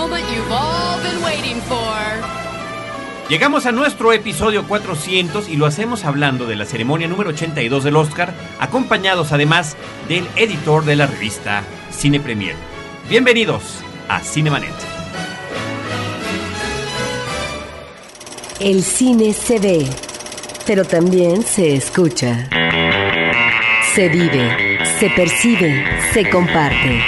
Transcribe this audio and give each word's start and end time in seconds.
moment 0.00 0.24
you've 0.34 0.50
all 0.50 0.98
been 1.02 1.22
waiting 1.22 1.60
for. 1.62 1.78
Llegamos 3.28 3.66
a 3.66 3.72
nuestro 3.72 4.12
episodio 4.12 4.66
400 4.66 5.48
y 5.48 5.56
lo 5.56 5.66
hacemos 5.66 6.04
hablando 6.04 6.46
de 6.46 6.56
la 6.56 6.64
ceremonia 6.64 7.06
número 7.06 7.30
82 7.30 7.84
del 7.84 7.96
Oscar, 7.96 8.32
acompañados 8.58 9.30
además 9.32 9.76
del 10.08 10.26
editor 10.36 10.84
de 10.84 10.96
la 10.96 11.06
revista 11.06 11.62
Cine 11.90 12.18
Premier. 12.18 12.56
Bienvenidos 13.10 13.62
a 14.08 14.20
Cinemanet. 14.20 14.72
El 18.58 18.82
cine 18.82 19.32
se 19.34 19.58
ve, 19.58 19.86
pero 20.66 20.84
también 20.84 21.42
se 21.42 21.74
escucha. 21.74 22.48
Se 23.94 24.08
vive, 24.08 24.78
se 24.98 25.10
percibe, 25.10 25.84
se 26.12 26.28
comparte. 26.30 27.02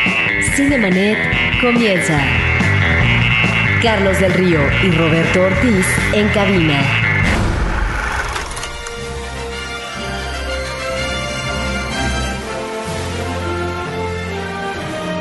Cinemanet 0.54 1.18
comienza. 1.60 2.51
Carlos 3.82 4.20
del 4.20 4.32
Río 4.34 4.60
y 4.84 4.92
Roberto 4.92 5.42
Ortiz 5.42 5.84
en 6.12 6.28
cabina. 6.28 6.80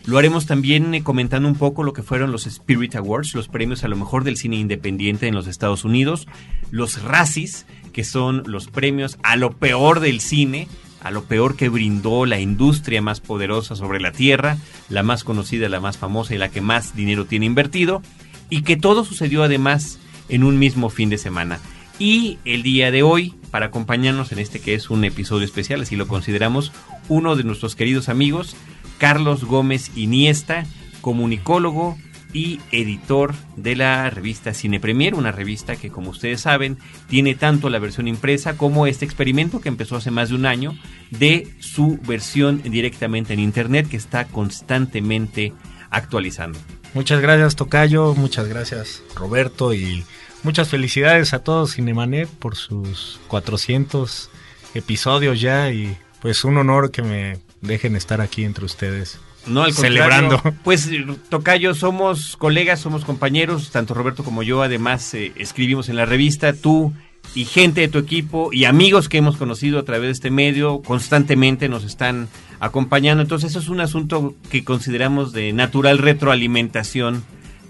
Lo 0.06 0.18
haremos 0.18 0.46
también 0.46 0.94
eh, 0.94 1.04
comentando 1.04 1.48
un 1.48 1.56
poco 1.56 1.84
lo 1.84 1.94
que 1.94 2.04
fueron 2.04 2.32
los 2.32 2.46
Spirit 2.46 2.96
Awards, 2.96 3.34
los 3.36 3.48
premios 3.48 3.84
a 3.86 3.88
lo 3.88 3.96
mejor 3.96 4.26
del 4.26 4.38
cine 4.38 4.58
independiente 4.58 5.28
en 5.28 5.34
los 5.34 5.48
Estados 5.48 5.86
Unidos, 5.86 6.28
los 6.72 7.02
Razzies, 7.02 7.66
que 7.94 8.04
son 8.04 8.44
los 8.46 8.68
premios 8.68 9.18
a 9.24 9.36
lo 9.36 9.52
peor 9.58 10.02
del 10.02 10.20
cine, 10.20 10.68
a 11.06 11.12
lo 11.12 11.24
peor 11.26 11.56
que 11.56 11.70
brindó 11.70 12.26
la 12.26 12.40
industria 12.40 13.00
más 13.00 13.22
poderosa 13.22 13.76
sobre 13.76 14.02
la 14.02 14.12
Tierra, 14.12 14.58
la 14.90 15.04
más 15.04 15.24
conocida, 15.24 15.70
la 15.70 15.80
más 15.80 16.00
famosa 16.00 16.34
y 16.34 16.40
la 16.40 16.50
que 16.50 16.62
más 16.62 16.96
dinero 16.96 17.26
tiene 17.26 17.46
invertido, 17.46 18.02
y 18.50 18.64
que 18.64 18.76
todo 18.76 19.06
sucedió 19.06 19.44
además 19.44 20.00
en 20.30 20.44
un 20.44 20.58
mismo 20.58 20.90
fin 20.90 21.12
de 21.12 21.20
semana. 21.20 21.60
Y 22.00 22.40
el 22.44 22.64
día 22.64 22.90
de 22.90 23.04
hoy, 23.04 23.36
para 23.52 23.68
acompañarnos 23.68 24.32
en 24.32 24.40
este 24.40 24.60
que 24.60 24.74
es 24.74 24.90
un 24.90 25.06
episodio 25.06 25.46
especial, 25.46 25.82
así 25.82 25.96
lo 25.96 26.08
consideramos, 26.08 26.72
uno 27.08 27.36
de 27.36 27.44
nuestros 27.44 27.76
queridos 27.76 28.10
amigos, 28.10 28.56
Carlos 28.98 29.46
Gómez 29.46 29.92
Iniesta, 29.96 30.66
comunicólogo 31.02 32.00
y 32.36 32.60
editor 32.74 33.34
de 33.56 33.78
la 33.78 34.10
revista 34.10 34.54
Cine 34.54 34.82
Premier, 34.82 35.16
una 35.16 35.32
revista 35.32 35.78
que 35.78 35.90
como 35.90 36.10
ustedes 36.10 36.42
saben 36.42 36.78
tiene 37.08 37.34
tanto 37.34 37.70
la 37.70 37.80
versión 37.80 38.10
impresa 38.10 38.58
como 38.58 38.88
este 38.88 39.06
experimento 39.06 39.62
que 39.62 39.70
empezó 39.70 39.96
hace 39.96 40.12
más 40.12 40.28
de 40.28 40.36
un 40.36 40.46
año 40.46 40.78
de 41.12 41.48
su 41.60 41.98
versión 42.06 42.62
directamente 42.62 43.32
en 43.32 43.40
internet 43.40 43.88
que 43.88 43.96
está 43.96 44.26
constantemente 44.26 45.54
actualizando. 45.90 46.60
Muchas 46.94 47.22
gracias 47.22 47.56
Tocayo, 47.56 48.14
muchas 48.16 48.50
gracias 48.50 49.02
Roberto 49.16 49.74
y 49.74 50.04
muchas 50.44 50.68
felicidades 50.68 51.34
a 51.34 51.40
todos 51.40 51.76
Cinemanet 51.76 52.28
por 52.28 52.58
sus 52.58 53.18
400 53.30 54.30
episodios 54.74 55.40
ya 55.40 55.72
y 55.72 55.98
pues 56.22 56.44
un 56.44 56.58
honor 56.58 56.92
que 56.92 57.02
me 57.02 57.38
dejen 57.62 57.96
estar 57.96 58.20
aquí 58.20 58.44
entre 58.44 58.66
ustedes. 58.66 59.20
No, 59.48 59.64
al 59.64 59.74
Celebrando. 59.74 60.42
Pues, 60.64 60.90
Tocayo, 61.30 61.74
somos 61.76 62.38
colegas, 62.38 62.80
somos 62.80 63.06
compañeros, 63.06 63.72
tanto 63.72 63.94
Roberto 63.94 64.24
como 64.24 64.44
yo. 64.44 64.64
Además, 64.64 65.14
eh, 65.14 65.32
escribimos 65.36 65.90
en 65.90 65.96
la 65.96 66.06
revista. 66.06 66.54
Tú 66.54 66.94
y 67.34 67.46
gente 67.46 67.82
de 67.82 67.88
tu 67.88 67.98
equipo 67.98 68.50
y 68.52 68.66
amigos 68.66 69.10
que 69.10 69.18
hemos 69.18 69.38
conocido 69.38 69.80
a 69.80 69.84
través 69.84 70.08
de 70.08 70.12
este 70.12 70.32
medio 70.32 70.82
constantemente 70.82 71.70
nos 71.70 71.84
están 71.84 72.28
acompañando. 72.60 73.22
Entonces, 73.22 73.52
eso 73.52 73.60
es 73.60 73.70
un 73.70 73.82
asunto 73.82 74.36
que 74.50 74.64
consideramos 74.64 75.34
de 75.34 75.54
natural 75.54 75.98
retroalimentación, 75.98 77.24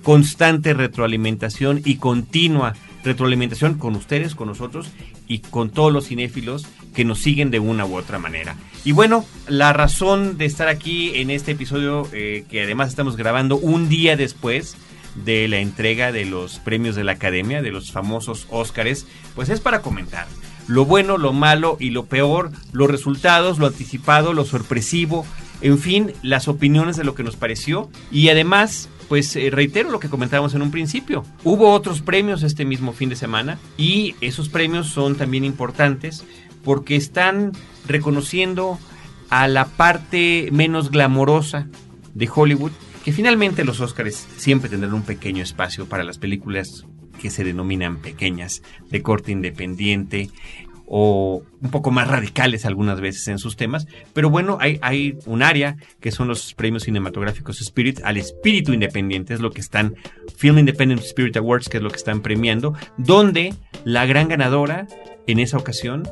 constante 0.03 0.73
retroalimentación 0.73 1.81
y 1.83 1.95
continua 1.95 2.73
retroalimentación 3.03 3.75
con 3.75 3.95
ustedes, 3.95 4.35
con 4.35 4.47
nosotros 4.47 4.91
y 5.27 5.39
con 5.39 5.69
todos 5.69 5.91
los 5.91 6.07
cinéfilos 6.07 6.65
que 6.93 7.05
nos 7.05 7.19
siguen 7.19 7.51
de 7.51 7.59
una 7.59 7.85
u 7.85 7.95
otra 7.95 8.19
manera. 8.19 8.55
Y 8.83 8.91
bueno, 8.91 9.25
la 9.47 9.73
razón 9.73 10.37
de 10.37 10.45
estar 10.45 10.67
aquí 10.67 11.11
en 11.15 11.29
este 11.29 11.51
episodio, 11.51 12.07
eh, 12.13 12.45
que 12.49 12.63
además 12.63 12.89
estamos 12.89 13.17
grabando 13.17 13.57
un 13.57 13.89
día 13.89 14.15
después 14.15 14.77
de 15.23 15.47
la 15.47 15.59
entrega 15.59 16.11
de 16.11 16.25
los 16.25 16.59
premios 16.59 16.95
de 16.95 17.03
la 17.03 17.13
Academia, 17.13 17.61
de 17.61 17.71
los 17.71 17.91
famosos 17.91 18.47
Óscares, 18.49 19.07
pues 19.33 19.49
es 19.49 19.59
para 19.59 19.81
comentar 19.81 20.27
lo 20.67 20.85
bueno, 20.85 21.17
lo 21.17 21.33
malo 21.33 21.77
y 21.79 21.91
lo 21.91 22.05
peor, 22.05 22.51
los 22.71 22.89
resultados, 22.89 23.59
lo 23.59 23.67
anticipado, 23.67 24.33
lo 24.33 24.45
sorpresivo, 24.45 25.25
en 25.61 25.79
fin, 25.79 26.13
las 26.21 26.47
opiniones 26.47 26.97
de 26.97 27.03
lo 27.03 27.15
que 27.15 27.23
nos 27.23 27.35
pareció 27.35 27.89
y 28.11 28.29
además 28.29 28.89
pues 29.07 29.35
eh, 29.35 29.49
reitero 29.49 29.89
lo 29.89 29.99
que 29.99 30.09
comentábamos 30.09 30.53
en 30.55 30.61
un 30.61 30.71
principio. 30.71 31.23
Hubo 31.43 31.71
otros 31.71 32.01
premios 32.01 32.43
este 32.43 32.65
mismo 32.65 32.93
fin 32.93 33.09
de 33.09 33.15
semana 33.15 33.59
y 33.77 34.15
esos 34.21 34.49
premios 34.49 34.87
son 34.87 35.15
también 35.15 35.43
importantes 35.43 36.23
porque 36.63 36.95
están 36.95 37.51
reconociendo 37.87 38.79
a 39.29 39.47
la 39.47 39.65
parte 39.65 40.49
menos 40.51 40.91
glamorosa 40.91 41.67
de 42.13 42.29
Hollywood, 42.33 42.71
que 43.03 43.11
finalmente 43.11 43.65
los 43.65 43.81
Oscars 43.81 44.27
siempre 44.37 44.69
tendrán 44.69 44.93
un 44.93 45.03
pequeño 45.03 45.43
espacio 45.43 45.87
para 45.87 46.03
las 46.03 46.17
películas 46.17 46.85
que 47.21 47.29
se 47.29 47.43
denominan 47.43 47.97
pequeñas, 47.97 48.61
de 48.89 49.01
corte 49.01 49.31
independiente 49.31 50.29
o 50.87 51.43
un 51.61 51.71
poco 51.71 51.91
más 51.91 52.07
radicales 52.07 52.65
algunas 52.65 53.01
veces 53.01 53.27
en 53.27 53.39
sus 53.39 53.55
temas, 53.55 53.87
pero 54.13 54.29
bueno, 54.29 54.57
hay, 54.59 54.79
hay 54.81 55.17
un 55.25 55.43
área 55.43 55.77
que 55.99 56.11
son 56.11 56.27
los 56.27 56.53
premios 56.53 56.83
cinematográficos 56.83 57.61
Spirit 57.61 58.01
al 58.03 58.17
espíritu 58.17 58.73
independiente, 58.73 59.33
es 59.33 59.39
lo 59.39 59.51
que 59.51 59.61
están, 59.61 59.95
Film 60.37 60.59
Independent 60.59 61.01
Spirit 61.01 61.37
Awards, 61.37 61.69
que 61.69 61.77
es 61.77 61.83
lo 61.83 61.89
que 61.89 61.97
están 61.97 62.21
premiando, 62.21 62.73
donde 62.97 63.53
la 63.83 64.05
gran 64.05 64.27
ganadora 64.27 64.87
en 65.27 65.39
esa 65.39 65.57
ocasión 65.57 66.03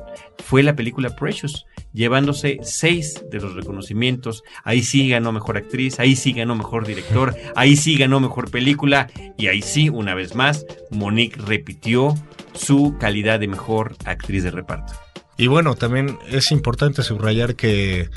fue 0.43 0.63
la 0.63 0.75
película 0.75 1.15
Precious, 1.15 1.65
llevándose 1.93 2.59
seis 2.63 3.23
de 3.31 3.39
los 3.39 3.53
reconocimientos. 3.53 4.43
Ahí 4.63 4.83
sí 4.83 5.07
ganó 5.07 5.31
mejor 5.31 5.57
actriz, 5.57 5.99
ahí 5.99 6.15
sí 6.15 6.33
ganó 6.33 6.55
mejor 6.55 6.85
director, 6.85 7.35
ahí 7.55 7.75
sí 7.75 7.97
ganó 7.97 8.19
mejor 8.19 8.51
película 8.51 9.09
y 9.37 9.47
ahí 9.47 9.61
sí, 9.61 9.89
una 9.89 10.15
vez 10.15 10.35
más, 10.35 10.65
Monique 10.89 11.39
repitió 11.39 12.15
su 12.53 12.95
calidad 12.99 13.39
de 13.39 13.47
mejor 13.47 13.95
actriz 14.05 14.43
de 14.43 14.51
reparto. 14.51 14.93
Y 15.37 15.47
bueno, 15.47 15.75
también 15.75 16.19
es 16.29 16.51
importante 16.51 17.01
subrayar 17.01 17.55
que 17.55 18.09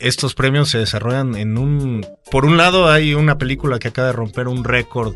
estos 0.00 0.34
premios 0.34 0.68
se 0.68 0.78
desarrollan 0.78 1.36
en 1.36 1.58
un... 1.58 2.04
Por 2.30 2.44
un 2.44 2.56
lado 2.56 2.90
hay 2.90 3.14
una 3.14 3.38
película 3.38 3.78
que 3.78 3.88
acaba 3.88 4.08
de 4.08 4.12
romper 4.12 4.48
un 4.48 4.64
récord 4.64 5.14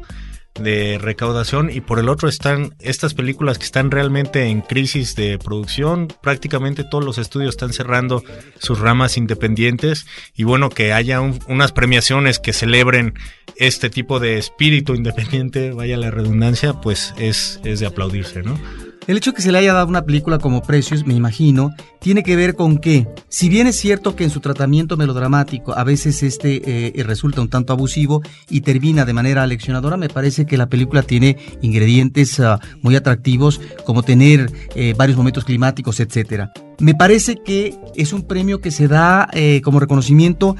de 0.61 0.99
recaudación 0.99 1.71
y 1.71 1.81
por 1.81 1.99
el 1.99 2.09
otro 2.09 2.29
están 2.29 2.75
estas 2.81 3.15
películas 3.15 3.59
que 3.59 3.65
están 3.65 3.91
realmente 3.91 4.45
en 4.45 4.61
crisis 4.61 5.17
de 5.17 5.39
producción. 5.39 6.09
Prácticamente 6.23 6.85
todos 6.85 7.05
los 7.05 7.19
estudios 7.19 7.51
están 7.51 7.73
cerrando 7.73 8.23
sus 8.59 8.79
ramas 8.79 9.17
independientes 9.17 10.07
y 10.35 10.45
bueno, 10.45 10.71
que 10.71 10.93
haya 10.93 11.21
un, 11.21 11.39
unas 11.49 11.73
premiaciones 11.73 12.39
que 12.39 12.53
celebren 12.53 13.15
este 13.57 13.91
tipo 13.91 14.21
de 14.21 14.39
espíritu 14.39 14.95
independiente, 14.95 15.73
vaya 15.73 15.97
la 15.97 16.11
redundancia, 16.11 16.75
pues 16.75 17.15
es, 17.19 17.61
es 17.65 17.81
de 17.81 17.87
aplaudirse, 17.87 18.43
¿no? 18.43 18.59
El 19.06 19.17
hecho 19.17 19.31
de 19.31 19.37
que 19.37 19.43
se 19.43 19.50
le 19.50 19.58
haya 19.58 19.73
dado 19.73 19.88
una 19.88 20.05
película 20.05 20.38
como 20.38 20.62
Precious, 20.62 21.06
me 21.06 21.14
imagino, 21.14 21.75
tiene 22.00 22.23
que 22.23 22.37
ver 22.37 22.55
con 22.55 22.79
que, 22.79 23.08
si 23.29 23.49
bien 23.49 23.67
es 23.67 23.76
cierto 23.76 24.14
que 24.14 24.25
en 24.25 24.31
su 24.31 24.41
tratamiento 24.41 24.97
melodramático 24.97 25.73
a 25.73 25.85
veces 25.85 26.23
este 26.23 26.99
eh, 26.99 27.02
resulta 27.02 27.41
un 27.41 27.49
tanto 27.49 27.73
abusivo 27.73 28.23
y 28.49 28.61
termina 28.61 29.05
de 29.05 29.12
manera 29.12 29.47
leccionadora, 29.47 29.97
me 29.97 30.08
parece 30.08 30.47
que 30.47 30.56
la 30.56 30.69
película 30.69 31.02
tiene 31.02 31.38
ingredientes 31.62 32.38
uh, 32.38 32.58
muy 32.82 32.94
atractivos, 32.94 33.61
como 33.85 34.02
tener 34.02 34.50
eh, 34.75 34.94
varios 34.97 35.17
momentos 35.17 35.44
climáticos, 35.44 35.99
etcétera. 35.99 36.52
Me 36.79 36.94
parece 36.94 37.37
que 37.37 37.79
es 37.97 38.12
un 38.12 38.23
premio 38.23 38.61
que 38.61 38.70
se 38.70 38.87
da 38.87 39.29
eh, 39.32 39.61
como 39.64 39.81
reconocimiento 39.81 40.56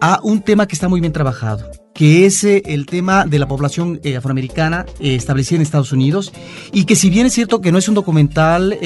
a 0.00 0.20
un 0.22 0.42
tema 0.42 0.66
que 0.66 0.74
está 0.74 0.88
muy 0.88 1.00
bien 1.00 1.12
trabajado 1.12 1.83
que 1.94 2.26
es 2.26 2.44
eh, 2.44 2.62
el 2.66 2.86
tema 2.86 3.24
de 3.24 3.38
la 3.38 3.48
población 3.48 4.00
eh, 4.02 4.16
afroamericana 4.16 4.84
eh, 4.98 5.14
establecida 5.14 5.56
en 5.56 5.62
Estados 5.62 5.92
Unidos 5.92 6.32
y 6.72 6.84
que 6.84 6.96
si 6.96 7.08
bien 7.08 7.26
es 7.26 7.32
cierto 7.32 7.60
que 7.60 7.72
no 7.72 7.78
es 7.78 7.88
un 7.88 7.94
documental, 7.94 8.76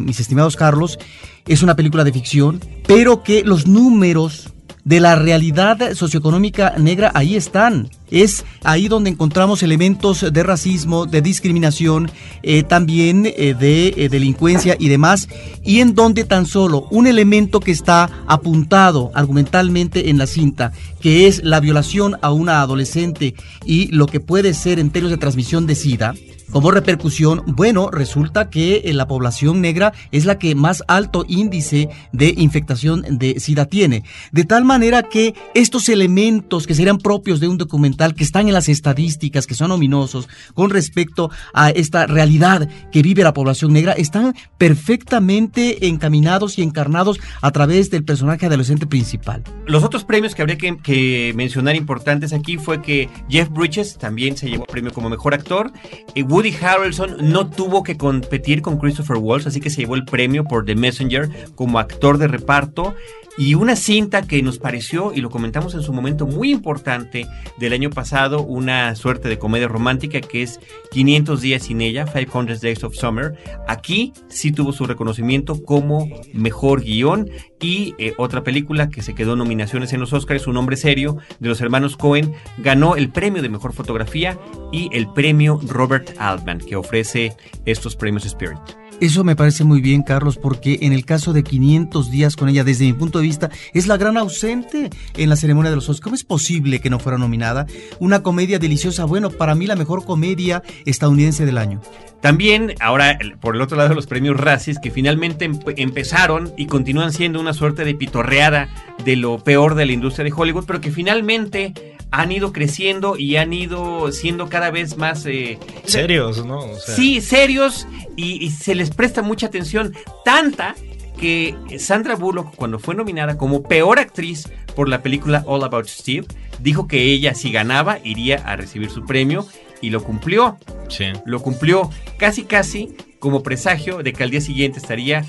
mis 0.00 0.20
estimados 0.20 0.56
Carlos, 0.56 0.98
es 1.46 1.62
una 1.62 1.74
película 1.74 2.04
de 2.04 2.12
ficción, 2.12 2.60
pero 2.86 3.22
que 3.22 3.42
los 3.42 3.66
números 3.66 4.52
de 4.88 5.00
la 5.00 5.16
realidad 5.16 5.92
socioeconómica 5.92 6.72
negra 6.78 7.12
ahí 7.14 7.36
están. 7.36 7.90
Es 8.10 8.46
ahí 8.64 8.88
donde 8.88 9.10
encontramos 9.10 9.62
elementos 9.62 10.32
de 10.32 10.42
racismo, 10.42 11.04
de 11.04 11.20
discriminación, 11.20 12.10
eh, 12.42 12.62
también 12.62 13.26
eh, 13.26 13.52
de 13.52 13.88
eh, 13.88 14.08
delincuencia 14.08 14.76
y 14.78 14.88
demás, 14.88 15.28
y 15.62 15.80
en 15.80 15.94
donde 15.94 16.24
tan 16.24 16.46
solo 16.46 16.88
un 16.90 17.06
elemento 17.06 17.60
que 17.60 17.70
está 17.70 18.08
apuntado 18.26 19.10
argumentalmente 19.12 20.08
en 20.08 20.16
la 20.16 20.26
cinta, 20.26 20.72
que 21.02 21.26
es 21.26 21.44
la 21.44 21.60
violación 21.60 22.16
a 22.22 22.32
una 22.32 22.62
adolescente 22.62 23.34
y 23.66 23.88
lo 23.88 24.06
que 24.06 24.20
puede 24.20 24.54
ser 24.54 24.78
en 24.78 24.88
términos 24.88 25.10
de 25.10 25.20
transmisión 25.20 25.66
de 25.66 25.74
SIDA, 25.74 26.14
como 26.50 26.70
repercusión, 26.70 27.42
bueno, 27.46 27.90
resulta 27.90 28.50
que 28.50 28.82
la 28.92 29.06
población 29.06 29.60
negra 29.60 29.92
es 30.12 30.24
la 30.24 30.38
que 30.38 30.54
más 30.54 30.82
alto 30.88 31.24
índice 31.28 31.88
de 32.12 32.34
infectación 32.36 33.04
de 33.10 33.38
SIDA 33.38 33.66
tiene. 33.66 34.04
De 34.32 34.44
tal 34.44 34.64
manera 34.64 35.02
que 35.02 35.34
estos 35.54 35.88
elementos 35.88 36.66
que 36.66 36.74
serían 36.74 36.98
propios 36.98 37.40
de 37.40 37.48
un 37.48 37.58
documental, 37.58 38.14
que 38.14 38.24
están 38.24 38.48
en 38.48 38.54
las 38.54 38.68
estadísticas, 38.68 39.46
que 39.46 39.54
son 39.54 39.70
ominosos 39.70 40.28
con 40.54 40.70
respecto 40.70 41.30
a 41.52 41.70
esta 41.70 42.06
realidad 42.06 42.68
que 42.92 43.02
vive 43.02 43.22
la 43.22 43.34
población 43.34 43.72
negra, 43.72 43.92
están 43.92 44.34
perfectamente 44.56 45.86
encaminados 45.88 46.58
y 46.58 46.62
encarnados 46.62 47.20
a 47.42 47.50
través 47.50 47.90
del 47.90 48.04
personaje 48.04 48.46
adolescente 48.46 48.86
principal. 48.86 49.42
Los 49.66 49.84
otros 49.84 50.04
premios 50.04 50.34
que 50.34 50.42
habría 50.42 50.56
que, 50.56 51.32
mencionar 51.34 51.76
importantes 51.76 52.32
aquí 52.32 52.56
fue 52.56 52.82
que 52.82 53.08
Jeff 53.28 53.48
Bridges 53.50 53.98
también 53.98 54.36
se 54.36 54.48
llevó 54.48 54.64
premio 54.64 54.92
como 54.92 55.08
mejor 55.08 55.34
actor. 55.34 55.72
Eh, 56.14 56.22
Woody 56.38 56.54
Harrelson 56.62 57.16
no 57.32 57.50
tuvo 57.50 57.82
que 57.82 57.96
competir 57.96 58.62
con 58.62 58.78
Christopher 58.78 59.16
Walsh, 59.16 59.48
así 59.48 59.60
que 59.60 59.70
se 59.70 59.80
llevó 59.80 59.96
el 59.96 60.04
premio 60.04 60.44
por 60.44 60.64
The 60.64 60.76
Messenger 60.76 61.28
como 61.56 61.80
actor 61.80 62.16
de 62.16 62.28
reparto. 62.28 62.94
Y 63.36 63.54
una 63.54 63.76
cinta 63.76 64.22
que 64.22 64.42
nos 64.42 64.58
pareció, 64.58 65.12
y 65.14 65.20
lo 65.20 65.30
comentamos 65.30 65.72
en 65.74 65.82
su 65.82 65.92
momento, 65.92 66.26
muy 66.26 66.50
importante 66.50 67.28
del 67.58 67.72
año 67.72 67.88
pasado, 67.88 68.42
una 68.42 68.96
suerte 68.96 69.28
de 69.28 69.38
comedia 69.38 69.68
romántica 69.68 70.20
que 70.20 70.42
es 70.42 70.58
500 70.90 71.40
días 71.40 71.62
sin 71.62 71.80
ella, 71.80 72.04
500 72.04 72.60
Days 72.60 72.82
of 72.82 72.96
Summer. 72.96 73.36
Aquí 73.68 74.12
sí 74.28 74.50
tuvo 74.50 74.72
su 74.72 74.86
reconocimiento 74.86 75.62
como 75.62 76.08
mejor 76.32 76.82
guion 76.82 77.30
y 77.60 77.94
eh, 77.98 78.14
otra 78.16 78.42
película 78.42 78.90
que 78.90 79.02
se 79.02 79.14
quedó 79.14 79.36
nominaciones 79.36 79.92
en 79.92 80.00
los 80.00 80.12
Oscars, 80.12 80.48
Un 80.48 80.56
hombre 80.56 80.76
serio, 80.76 81.18
de 81.38 81.48
los 81.48 81.60
hermanos 81.60 81.96
Cohen, 81.96 82.32
ganó 82.58 82.96
el 82.96 83.10
premio 83.10 83.40
de 83.40 83.48
mejor 83.48 83.72
fotografía 83.72 84.36
y 84.72 84.88
el 84.92 85.12
premio 85.12 85.60
Robert 85.64 86.10
Altman, 86.28 86.58
que 86.58 86.76
ofrece 86.76 87.32
estos 87.64 87.96
premios 87.96 88.26
Spirit. 88.26 88.58
Eso 89.00 89.22
me 89.22 89.36
parece 89.36 89.62
muy 89.62 89.80
bien, 89.80 90.02
Carlos, 90.02 90.38
porque 90.38 90.80
en 90.82 90.92
el 90.92 91.04
caso 91.04 91.32
de 91.32 91.44
500 91.44 92.10
días 92.10 92.34
con 92.34 92.48
ella, 92.48 92.64
desde 92.64 92.84
mi 92.84 92.94
punto 92.94 93.18
de 93.18 93.26
vista, 93.26 93.48
es 93.72 93.86
la 93.86 93.96
gran 93.96 94.16
ausente 94.16 94.90
en 95.16 95.28
la 95.28 95.36
ceremonia 95.36 95.70
de 95.70 95.76
los 95.76 95.88
Oscars. 95.88 96.02
¿Cómo 96.02 96.16
es 96.16 96.24
posible 96.24 96.80
que 96.80 96.90
no 96.90 96.98
fuera 96.98 97.16
nominada? 97.16 97.66
Una 98.00 98.24
comedia 98.24 98.58
deliciosa, 98.58 99.04
bueno, 99.04 99.30
para 99.30 99.54
mí 99.54 99.66
la 99.68 99.76
mejor 99.76 100.04
comedia 100.04 100.64
estadounidense 100.84 101.46
del 101.46 101.58
año. 101.58 101.80
También, 102.20 102.74
ahora, 102.80 103.16
por 103.40 103.54
el 103.54 103.62
otro 103.62 103.76
lado, 103.76 103.94
los 103.94 104.08
premios 104.08 104.36
Razzies, 104.36 104.80
que 104.80 104.90
finalmente 104.90 105.48
empezaron 105.76 106.52
y 106.56 106.66
continúan 106.66 107.12
siendo 107.12 107.38
una 107.38 107.52
suerte 107.52 107.84
de 107.84 107.94
pitorreada 107.94 108.68
de 109.04 109.14
lo 109.14 109.38
peor 109.38 109.76
de 109.76 109.86
la 109.86 109.92
industria 109.92 110.24
de 110.24 110.32
Hollywood, 110.34 110.64
pero 110.66 110.80
que 110.80 110.90
finalmente 110.90 111.96
han 112.10 112.32
ido 112.32 112.52
creciendo 112.52 113.16
y 113.16 113.36
han 113.36 113.52
ido 113.52 114.10
siendo 114.12 114.48
cada 114.48 114.70
vez 114.70 114.96
más... 114.96 115.26
Eh, 115.26 115.58
serios, 115.84 116.44
¿no? 116.44 116.60
Sí, 116.78 117.20
serios 117.20 117.86
y, 118.16 118.50
se 118.50 118.74
les 118.74 118.90
presta 118.90 119.22
mucha 119.22 119.46
atención, 119.46 119.94
tanta 120.24 120.74
que 121.18 121.56
Sandra 121.78 122.14
Bullock, 122.14 122.54
cuando 122.54 122.78
fue 122.78 122.94
nominada 122.94 123.36
como 123.36 123.62
peor 123.62 123.98
actriz 123.98 124.48
por 124.74 124.88
la 124.88 125.02
película 125.02 125.42
All 125.46 125.64
About 125.64 125.86
Steve, 125.86 126.26
dijo 126.60 126.86
que 126.86 127.02
ella 127.02 127.34
si 127.34 127.50
ganaba 127.50 127.98
iría 128.04 128.36
a 128.36 128.56
recibir 128.56 128.90
su 128.90 129.04
premio 129.04 129.46
y 129.80 129.90
lo 129.90 130.02
cumplió. 130.02 130.58
Sí. 130.88 131.06
Lo 131.26 131.40
cumplió 131.40 131.90
casi 132.18 132.44
casi 132.44 132.94
como 133.18 133.42
presagio 133.42 133.98
de 133.98 134.12
que 134.12 134.22
al 134.22 134.30
día 134.30 134.40
siguiente 134.40 134.78
estaría 134.78 135.24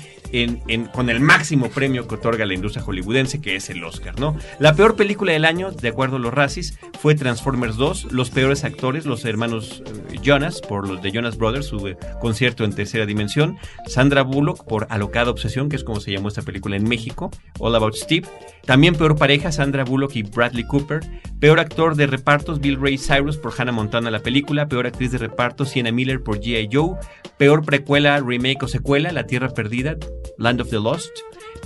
con 0.92 1.10
el 1.10 1.20
máximo 1.20 1.68
premio 1.68 2.06
que 2.06 2.14
otorga 2.14 2.46
la 2.46 2.54
industria 2.54 2.84
hollywoodense, 2.84 3.40
que 3.40 3.56
es 3.56 3.70
el 3.70 3.82
Oscar, 3.84 4.18
¿no? 4.18 4.36
La 4.58 4.74
peor 4.74 4.96
película 4.96 5.32
del 5.32 5.44
año, 5.44 5.70
de 5.70 5.88
acuerdo 5.88 6.16
a 6.16 6.18
los 6.18 6.32
Razzies, 6.32 6.78
fue 7.00 7.14
Transformers 7.14 7.76
2. 7.76 8.12
Los 8.12 8.30
peores 8.30 8.64
actores, 8.64 9.06
los 9.06 9.24
hermanos 9.24 9.82
eh, 9.86 10.18
Jonas, 10.22 10.60
por 10.60 10.88
los 10.88 11.02
de 11.02 11.10
Jonas 11.10 11.36
Brothers, 11.36 11.66
su 11.66 11.88
eh, 11.88 11.96
concierto 12.20 12.64
en 12.64 12.74
tercera 12.74 13.06
dimensión. 13.06 13.58
Sandra 13.86 14.22
Bullock, 14.22 14.64
por 14.64 14.86
Alocada 14.90 15.30
Obsesión, 15.30 15.68
que 15.68 15.76
es 15.76 15.84
como 15.84 16.00
se 16.00 16.12
llamó 16.12 16.28
esta 16.28 16.42
película 16.42 16.76
en 16.76 16.84
México. 16.84 17.30
All 17.58 17.74
About 17.74 17.94
Steve. 17.94 18.28
También 18.70 18.94
peor 18.94 19.16
pareja, 19.16 19.50
Sandra 19.50 19.82
Bullock 19.82 20.14
y 20.14 20.22
Bradley 20.22 20.62
Cooper. 20.62 21.00
Peor 21.40 21.58
actor 21.58 21.96
de 21.96 22.06
repartos, 22.06 22.60
Bill 22.60 22.80
Ray 22.80 22.98
Cyrus 22.98 23.36
por 23.36 23.52
Hannah 23.58 23.72
Montana 23.72 24.12
la 24.12 24.20
película. 24.20 24.68
Peor 24.68 24.86
actriz 24.86 25.10
de 25.10 25.18
reparto, 25.18 25.64
Sienna 25.64 25.90
Miller 25.90 26.22
por 26.22 26.38
G.I. 26.38 26.68
Joe. 26.70 26.94
Peor 27.36 27.64
precuela, 27.64 28.20
remake 28.20 28.62
o 28.62 28.68
secuela, 28.68 29.10
La 29.10 29.26
Tierra 29.26 29.48
Perdida, 29.48 29.96
Land 30.38 30.60
of 30.60 30.70
the 30.70 30.78
Lost. 30.78 31.10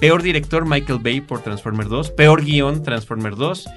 Peor 0.00 0.22
director 0.22 0.64
Michael 0.64 0.98
Bay 0.98 1.20
por 1.20 1.42
Transformer 1.42 1.88
2. 1.88 2.12
Peor 2.12 2.42
guion 2.42 2.82
Transformer 2.82 3.36
2. 3.36 3.68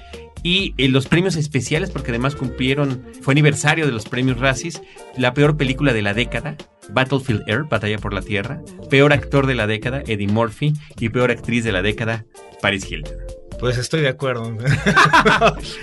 Y 0.42 0.74
en 0.78 0.92
los 0.92 1.06
premios 1.06 1.36
especiales, 1.36 1.90
porque 1.90 2.10
además 2.10 2.36
cumplieron, 2.36 3.04
fue 3.22 3.34
aniversario 3.34 3.86
de 3.86 3.92
los 3.92 4.06
premios 4.06 4.38
Razzies, 4.38 4.82
la 5.16 5.34
peor 5.34 5.56
película 5.56 5.92
de 5.92 6.02
la 6.02 6.14
década, 6.14 6.56
Battlefield 6.90 7.42
Air, 7.48 7.64
Batalla 7.64 7.98
por 7.98 8.14
la 8.14 8.22
Tierra, 8.22 8.60
peor 8.88 9.12
actor 9.12 9.46
de 9.46 9.54
la 9.54 9.66
década, 9.66 10.02
Eddie 10.06 10.28
Murphy, 10.28 10.74
y 10.98 11.08
peor 11.08 11.30
actriz 11.30 11.64
de 11.64 11.72
la 11.72 11.82
década, 11.82 12.24
Paris 12.62 12.90
Hilton. 12.90 13.16
Pues 13.58 13.76
estoy 13.76 14.02
de 14.02 14.08
acuerdo. 14.08 14.56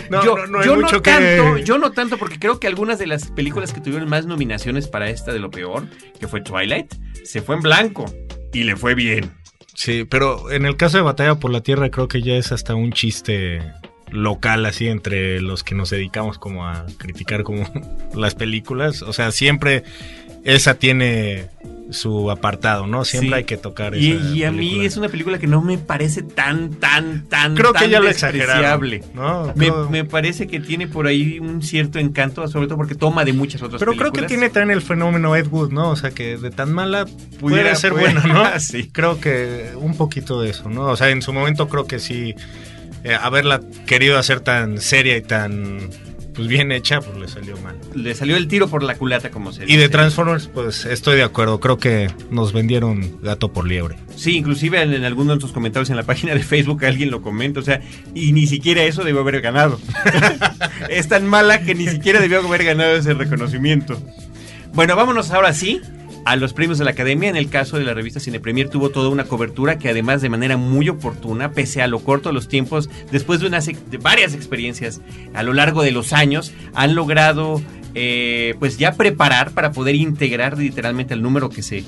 yo, 0.09 0.47
no, 0.47 0.87
tanto, 1.01 1.57
yo 1.57 1.77
no 1.77 1.91
tanto 1.91 2.17
porque 2.17 2.39
creo 2.39 2.57
que 2.57 2.67
algunas 2.67 2.99
de 2.99 3.07
las 3.07 3.31
películas 3.31 3.73
que 3.73 3.81
tuvieron 3.81 4.07
más 4.07 4.25
nominaciones 4.25 4.87
para 4.87 5.09
esta 5.09 5.33
de 5.33 5.39
lo 5.39 5.51
peor, 5.51 5.83
que 6.17 6.27
fue 6.27 6.39
Twilight, 6.39 6.93
se 7.25 7.41
fue 7.41 7.55
en 7.55 7.61
blanco 7.61 8.05
y 8.53 8.63
le 8.63 8.77
fue 8.77 8.95
bien. 8.95 9.31
Sí, 9.73 10.05
pero 10.05 10.49
en 10.51 10.65
el 10.65 10.77
caso 10.77 10.97
de 10.97 11.03
Batalla 11.03 11.35
por 11.35 11.51
la 11.51 11.61
Tierra 11.61 11.89
creo 11.91 12.07
que 12.07 12.21
ya 12.21 12.35
es 12.35 12.53
hasta 12.53 12.75
un 12.75 12.93
chiste 12.93 13.59
local 14.11 14.65
así 14.65 14.87
entre 14.87 15.41
los 15.41 15.63
que 15.63 15.75
nos 15.75 15.89
dedicamos 15.89 16.37
como 16.37 16.67
a 16.67 16.85
criticar 16.97 17.43
como 17.43 17.69
las 18.15 18.35
películas, 18.35 19.01
o 19.01 19.13
sea, 19.13 19.31
siempre 19.31 19.83
esa 20.43 20.75
tiene 20.75 21.49
su 21.91 22.31
apartado, 22.31 22.87
¿no? 22.87 23.05
Siempre 23.05 23.37
hay 23.37 23.43
que 23.43 23.57
tocar 23.57 23.95
y, 23.95 24.13
y 24.33 24.43
a 24.43 24.51
mí 24.51 24.85
es 24.85 24.97
una 24.97 25.09
película 25.09 25.37
que 25.37 25.47
no 25.47 25.61
me 25.61 25.77
parece 25.77 26.23
tan, 26.23 26.71
tan, 26.71 27.25
tan, 27.27 27.55
creo 27.55 27.73
que 27.73 27.89
ya 27.89 27.99
lo 27.99 28.07
despreciable. 28.07 29.03
¿no? 29.13 29.53
Me, 29.55 30.03
parece 30.03 30.47
que 30.47 30.59
tiene 30.59 30.87
por 30.87 31.07
ahí 31.07 31.39
un 31.39 31.61
cierto 31.61 31.99
encanto, 31.99 32.47
sobre 32.47 32.67
todo 32.67 32.77
porque 32.77 32.95
toma 32.95 33.25
de 33.25 33.33
muchas 33.33 33.61
otras 33.61 33.79
Pero 33.79 33.91
películas. 33.91 34.11
creo 34.11 34.23
que 34.23 34.27
tiene 34.27 34.49
también 34.49 34.77
el 34.77 34.81
fenómeno 34.83 35.35
Ed 35.35 35.47
Wood, 35.47 35.71
¿no? 35.71 35.89
O 35.89 35.95
sea, 35.95 36.11
que 36.11 36.37
de 36.37 36.51
tan 36.51 36.73
mala 36.73 37.05
pudiera 37.39 37.75
ser 37.75 37.93
buena, 37.93 38.23
¿no? 38.25 38.43
sí. 38.59 38.89
Creo 38.91 39.19
que 39.19 39.71
un 39.75 39.95
poquito 39.95 40.41
de 40.41 40.49
eso, 40.49 40.69
¿no? 40.69 40.83
O 40.87 40.95
sea, 40.95 41.09
en 41.09 41.21
su 41.21 41.33
momento 41.33 41.67
creo 41.67 41.85
que 41.85 41.99
sí, 41.99 42.35
eh, 43.05 43.15
haberla 43.21 43.61
querido 43.85 44.17
hacer 44.17 44.39
tan 44.39 44.81
seria 44.81 45.15
y 45.15 45.21
tan 45.21 45.91
pues 46.33 46.47
bien 46.47 46.71
hecha, 46.71 46.99
pues 47.01 47.17
le 47.17 47.27
salió 47.27 47.55
mal. 47.57 47.77
Le 47.93 48.15
salió 48.15 48.35
el 48.35 48.47
tiro 48.47 48.67
por 48.67 48.81
la 48.81 48.95
culata, 48.95 49.29
como 49.29 49.53
se 49.53 49.61
dice. 49.61 49.73
Y 49.73 49.77
de 49.77 49.89
Transformers, 49.89 50.47
pues 50.47 50.85
estoy 50.85 51.15
de 51.15 51.23
acuerdo. 51.23 51.59
Creo 51.59 51.77
que 51.77 52.09
nos 52.31 52.51
vendieron 52.51 53.21
gato 53.21 53.53
por 53.53 53.67
liebre. 53.67 53.95
Sí, 54.15 54.37
inclusive 54.37 54.81
en, 54.81 54.93
en 54.93 55.05
algunos 55.05 55.27
de 55.27 55.33
nuestros 55.35 55.53
comentarios 55.53 55.91
en 55.91 55.97
la 55.97 56.03
página 56.03 56.33
de 56.33 56.41
Facebook 56.41 56.83
alguien 56.83 57.11
lo 57.11 57.21
comenta. 57.21 57.59
O 57.59 57.63
sea, 57.63 57.79
y 58.15 58.33
ni 58.33 58.47
siquiera 58.47 58.83
eso 58.83 59.03
debió 59.03 59.21
haber 59.21 59.39
ganado. 59.39 59.79
es 60.89 61.07
tan 61.07 61.27
mala 61.27 61.61
que 61.61 61.75
ni 61.75 61.87
siquiera 61.87 62.19
debió 62.19 62.39
haber 62.39 62.65
ganado 62.65 62.95
ese 62.95 63.13
reconocimiento. 63.13 64.01
Bueno, 64.73 64.95
vámonos 64.95 65.29
ahora 65.29 65.53
sí 65.53 65.79
a 66.25 66.35
los 66.35 66.53
premios 66.53 66.77
de 66.77 66.85
la 66.85 66.91
Academia. 66.91 67.29
En 67.29 67.35
el 67.35 67.49
caso 67.49 67.77
de 67.77 67.85
la 67.85 67.93
revista 67.93 68.19
Cine 68.19 68.39
Premier 68.39 68.69
tuvo 68.69 68.89
toda 68.89 69.09
una 69.09 69.23
cobertura 69.23 69.77
que 69.77 69.89
además 69.89 70.21
de 70.21 70.29
manera 70.29 70.57
muy 70.57 70.89
oportuna, 70.89 71.51
pese 71.51 71.81
a 71.81 71.87
lo 71.87 71.99
corto 71.99 72.29
de 72.29 72.33
los 72.33 72.47
tiempos, 72.47 72.89
después 73.11 73.39
de, 73.39 73.47
unas, 73.47 73.65
de 73.65 73.97
varias 73.97 74.33
experiencias 74.33 75.01
a 75.33 75.43
lo 75.43 75.53
largo 75.53 75.83
de 75.83 75.91
los 75.91 76.11
años, 76.13 76.51
han 76.73 76.95
logrado 76.95 77.61
eh, 77.93 78.55
pues 78.59 78.77
ya 78.77 78.93
preparar 78.93 79.51
para 79.51 79.71
poder 79.71 79.95
integrar 79.95 80.57
literalmente 80.57 81.13
el 81.13 81.21
número 81.21 81.49
que 81.49 81.61
se 81.61 81.83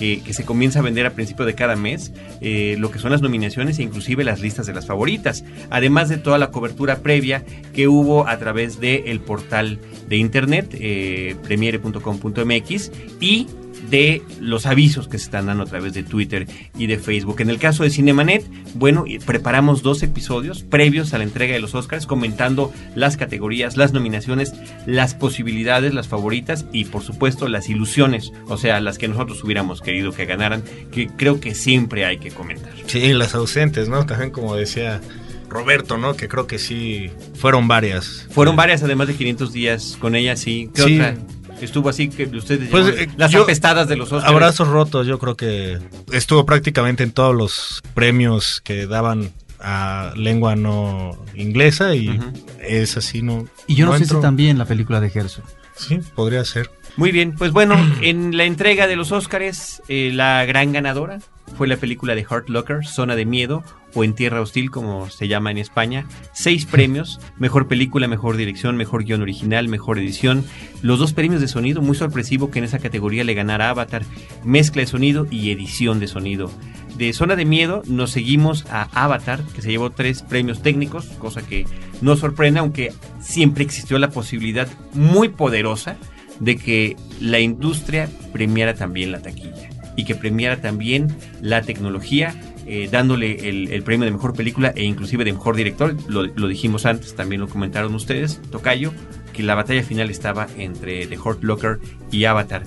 que, 0.00 0.32
se 0.32 0.44
comienza 0.46 0.78
a 0.78 0.82
vender 0.82 1.04
a 1.04 1.10
principio 1.10 1.44
de 1.44 1.54
cada 1.54 1.76
mes, 1.76 2.10
eh, 2.40 2.76
lo 2.78 2.90
que 2.90 2.98
son 2.98 3.12
las 3.12 3.20
nominaciones 3.20 3.78
e 3.78 3.82
inclusive 3.82 4.24
las 4.24 4.40
listas 4.40 4.66
de 4.66 4.72
las 4.72 4.86
favoritas, 4.86 5.44
además 5.68 6.08
de 6.08 6.16
toda 6.16 6.38
la 6.38 6.50
cobertura 6.50 7.00
previa 7.00 7.44
que 7.74 7.86
hubo 7.86 8.26
a 8.26 8.38
través 8.38 8.80
del 8.80 9.02
el 9.06 9.20
portal 9.20 9.78
de 10.08 10.16
internet 10.16 10.74
eh, 10.80 11.36
premiere.com.mx 11.42 12.92
y 13.20 13.46
de 13.90 14.22
los 14.40 14.66
avisos 14.66 15.08
que 15.08 15.18
se 15.18 15.24
están 15.24 15.46
dando 15.46 15.64
a 15.64 15.66
través 15.66 15.92
de 15.94 16.02
Twitter 16.02 16.46
y 16.78 16.86
de 16.86 16.98
Facebook. 16.98 17.40
En 17.40 17.50
el 17.50 17.58
caso 17.58 17.82
de 17.82 17.90
Cinemanet, 17.90 18.44
bueno, 18.74 19.04
preparamos 19.26 19.82
dos 19.82 20.02
episodios 20.02 20.62
previos 20.62 21.12
a 21.12 21.18
la 21.18 21.24
entrega 21.24 21.54
de 21.54 21.60
los 21.60 21.74
Oscars 21.74 22.06
comentando 22.06 22.72
las 22.94 23.16
categorías, 23.16 23.76
las 23.76 23.92
nominaciones, 23.92 24.52
las 24.86 25.14
posibilidades, 25.14 25.92
las 25.94 26.08
favoritas 26.08 26.66
y 26.72 26.84
por 26.86 27.02
supuesto 27.02 27.48
las 27.48 27.68
ilusiones, 27.68 28.32
o 28.46 28.56
sea, 28.56 28.80
las 28.80 28.98
que 28.98 29.08
nosotros 29.08 29.42
hubiéramos 29.44 29.80
querido 29.80 30.12
que 30.12 30.24
ganaran, 30.26 30.62
que 30.92 31.08
creo 31.08 31.40
que 31.40 31.54
siempre 31.54 32.04
hay 32.04 32.18
que 32.18 32.30
comentar. 32.30 32.72
Sí, 32.86 33.12
las 33.12 33.34
ausentes, 33.34 33.88
¿no? 33.88 34.06
También 34.06 34.30
como 34.30 34.54
decía 34.54 35.00
Roberto, 35.48 35.98
¿no? 35.98 36.14
Que 36.14 36.28
creo 36.28 36.46
que 36.46 36.58
sí 36.58 37.10
fueron 37.34 37.66
varias. 37.66 38.28
Fueron 38.30 38.54
varias, 38.54 38.82
además 38.84 39.08
de 39.08 39.14
500 39.14 39.52
días 39.52 39.96
con 40.00 40.14
ella, 40.14 40.36
sí. 40.36 40.70
¿Qué 40.74 40.82
Sí. 40.82 40.94
otra? 40.94 41.16
Estuvo 41.60 41.88
así 41.88 42.08
que 42.08 42.24
ustedes 42.24 42.68
Pues, 42.70 42.86
eh, 42.88 43.08
las 43.16 43.30
yo- 43.30 43.42
apestadas 43.42 43.88
de 43.88 43.96
los 43.96 44.12
Oscars. 44.12 44.30
Abrazos 44.30 44.68
rotos, 44.68 45.06
yo 45.06 45.18
creo 45.18 45.36
que 45.36 45.78
estuvo 46.12 46.44
prácticamente 46.46 47.02
en 47.02 47.12
todos 47.12 47.34
los 47.34 47.82
premios 47.94 48.60
que 48.64 48.86
daban 48.86 49.30
a 49.60 50.12
lengua 50.16 50.56
no 50.56 51.22
inglesa 51.34 51.94
y 51.94 52.18
es 52.60 52.96
así, 52.96 53.20
¿no? 53.22 53.46
Y 53.66 53.74
yo 53.74 53.86
no, 53.86 53.92
sé 53.96 54.04
entro. 54.04 54.18
si 54.18 54.22
también 54.22 54.56
la 54.58 54.64
película 54.64 55.00
de 55.00 55.08
Herzog. 55.14 55.44
Sí, 55.76 56.00
podría 56.14 56.44
ser. 56.44 56.70
Muy 56.96 57.12
bien, 57.12 57.34
pues 57.36 57.52
bueno, 57.52 57.76
en 58.02 58.36
la 58.36 58.44
entrega 58.44 58.86
de 58.86 58.96
los 58.96 59.12
Óscares, 59.12 59.82
eh, 59.88 60.10
la 60.12 60.44
gran 60.44 60.72
ganadora 60.72 61.20
fue 61.56 61.68
la 61.68 61.76
película 61.76 62.14
de 62.14 62.26
Hurt 62.28 62.48
Locker, 62.48 62.86
Zona 62.86 63.16
de 63.16 63.26
Miedo, 63.26 63.62
o 63.94 64.04
En 64.04 64.14
Tierra 64.14 64.40
Hostil, 64.40 64.70
como 64.70 65.10
se 65.10 65.28
llama 65.28 65.50
en 65.50 65.58
España. 65.58 66.06
Seis 66.32 66.64
premios, 66.64 67.20
mejor 67.38 67.68
película, 67.68 68.08
mejor 68.08 68.36
dirección, 68.36 68.76
mejor 68.76 69.04
guion 69.04 69.22
original, 69.22 69.68
mejor 69.68 69.98
edición. 69.98 70.44
Los 70.82 70.98
dos 70.98 71.12
premios 71.12 71.40
de 71.40 71.48
sonido, 71.48 71.82
muy 71.82 71.96
sorpresivo 71.96 72.50
que 72.50 72.60
en 72.60 72.66
esa 72.66 72.78
categoría 72.78 73.24
le 73.24 73.34
ganara 73.34 73.70
Avatar, 73.70 74.02
mezcla 74.44 74.80
de 74.80 74.86
sonido 74.86 75.26
y 75.30 75.50
edición 75.50 75.98
de 76.00 76.06
sonido. 76.06 76.50
De 76.96 77.12
Zona 77.12 77.34
de 77.34 77.44
Miedo 77.44 77.82
nos 77.86 78.10
seguimos 78.10 78.66
a 78.70 78.88
Avatar, 78.92 79.42
que 79.54 79.62
se 79.62 79.70
llevó 79.70 79.90
tres 79.90 80.22
premios 80.22 80.62
técnicos, 80.62 81.06
cosa 81.18 81.42
que 81.42 81.66
no 82.00 82.16
sorprende, 82.16 82.60
aunque 82.60 82.92
siempre 83.20 83.64
existió 83.64 83.98
la 83.98 84.10
posibilidad 84.10 84.68
muy 84.92 85.30
poderosa 85.30 85.96
de 86.40 86.56
que 86.56 86.96
la 87.20 87.38
industria 87.38 88.08
premiara 88.32 88.74
también 88.74 89.12
la 89.12 89.20
taquilla 89.20 89.68
y 89.96 90.04
que 90.04 90.14
premiara 90.14 90.60
también 90.60 91.14
la 91.42 91.62
tecnología, 91.62 92.34
eh, 92.66 92.88
dándole 92.90 93.48
el, 93.48 93.82
premio 93.82 94.06
de 94.06 94.12
mejor 94.12 94.34
película 94.34 94.72
e 94.74 94.84
inclusive 94.84 95.24
de 95.24 95.32
mejor 95.32 95.56
director. 95.56 95.96
Lo, 96.08 96.24
lo 96.24 96.48
dijimos 96.48 96.86
antes, 96.86 97.14
también 97.14 97.40
lo 97.40 97.48
comentaron 97.48 97.94
ustedes, 97.94 98.40
Tocayo, 98.50 98.92
que 99.32 99.42
la 99.42 99.54
batalla 99.54 99.82
final 99.82 100.10
estaba 100.10 100.46
entre 100.56 101.06
The 101.06 101.18
Hurt 101.18 101.42
Locker 101.42 101.80
y 102.10 102.24
Avatar. 102.24 102.62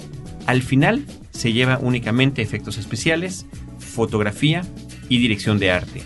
Al 0.45 0.61
final 0.61 1.05
se 1.31 1.53
lleva 1.53 1.79
únicamente 1.79 2.41
efectos 2.41 2.77
especiales, 2.77 3.45
fotografía 3.79 4.63
y 5.09 5.17
dirección 5.17 5.59
de 5.59 5.71
arte. 5.71 6.03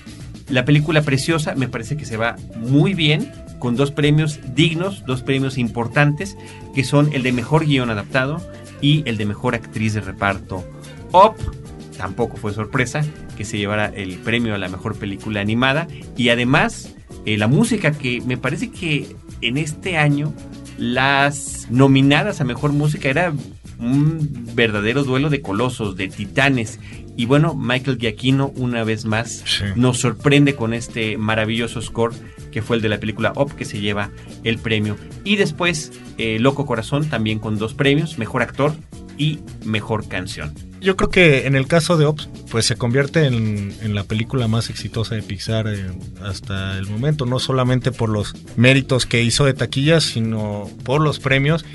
La 0.49 0.63
película 0.63 1.01
preciosa 1.01 1.55
me 1.55 1.67
parece 1.67 1.97
que 1.97 2.05
se 2.05 2.17
va 2.17 2.37
muy 2.55 2.93
bien, 2.93 3.31
con 3.59 3.75
dos 3.75 3.91
premios 3.91 4.39
dignos, 4.55 5.05
dos 5.05 5.21
premios 5.23 5.57
importantes, 5.57 6.37
que 6.73 6.83
son 6.83 7.09
el 7.13 7.23
de 7.23 7.31
mejor 7.31 7.65
guion 7.65 7.89
adaptado 7.89 8.41
y 8.81 9.03
el 9.05 9.17
de 9.17 9.25
mejor 9.25 9.55
actriz 9.55 9.93
de 9.93 10.01
reparto. 10.01 10.63
Up, 11.11 11.35
tampoco 11.97 12.37
fue 12.37 12.53
sorpresa, 12.53 13.05
que 13.35 13.45
se 13.45 13.57
llevara 13.57 13.87
el 13.87 14.17
premio 14.17 14.55
a 14.55 14.57
la 14.57 14.69
mejor 14.69 14.97
película 14.97 15.41
animada 15.41 15.87
y 16.15 16.29
además 16.29 16.95
eh, 17.25 17.37
la 17.37 17.47
música 17.47 17.91
que 17.91 18.21
me 18.21 18.37
parece 18.37 18.71
que 18.71 19.15
en 19.41 19.57
este 19.57 19.97
año 19.97 20.33
las 20.77 21.67
nominadas 21.69 22.41
a 22.41 22.43
mejor 22.43 22.71
música 22.71 23.09
era 23.09 23.33
un 23.79 24.47
verdadero 24.55 25.03
duelo 25.03 25.29
de 25.29 25.41
colosos, 25.41 25.95
de 25.95 26.07
titanes. 26.07 26.79
Y 27.15 27.25
bueno, 27.25 27.55
Michael 27.55 27.97
Giacchino 27.97 28.51
una 28.55 28.83
vez 28.83 29.05
más 29.05 29.43
Sí. 29.45 29.63
nos 29.75 29.97
sorprende 29.99 30.55
con 30.55 30.73
este 30.73 31.17
maravilloso 31.17 31.81
score 31.81 32.13
que 32.51 32.61
fue 32.61 32.75
el 32.75 32.81
de 32.81 32.89
la 32.89 32.99
película 32.99 33.33
Up 33.35 33.55
que 33.55 33.65
se 33.65 33.79
lleva 33.79 34.11
el 34.43 34.57
premio. 34.59 34.95
Y 35.23 35.35
después 35.35 35.91
eh, 36.17 36.37
Loco 36.39 36.65
Corazón 36.65 37.09
también 37.09 37.39
con 37.39 37.57
dos 37.57 37.73
premios, 37.73 38.17
mejor 38.19 38.41
actor 38.43 38.73
y 39.17 39.39
mejor 39.65 40.07
canción. 40.07 40.53
Yo 40.79 40.95
creo 40.95 41.09
que 41.09 41.47
en 41.47 41.55
el 41.55 41.65
caso 41.65 41.97
de 41.97 42.05
Ops, 42.05 42.29
pues 42.51 42.65
se 42.67 42.75
convierte 42.75 43.25
en, 43.25 43.73
en 43.81 43.95
la 43.95 44.03
película 44.03 44.47
más 44.47 44.69
exitosa 44.69 45.15
de 45.15 45.23
Pixar 45.23 45.67
eh, 45.67 45.87
hasta 46.23 46.77
el 46.77 46.85
momento, 46.87 47.25
no 47.25 47.39
solamente 47.39 47.91
por 47.91 48.09
los 48.09 48.35
méritos 48.57 49.07
que 49.07 49.23
hizo 49.23 49.43
de 49.45 49.55
taquilla, 49.55 49.99
sino 50.01 50.69
por 50.83 51.01
los 51.01 51.17
premios 51.19 51.65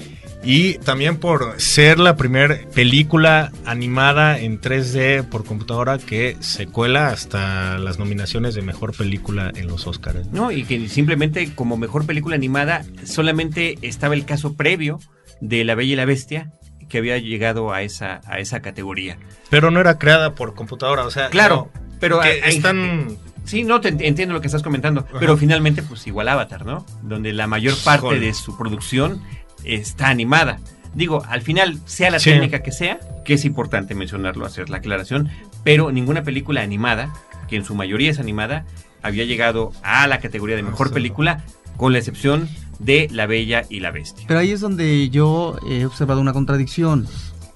y 0.44 0.75
también 0.78 1.18
por 1.18 1.61
ser 1.61 1.99
la 1.99 2.16
primera 2.16 2.58
película 2.75 3.52
animada 3.64 4.38
en 4.38 4.61
3D 4.61 5.25
por 5.28 5.44
computadora 5.44 5.99
que 5.99 6.37
se 6.40 6.66
cuela 6.66 7.08
hasta 7.08 7.78
las 7.78 7.99
nominaciones 7.99 8.54
de 8.54 8.62
mejor 8.62 8.96
película 8.96 9.52
en 9.54 9.68
los 9.68 9.87
Oscars. 9.87 10.26
¿no? 10.32 10.50
Y 10.50 10.64
que 10.64 10.88
simplemente 10.88 11.54
como 11.54 11.76
mejor 11.76 12.06
película 12.06 12.34
animada 12.34 12.84
solamente 13.04 13.78
estaba 13.82 14.14
el 14.14 14.25
caso 14.25 14.54
previo 14.54 14.99
de 15.40 15.64
La 15.64 15.75
Bella 15.75 15.92
y 15.92 15.96
la 15.96 16.04
Bestia 16.04 16.50
que 16.88 16.99
había 16.99 17.16
llegado 17.18 17.72
a 17.72 17.82
esa, 17.82 18.20
a 18.26 18.38
esa 18.38 18.61
categoría. 18.61 19.16
Pero 19.49 19.70
no 19.70 19.80
era 19.80 19.99
creada 19.99 20.34
por 20.34 20.54
computadora, 20.54 21.04
o 21.06 21.11
sea, 21.11 21.30
Claro, 21.30 21.70
no, 21.75 21.80
pero 22.00 22.20
que 22.20 22.28
hay- 22.42 22.56
están 22.56 23.16
Sí, 23.44 23.64
no, 23.64 23.80
te 23.80 23.92
ent- 23.92 24.02
entiendo 24.04 24.34
lo 24.34 24.40
que 24.40 24.46
estás 24.46 24.62
comentando, 24.62 25.04
pero 25.18 25.37
finalmente 25.37 25.82
pues 25.82 26.06
igual 26.06 26.28
Avatar, 26.28 26.64
¿no? 26.64 26.87
Donde 27.02 27.32
la 27.32 27.49
mayor 27.49 27.75
parte 27.82 28.20
de 28.20 28.32
su 28.34 28.56
producción 28.56 29.20
está 29.64 30.09
animada. 30.09 30.59
Digo, 30.95 31.23
al 31.28 31.40
final, 31.42 31.78
sea 31.87 32.11
la 32.11 32.19
Sí. 32.19 32.31
técnica 32.31 32.62
que 32.62 32.73
sea, 32.73 33.00
que 33.25 33.35
es 33.35 33.45
importante 33.45 33.95
mencionarlo, 33.95 34.45
hacer 34.45 34.69
la 34.69 34.78
aclaración, 34.78 35.31
pero 35.64 35.90
ninguna 35.90 36.23
película 36.23 36.61
animada, 36.62 37.12
que 37.49 37.57
en 37.57 37.64
su 37.64 37.75
mayoría 37.75 38.11
es 38.11 38.19
animada, 38.19 38.66
había 39.02 39.25
llegado 39.25 39.73
a 39.83 40.07
la 40.07 40.21
categoría 40.21 40.57
de 40.57 40.62
mejor 40.62 40.92
película, 40.92 41.45
con 41.76 41.92
la 41.92 41.99
excepción 41.99 42.49
de 42.78 43.09
La 43.11 43.26
Bella 43.26 43.64
y 43.71 43.81
la 43.81 43.90
Bestia. 43.90 44.25
Pero 44.28 44.40
ahí 44.40 44.50
es 44.52 44.61
donde 44.61 45.09
yo 45.09 45.57
he 45.69 45.85
observado 45.87 46.21
una 46.21 46.33
contradicción. 46.33 47.07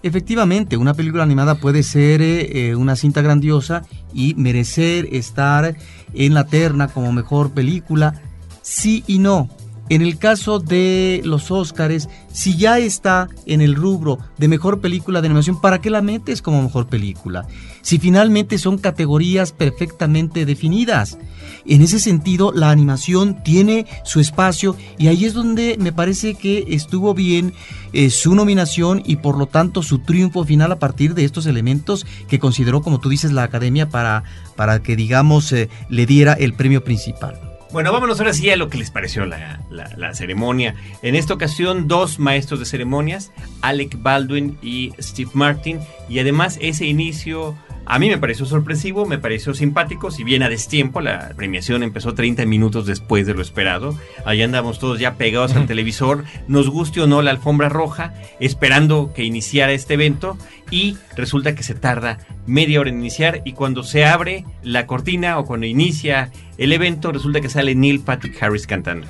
Efectivamente, 0.02 0.76
una 0.76 0.94
película 0.94 1.22
animada 1.22 1.56
puede 1.56 1.82
ser 1.82 2.22
eh, 2.22 2.74
una 2.76 2.96
cinta 2.96 3.22
grandiosa 3.22 3.82
y 4.14 4.34
merecer 4.34 5.08
estar 5.12 5.76
en 6.14 6.34
la 6.34 6.44
terna 6.46 6.88
como 6.88 7.12
mejor 7.12 7.52
película, 7.52 8.14
sí 8.62 9.02
y 9.06 9.18
no. 9.18 9.48
En 9.88 10.02
el 10.02 10.18
caso 10.18 10.58
de 10.58 11.20
los 11.24 11.52
Óscares, 11.52 12.08
si 12.32 12.56
ya 12.56 12.78
está 12.78 13.28
en 13.46 13.60
el 13.60 13.76
rubro 13.76 14.18
de 14.36 14.48
mejor 14.48 14.80
película 14.80 15.20
de 15.20 15.28
animación, 15.28 15.60
¿para 15.60 15.80
qué 15.80 15.90
la 15.90 16.02
metes 16.02 16.42
como 16.42 16.60
mejor 16.60 16.88
película? 16.88 17.46
Si 17.82 17.98
finalmente 18.00 18.58
son 18.58 18.78
categorías 18.78 19.52
perfectamente 19.52 20.44
definidas. 20.44 21.18
En 21.66 21.82
ese 21.82 22.00
sentido, 22.00 22.52
la 22.52 22.70
animación 22.70 23.44
tiene 23.44 23.86
su 24.04 24.18
espacio 24.18 24.76
y 24.98 25.06
ahí 25.06 25.24
es 25.24 25.34
donde 25.34 25.76
me 25.78 25.92
parece 25.92 26.34
que 26.34 26.64
estuvo 26.68 27.14
bien 27.14 27.52
eh, 27.92 28.10
su 28.10 28.34
nominación 28.34 29.02
y 29.06 29.16
por 29.16 29.38
lo 29.38 29.46
tanto 29.46 29.84
su 29.84 30.00
triunfo 30.00 30.44
final 30.44 30.72
a 30.72 30.80
partir 30.80 31.14
de 31.14 31.24
estos 31.24 31.46
elementos 31.46 32.06
que 32.28 32.40
consideró, 32.40 32.82
como 32.82 32.98
tú 32.98 33.08
dices, 33.08 33.30
la 33.32 33.44
academia 33.44 33.88
para, 33.88 34.24
para 34.56 34.82
que, 34.82 34.96
digamos, 34.96 35.52
eh, 35.52 35.68
le 35.88 36.06
diera 36.06 36.32
el 36.32 36.54
premio 36.54 36.82
principal. 36.82 37.45
Bueno, 37.76 37.92
vámonos 37.92 38.18
ahora 38.20 38.32
sí 38.32 38.48
a 38.48 38.56
lo 38.56 38.70
que 38.70 38.78
les 38.78 38.90
pareció 38.90 39.26
la, 39.26 39.60
la- 39.68 39.90
la 39.98 40.14
ceremonia. 40.14 40.74
En 41.02 41.14
esta 41.14 41.34
ocasión, 41.34 41.88
dos 41.88 42.18
maestros 42.18 42.58
de 42.58 42.64
ceremonias, 42.64 43.32
Alec 43.60 44.00
Baldwin 44.00 44.56
y 44.62 44.94
Steve 44.98 45.28
Martin, 45.34 45.80
y 46.08 46.18
además 46.18 46.56
ese 46.62 46.86
inicio 46.86 47.54
a 47.86 48.00
mí 48.00 48.08
me 48.08 48.18
pareció 48.18 48.46
sorpresivo, 48.46 49.06
me 49.06 49.18
pareció 49.18 49.54
simpático, 49.54 50.10
si 50.10 50.24
bien 50.24 50.42
a 50.42 50.48
destiempo, 50.48 51.00
la 51.00 51.32
premiación 51.36 51.84
empezó 51.84 52.14
30 52.14 52.44
minutos 52.44 52.84
después 52.84 53.26
de 53.26 53.34
lo 53.34 53.42
esperado. 53.42 53.96
Allá 54.24 54.44
andamos 54.44 54.80
todos 54.80 54.98
ya 54.98 55.14
pegados 55.14 55.54
al 55.54 55.66
televisor, 55.66 56.24
nos 56.48 56.68
guste 56.68 57.00
o 57.00 57.06
no 57.06 57.22
la 57.22 57.30
alfombra 57.30 57.68
roja, 57.68 58.12
esperando 58.40 59.12
que 59.14 59.22
iniciara 59.22 59.72
este 59.72 59.94
evento, 59.94 60.36
y 60.68 60.96
resulta 61.16 61.54
que 61.54 61.62
se 61.62 61.74
tarda 61.74 62.18
media 62.44 62.80
hora 62.80 62.90
en 62.90 62.98
iniciar, 62.98 63.42
y 63.44 63.52
cuando 63.52 63.84
se 63.84 64.04
abre 64.04 64.44
la 64.62 64.88
cortina 64.88 65.38
o 65.38 65.44
cuando 65.44 65.66
inicia 65.66 66.32
el 66.58 66.72
evento, 66.72 67.12
resulta 67.12 67.40
que 67.40 67.48
sale 67.48 67.76
Neil 67.76 68.00
Patrick 68.00 68.42
Harris 68.42 68.66
cantando. 68.66 69.06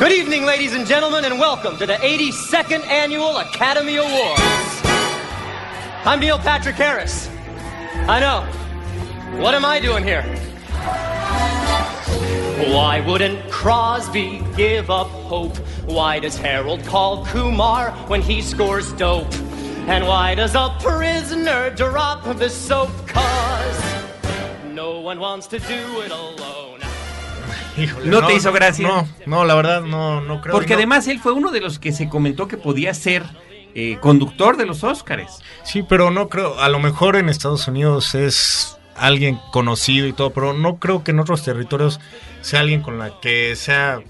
Good 0.00 0.12
evening, 0.12 0.44
ladies 0.44 0.74
and 0.74 0.86
gentlemen, 0.86 1.24
and 1.24 1.38
welcome 1.40 1.76
to 1.78 1.86
the 1.86 1.96
82nd 2.02 2.84
Annual 2.88 3.38
Academy 3.38 3.96
Awards. 3.98 4.97
I'm 6.04 6.20
Neil 6.20 6.38
Patrick 6.38 6.76
Harris. 6.76 7.28
I 8.06 8.20
know. 8.20 8.42
What 9.42 9.54
am 9.54 9.64
I 9.64 9.80
doing 9.80 10.04
here? 10.04 10.22
Why 12.72 13.00
wouldn't 13.00 13.50
Crosby 13.50 14.42
give 14.56 14.90
up 14.90 15.08
hope? 15.08 15.56
Why 15.86 16.18
does 16.20 16.36
Harold 16.36 16.84
call 16.84 17.26
Kumar 17.26 17.90
when 18.08 18.22
he 18.22 18.40
scores 18.42 18.92
dope? 18.94 19.32
And 19.88 20.06
why 20.06 20.34
does 20.34 20.54
a 20.54 20.74
prisoner 20.80 21.70
drop 21.70 22.24
the 22.38 22.48
soap? 22.48 22.90
Cause 23.06 23.82
no 24.72 25.00
one 25.00 25.18
wants 25.18 25.46
to 25.48 25.58
do 25.58 26.00
it 26.02 26.10
alone. 26.10 26.80
Híjole, 27.76 28.06
¿No 28.06 28.26
te 28.26 28.34
hizo 28.34 28.52
gracia? 28.52 28.86
No, 28.86 29.08
no, 29.26 29.44
la 29.44 29.54
verdad 29.54 29.82
no, 29.82 30.20
no 30.20 30.40
creo. 30.40 30.52
Porque 30.52 30.74
no. 30.74 30.78
además 30.78 31.06
él 31.08 31.20
fue 31.20 31.32
uno 31.32 31.50
de 31.50 31.60
los 31.60 31.78
que 31.78 31.92
se 31.92 32.08
comentó 32.08 32.48
que 32.48 32.56
podía 32.56 32.92
ser 32.94 33.24
eh, 33.74 33.98
conductor 34.00 34.56
de 34.56 34.66
los 34.66 34.84
Óscares. 34.84 35.38
Sí, 35.64 35.82
pero 35.82 36.10
no 36.10 36.28
creo. 36.28 36.58
A 36.60 36.68
lo 36.68 36.78
mejor 36.78 37.16
en 37.16 37.28
Estados 37.28 37.68
Unidos 37.68 38.14
es 38.14 38.78
alguien 38.96 39.38
conocido 39.52 40.06
y 40.06 40.12
todo, 40.12 40.30
pero 40.30 40.52
no 40.52 40.78
creo 40.78 41.04
que 41.04 41.12
en 41.12 41.20
otros 41.20 41.44
territorios 41.44 42.00
sea 42.40 42.60
alguien 42.60 42.82
con 42.82 42.98
la 42.98 43.20
que 43.20 43.54
sea 43.56 44.00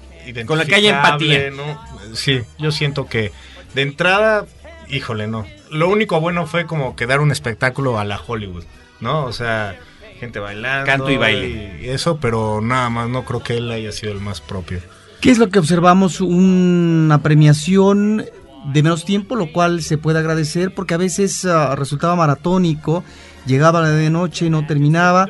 Con 0.46 0.58
la 0.58 0.64
que 0.64 0.74
haya 0.74 0.96
empatía. 0.96 1.50
¿no? 1.50 1.80
Sí, 2.14 2.40
yo 2.58 2.72
siento 2.72 3.06
que 3.06 3.32
de 3.74 3.82
entrada, 3.82 4.46
híjole, 4.88 5.26
no. 5.26 5.46
Lo 5.70 5.88
único 5.88 6.20
bueno 6.20 6.46
fue 6.46 6.66
como 6.66 6.96
que 6.96 7.06
dar 7.06 7.20
un 7.20 7.30
espectáculo 7.30 7.98
a 7.98 8.04
la 8.04 8.20
Hollywood, 8.26 8.64
¿no? 9.00 9.24
O 9.24 9.32
sea, 9.32 9.76
gente 10.18 10.38
bailando. 10.38 10.86
Canto 10.86 11.10
y 11.10 11.16
baile. 11.16 11.80
y 11.82 11.88
eso, 11.88 12.18
pero 12.18 12.60
nada 12.62 12.88
más, 12.88 13.08
no 13.08 13.24
creo 13.24 13.42
que 13.42 13.58
él 13.58 13.70
haya 13.70 13.92
sido 13.92 14.12
el 14.12 14.20
más 14.20 14.40
propio. 14.40 14.80
¿Qué 15.20 15.30
es 15.30 15.38
lo 15.38 15.48
que 15.48 15.58
observamos? 15.58 16.20
Una 16.20 17.18
premiación 17.22 18.24
de 18.66 18.82
menos 18.82 19.04
tiempo, 19.04 19.36
lo 19.36 19.52
cual 19.52 19.82
se 19.82 19.98
puede 19.98 20.18
agradecer 20.18 20.74
porque 20.74 20.94
a 20.94 20.98
veces 20.98 21.44
ah, 21.44 21.74
resultaba 21.76 22.16
maratónico, 22.16 23.04
llegaba 23.46 23.88
de 23.88 24.10
noche 24.10 24.50
no 24.50 24.66
terminaba 24.66 25.28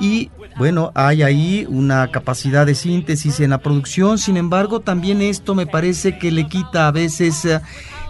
y 0.00 0.30
bueno, 0.56 0.90
hay 0.94 1.22
ahí 1.22 1.66
una 1.68 2.10
capacidad 2.10 2.66
de 2.66 2.74
síntesis 2.74 3.40
en 3.40 3.50
la 3.50 3.58
producción, 3.58 4.18
sin 4.18 4.36
embargo 4.36 4.80
también 4.80 5.22
esto 5.22 5.54
me 5.54 5.66
parece 5.66 6.18
que 6.18 6.30
le 6.30 6.48
quita 6.48 6.88
a 6.88 6.92
veces 6.92 7.46
ah, 7.46 7.62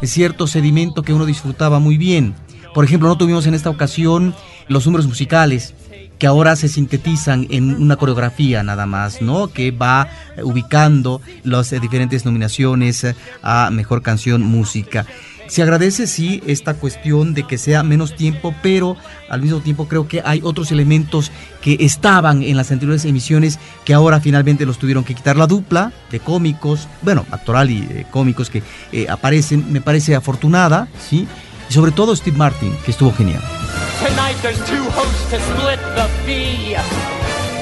cierto 0.02 0.46
sedimento 0.46 1.02
que 1.02 1.12
uno 1.12 1.26
disfrutaba 1.26 1.78
muy 1.78 1.98
bien. 1.98 2.34
Por 2.74 2.84
ejemplo, 2.84 3.08
no 3.08 3.18
tuvimos 3.18 3.46
en 3.46 3.54
esta 3.54 3.70
ocasión 3.70 4.34
los 4.68 4.86
números 4.86 5.06
musicales 5.06 5.74
que 6.18 6.26
ahora 6.26 6.56
se 6.56 6.68
sintetizan 6.68 7.46
en 7.50 7.80
una 7.80 7.96
coreografía 7.96 8.62
nada 8.62 8.86
más, 8.86 9.22
¿no? 9.22 9.48
Que 9.48 9.70
va 9.70 10.08
ubicando 10.42 11.20
las 11.44 11.72
eh, 11.72 11.80
diferentes 11.80 12.24
nominaciones 12.24 13.04
eh, 13.04 13.14
a 13.42 13.70
mejor 13.70 14.02
canción, 14.02 14.42
música. 14.42 15.06
Se 15.46 15.62
agradece, 15.62 16.06
sí, 16.06 16.42
esta 16.46 16.74
cuestión 16.74 17.32
de 17.32 17.44
que 17.44 17.56
sea 17.56 17.82
menos 17.82 18.14
tiempo, 18.14 18.54
pero 18.62 18.98
al 19.30 19.40
mismo 19.40 19.60
tiempo 19.60 19.88
creo 19.88 20.06
que 20.06 20.20
hay 20.22 20.42
otros 20.44 20.72
elementos 20.72 21.32
que 21.62 21.78
estaban 21.80 22.42
en 22.42 22.54
las 22.54 22.70
anteriores 22.70 23.06
emisiones 23.06 23.58
que 23.86 23.94
ahora 23.94 24.20
finalmente 24.20 24.66
los 24.66 24.78
tuvieron 24.78 25.04
que 25.04 25.14
quitar. 25.14 25.38
La 25.38 25.46
dupla 25.46 25.90
de 26.10 26.20
cómicos, 26.20 26.86
bueno, 27.00 27.24
actoral 27.30 27.70
y 27.70 27.78
eh, 27.78 28.06
cómicos 28.10 28.50
que 28.50 28.62
aparecen, 29.08 29.72
me 29.72 29.80
parece 29.80 30.14
afortunada, 30.14 30.86
¿sí? 31.08 31.26
Y 31.68 31.72
sobre 31.72 31.92
todo 31.92 32.16
Steve 32.16 32.36
Martin, 32.36 32.76
que 32.84 32.92
estuvo 32.92 33.12
genial. 33.12 33.42
Tonight 34.00 34.36
there's 34.42 34.58
two 34.68 34.84
hosts 34.90 35.30
to 35.30 35.38
split 35.38 35.80
the 35.94 36.08
fee. 36.24 36.76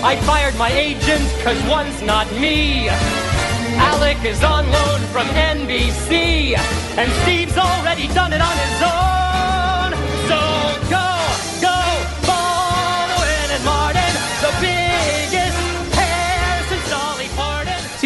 I 0.03 0.17
fired 0.27 0.57
my 0.57 0.71
agent 0.71 1.25
cause 1.43 1.61
one's 1.69 2.01
not 2.03 2.31
me. 2.41 2.89
Alec 3.79 4.19
is 4.25 4.43
on 4.45 4.71
loan 4.71 5.01
from 5.13 5.27
NBC. 5.29 6.57
And 6.97 7.11
Steve's 7.23 7.59
already 7.59 8.07
done 8.09 8.33
it 8.33 8.41
on 8.41 8.57
his 8.57 8.83
own. 8.83 9.16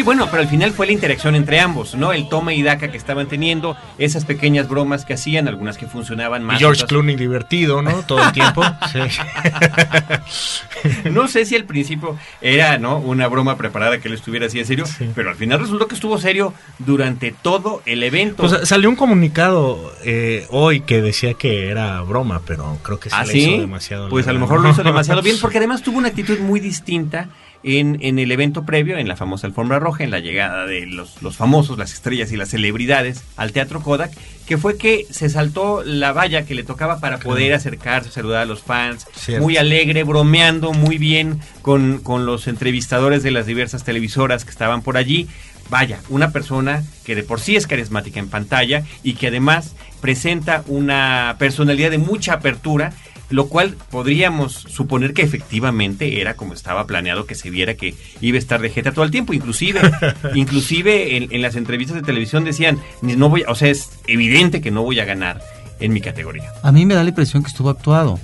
Sí, 0.01 0.05
bueno, 0.05 0.29
pero 0.31 0.41
al 0.41 0.47
final 0.49 0.71
fue 0.71 0.87
la 0.87 0.93
interacción 0.93 1.35
entre 1.35 1.59
ambos, 1.59 1.93
¿no? 1.93 2.11
El 2.11 2.27
toma 2.27 2.55
y 2.55 2.63
daca 2.63 2.89
que 2.89 2.97
estaban 2.97 3.27
teniendo, 3.27 3.77
esas 3.99 4.25
pequeñas 4.25 4.67
bromas 4.67 5.05
que 5.05 5.13
hacían, 5.13 5.47
algunas 5.47 5.77
que 5.77 5.85
funcionaban 5.85 6.43
más. 6.43 6.55
Y 6.55 6.59
George 6.63 6.79
otras- 6.79 6.89
Clooney 6.89 7.15
divertido, 7.15 7.83
¿no? 7.83 8.01
Todo 8.03 8.23
el 8.23 8.31
tiempo. 8.31 8.63
Sí. 8.91 8.99
No 11.11 11.27
sé 11.27 11.45
si 11.45 11.55
al 11.55 11.65
principio 11.65 12.17
era, 12.41 12.79
¿no? 12.79 12.97
Una 12.97 13.27
broma 13.27 13.55
preparada 13.57 13.99
que 13.99 14.07
él 14.07 14.15
estuviera 14.15 14.47
así 14.47 14.59
en 14.59 14.65
serio, 14.65 14.85
pero 15.13 15.29
al 15.29 15.35
final 15.35 15.59
resultó 15.59 15.87
que 15.87 15.93
estuvo 15.93 16.17
serio 16.17 16.53
durante 16.79 17.31
todo 17.31 17.83
el 17.85 18.01
evento. 18.01 18.37
Pues 18.43 18.67
salió 18.67 18.89
un 18.89 18.95
comunicado 18.95 19.93
eh, 20.03 20.47
hoy 20.49 20.81
que 20.81 21.03
decía 21.03 21.35
que 21.35 21.69
era 21.69 22.01
broma, 22.01 22.41
pero 22.47 22.79
creo 22.81 22.99
que 22.99 23.11
se 23.11 23.15
¿Ah, 23.15 23.23
le 23.25 23.33
sí? 23.33 23.51
hizo 23.51 23.61
demasiado. 23.61 24.09
Pues 24.09 24.27
a 24.27 24.33
lo 24.33 24.39
mejor 24.39 24.61
lo 24.61 24.71
hizo 24.71 24.83
demasiado 24.83 25.21
bien, 25.29 25.35
porque 25.39 25.59
además 25.59 25.83
tuvo 25.83 25.99
una 25.99 26.07
actitud 26.07 26.39
muy 26.39 26.59
distinta 26.59 27.27
en, 27.63 27.97
en 28.01 28.19
el 28.19 28.31
evento 28.31 28.65
previo, 28.65 28.97
en 28.97 29.07
la 29.07 29.15
famosa 29.15 29.47
alfombra 29.47 29.79
roja, 29.79 30.03
en 30.03 30.11
la 30.11 30.19
llegada 30.19 30.65
de 30.65 30.85
los, 30.85 31.21
los 31.21 31.35
famosos, 31.37 31.77
las 31.77 31.93
estrellas 31.93 32.31
y 32.31 32.37
las 32.37 32.49
celebridades 32.49 33.23
al 33.37 33.51
Teatro 33.51 33.81
Kodak, 33.81 34.11
que 34.45 34.57
fue 34.57 34.77
que 34.77 35.05
se 35.09 35.29
saltó 35.29 35.83
la 35.83 36.11
valla 36.11 36.45
que 36.45 36.55
le 36.55 36.63
tocaba 36.63 36.99
para 36.99 37.19
poder 37.19 37.53
acercarse, 37.53 38.11
saludar 38.11 38.41
a 38.41 38.45
los 38.45 38.61
fans, 38.61 39.05
Cierto. 39.15 39.43
muy 39.43 39.57
alegre, 39.57 40.03
bromeando 40.03 40.73
muy 40.73 40.97
bien 40.97 41.39
con, 41.61 41.99
con 41.99 42.25
los 42.25 42.47
entrevistadores 42.47 43.23
de 43.23 43.31
las 43.31 43.45
diversas 43.45 43.83
televisoras 43.83 44.43
que 44.43 44.51
estaban 44.51 44.81
por 44.81 44.97
allí. 44.97 45.27
Vaya, 45.69 45.99
una 46.09 46.31
persona 46.31 46.83
que 47.05 47.15
de 47.15 47.23
por 47.23 47.39
sí 47.39 47.55
es 47.55 47.65
carismática 47.65 48.19
en 48.19 48.27
pantalla 48.27 48.83
y 49.03 49.13
que 49.13 49.27
además 49.27 49.73
presenta 50.01 50.63
una 50.67 51.37
personalidad 51.39 51.91
de 51.91 51.97
mucha 51.97 52.33
apertura, 52.33 52.91
lo 53.31 53.47
cual 53.47 53.75
podríamos 53.89 54.53
suponer 54.53 55.13
que 55.13 55.23
efectivamente 55.23 56.21
era 56.21 56.35
como 56.35 56.53
estaba 56.53 56.85
planeado 56.85 57.25
que 57.25 57.33
se 57.35 57.49
viera 57.49 57.75
que 57.75 57.95
iba 58.21 58.35
a 58.35 58.39
estar 58.39 58.61
de 58.61 58.69
jeta 58.69 58.91
todo 58.91 59.03
el 59.05 59.11
tiempo. 59.11 59.33
Inclusive, 59.33 59.79
inclusive 60.35 61.17
en, 61.17 61.27
en 61.31 61.41
las 61.41 61.55
entrevistas 61.55 61.95
de 61.95 62.01
televisión 62.03 62.43
decían, 62.43 62.79
"Ni- 63.01 63.15
no 63.15 63.29
voy, 63.29 63.43
o 63.47 63.55
sea, 63.55 63.69
es 63.69 63.89
evidente 64.07 64.61
que 64.61 64.71
no 64.71 64.83
voy 64.83 64.99
a 64.99 65.05
ganar 65.05 65.41
en 65.79 65.93
mi 65.93 66.01
categoría. 66.01 66.51
A 66.61 66.71
mí 66.71 66.85
me 66.85 66.93
da 66.93 67.03
la 67.03 67.09
impresión 67.09 67.41
que 67.43 67.49
estuvo 67.49 67.69
actuado. 67.69 68.19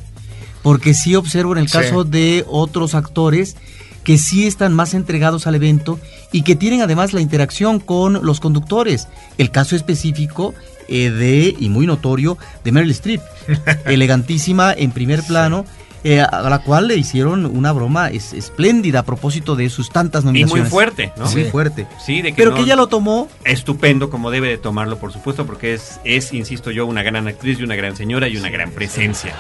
Porque 0.64 0.94
sí 0.94 1.16
observo 1.16 1.54
en 1.54 1.60
el 1.60 1.70
Sí. 1.70 1.78
caso 1.78 2.04
de 2.04 2.44
otros 2.48 2.94
actores 2.94 3.56
que 4.04 4.18
sí 4.18 4.48
están 4.48 4.74
más 4.74 4.94
entregados 4.94 5.48
al 5.48 5.56
evento 5.56 6.00
y 6.32 6.42
que 6.44 6.56
tienen 6.56 6.82
además 6.82 7.14
la 7.14 7.22
interacción 7.22 7.80
con 7.80 8.26
los 8.26 8.40
conductores. 8.40 9.08
El 9.38 9.52
caso 9.52 9.76
específico 9.76 10.54
eh, 10.88 11.10
de, 11.10 11.56
y 11.60 11.70
muy 11.70 11.86
notorio, 11.86 12.38
de 12.64 12.72
Meryl 12.72 12.92
Streep, 12.92 13.22
elegantísima 13.86 14.74
en 14.74 14.92
primer 14.92 15.24
plano, 15.24 15.66
eh, 16.04 16.22
a 16.22 16.42
la 16.50 16.60
cual 16.60 16.88
le 16.88 16.96
hicieron 16.96 17.46
una 17.46 17.72
broma 17.72 18.10
es- 18.10 18.32
espléndida 18.34 19.00
a 19.00 19.04
propósito 19.04 19.56
de 19.56 19.70
sus 19.70 19.90
tantas 19.90 20.24
Y 20.24 20.28
nominaciones. 20.28 20.64
muy 20.66 20.70
fuerte, 20.70 21.12
¿no? 21.18 21.26
Muy 21.30 21.46
fuerte. 21.46 21.88
Sí, 22.04 22.22
de 22.22 22.32
que 22.32 22.38
Pero 22.38 22.52
no- 22.52 22.56
que 22.58 22.64
ella 22.64 22.76
lo 22.76 22.88
tomó 22.88 23.28
estupendo 23.44 24.10
como 24.10 24.32
debe 24.32 24.48
de 24.50 24.58
tomarlo, 24.58 24.98
por 25.00 25.12
supuesto, 25.12 25.46
porque 25.46 25.74
es, 25.74 26.00
es, 26.04 26.34
insisto 26.34 26.72
yo, 26.72 26.86
una 26.86 27.04
gran 27.04 27.28
actriz 27.28 27.60
y 27.60 27.64
una 27.64 27.76
gran 27.76 27.96
señora 27.98 28.28
y 28.28 28.38
una 28.38 28.50
gran 28.50 28.72
presencia. 28.72 29.34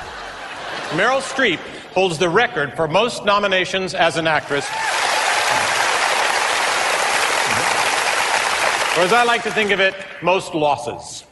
Meryl 0.96 1.20
Streep 1.20 1.60
holds 1.96 2.18
the 2.18 2.28
record 2.28 2.76
for 2.76 2.90
most 2.90 3.24
nominations 3.26 3.94
as 3.94 4.18
an 4.18 4.28
actress. 4.28 4.66
Or 8.98 9.04
as 9.04 9.14
I 9.14 9.24
like 9.26 9.44
to 9.48 9.52
think 9.54 9.72
of 9.72 9.80
it, 9.80 9.94
most 10.24 10.54
losses. 10.56 11.24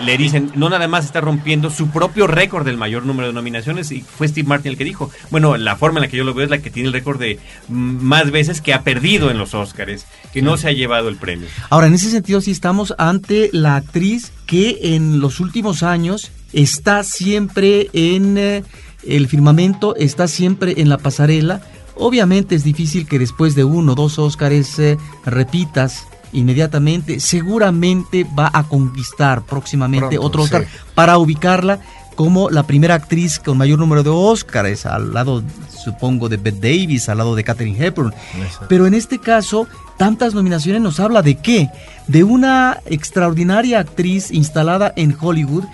Le 0.00 0.18
dicen, 0.18 0.52
no 0.54 0.68
nada 0.68 0.88
más 0.88 1.06
está 1.06 1.20
rompiendo 1.20 1.70
su 1.70 1.88
propio 1.88 2.26
récord 2.26 2.66
del 2.66 2.76
mayor 2.76 3.06
número 3.06 3.28
de 3.28 3.32
nominaciones 3.32 3.90
y 3.92 4.02
fue 4.02 4.28
Steve 4.28 4.46
Martin 4.46 4.72
el 4.72 4.78
que 4.78 4.84
dijo. 4.84 5.10
Bueno, 5.30 5.56
la 5.56 5.76
forma 5.76 5.98
en 5.98 6.02
la 6.02 6.08
que 6.08 6.18
yo 6.18 6.24
lo 6.24 6.34
veo 6.34 6.44
es 6.44 6.50
la 6.50 6.58
que 6.58 6.70
tiene 6.70 6.88
el 6.88 6.92
récord 6.92 7.18
de 7.18 7.38
más 7.68 8.30
veces 8.30 8.60
que 8.60 8.74
ha 8.74 8.82
perdido 8.82 9.30
en 9.30 9.38
los 9.38 9.54
Oscars, 9.54 10.06
que 10.32 10.42
no 10.42 10.58
se 10.58 10.68
ha 10.68 10.72
llevado 10.72 11.08
el 11.08 11.16
premio. 11.16 11.48
Ahora, 11.70 11.86
en 11.86 11.94
ese 11.94 12.10
sentido, 12.10 12.40
sí 12.42 12.50
estamos 12.50 12.94
ante 12.98 13.48
la 13.52 13.76
actriz 13.76 14.32
que 14.44 14.78
en 14.82 15.18
los 15.20 15.40
últimos 15.40 15.82
años 15.82 16.30
está 16.52 17.02
siempre 17.02 17.88
en 17.92 18.36
eh, 18.36 18.64
el 19.06 19.28
firmamento, 19.28 19.96
está 19.96 20.28
siempre 20.28 20.74
en 20.76 20.88
la 20.88 20.98
pasarela. 20.98 21.62
Obviamente 21.94 22.54
es 22.54 22.64
difícil 22.64 23.06
que 23.06 23.18
después 23.18 23.54
de 23.54 23.64
uno 23.64 23.92
o 23.92 23.94
dos 23.94 24.18
Óscares 24.18 24.78
eh, 24.78 24.98
repitas 25.24 26.06
inmediatamente. 26.36 27.20
Seguramente 27.20 28.24
va 28.38 28.50
a 28.52 28.64
conquistar 28.64 29.42
próximamente 29.42 30.16
Pronto, 30.16 30.26
otro 30.26 30.42
Oscar 30.42 30.62
sí. 30.62 30.68
para 30.94 31.18
ubicarla 31.18 31.80
como 32.14 32.48
la 32.48 32.62
primera 32.62 32.94
actriz 32.94 33.38
con 33.38 33.58
mayor 33.58 33.78
número 33.78 34.02
de 34.02 34.10
Óscares, 34.10 34.86
al 34.86 35.12
lado, 35.12 35.42
supongo, 35.68 36.28
de 36.28 36.38
Bette 36.38 36.60
Davis, 36.60 37.08
al 37.08 37.18
lado 37.18 37.34
de 37.34 37.44
Katherine 37.44 37.86
Hepburn. 37.86 38.12
Exacto. 38.42 38.66
Pero 38.68 38.86
en 38.86 38.94
este 38.94 39.18
caso, 39.18 39.66
tantas 39.98 40.32
nominaciones 40.32 40.80
nos 40.80 40.98
habla 40.98 41.20
de 41.20 41.34
qué? 41.36 41.68
De 42.06 42.24
una 42.24 42.80
extraordinaria 42.86 43.80
actriz 43.80 44.30
instalada 44.30 44.92
en 44.96 45.16
Hollywood. 45.20 45.64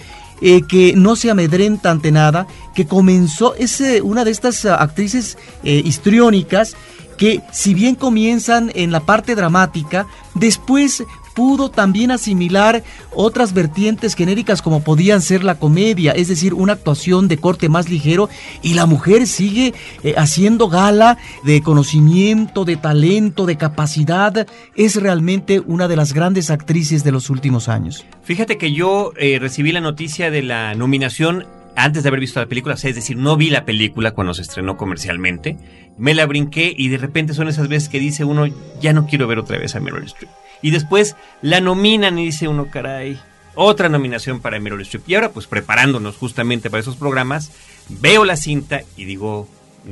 eh, 0.42 0.62
que 0.66 0.94
no 0.96 1.14
se 1.14 1.30
amedrenta 1.30 1.90
ante 1.92 2.10
nada, 2.10 2.48
que 2.74 2.84
comenzó, 2.84 3.54
es 3.54 3.80
eh, 3.80 4.02
una 4.02 4.24
de 4.24 4.32
estas 4.32 4.64
ah, 4.64 4.74
actrices 4.74 5.38
eh, 5.62 5.80
histriónicas 5.84 6.74
que 7.22 7.40
si 7.52 7.72
bien 7.72 7.94
comienzan 7.94 8.72
en 8.74 8.90
la 8.90 8.98
parte 8.98 9.36
dramática, 9.36 10.08
después 10.34 11.04
pudo 11.34 11.70
también 11.70 12.10
asimilar 12.10 12.82
otras 13.14 13.54
vertientes 13.54 14.16
genéricas 14.16 14.60
como 14.60 14.82
podían 14.82 15.22
ser 15.22 15.44
la 15.44 15.54
comedia, 15.54 16.10
es 16.10 16.26
decir, 16.26 16.52
una 16.52 16.72
actuación 16.72 17.28
de 17.28 17.38
corte 17.38 17.68
más 17.68 17.88
ligero 17.88 18.28
y 18.60 18.74
la 18.74 18.86
mujer 18.86 19.28
sigue 19.28 19.72
eh, 20.02 20.14
haciendo 20.16 20.68
gala 20.68 21.16
de 21.44 21.62
conocimiento, 21.62 22.64
de 22.64 22.74
talento, 22.74 23.46
de 23.46 23.56
capacidad. 23.56 24.48
Es 24.74 24.96
realmente 24.96 25.60
una 25.60 25.86
de 25.86 25.94
las 25.94 26.14
grandes 26.14 26.50
actrices 26.50 27.04
de 27.04 27.12
los 27.12 27.30
últimos 27.30 27.68
años. 27.68 28.04
Fíjate 28.24 28.58
que 28.58 28.72
yo 28.72 29.12
eh, 29.16 29.38
recibí 29.38 29.70
la 29.70 29.80
noticia 29.80 30.32
de 30.32 30.42
la 30.42 30.74
nominación 30.74 31.46
antes 31.76 32.02
de 32.02 32.08
haber 32.08 32.20
visto 32.20 32.40
la 32.40 32.46
película, 32.46 32.74
o 32.74 32.78
sea, 32.78 32.90
es 32.90 32.96
decir, 32.96 33.16
no 33.16 33.36
vi 33.36 33.50
la 33.50 33.64
película 33.64 34.12
cuando 34.12 34.34
se 34.34 34.42
estrenó 34.42 34.76
comercialmente, 34.76 35.56
me 35.98 36.14
la 36.14 36.26
brinqué 36.26 36.74
y 36.76 36.88
de 36.88 36.98
repente 36.98 37.34
son 37.34 37.48
esas 37.48 37.68
veces 37.68 37.88
que 37.88 37.98
dice 37.98 38.24
uno, 38.24 38.46
ya 38.80 38.92
no 38.92 39.06
quiero 39.06 39.26
ver 39.26 39.38
otra 39.38 39.58
vez 39.58 39.74
a 39.74 39.80
Meryl 39.80 40.04
Streep. 40.04 40.30
Y 40.62 40.70
después 40.70 41.16
la 41.40 41.60
nominan 41.60 42.18
y 42.18 42.26
dice 42.26 42.46
uno, 42.48 42.68
caray, 42.70 43.18
otra 43.54 43.88
nominación 43.88 44.40
para 44.40 44.58
Meryl 44.60 44.80
Streep. 44.82 45.08
Y 45.08 45.14
ahora, 45.14 45.30
pues 45.30 45.46
preparándonos 45.46 46.16
justamente 46.16 46.70
para 46.70 46.80
esos 46.80 46.96
programas, 46.96 47.50
veo 47.88 48.24
la 48.24 48.36
cinta 48.36 48.82
y 48.96 49.04
digo, 49.04 49.48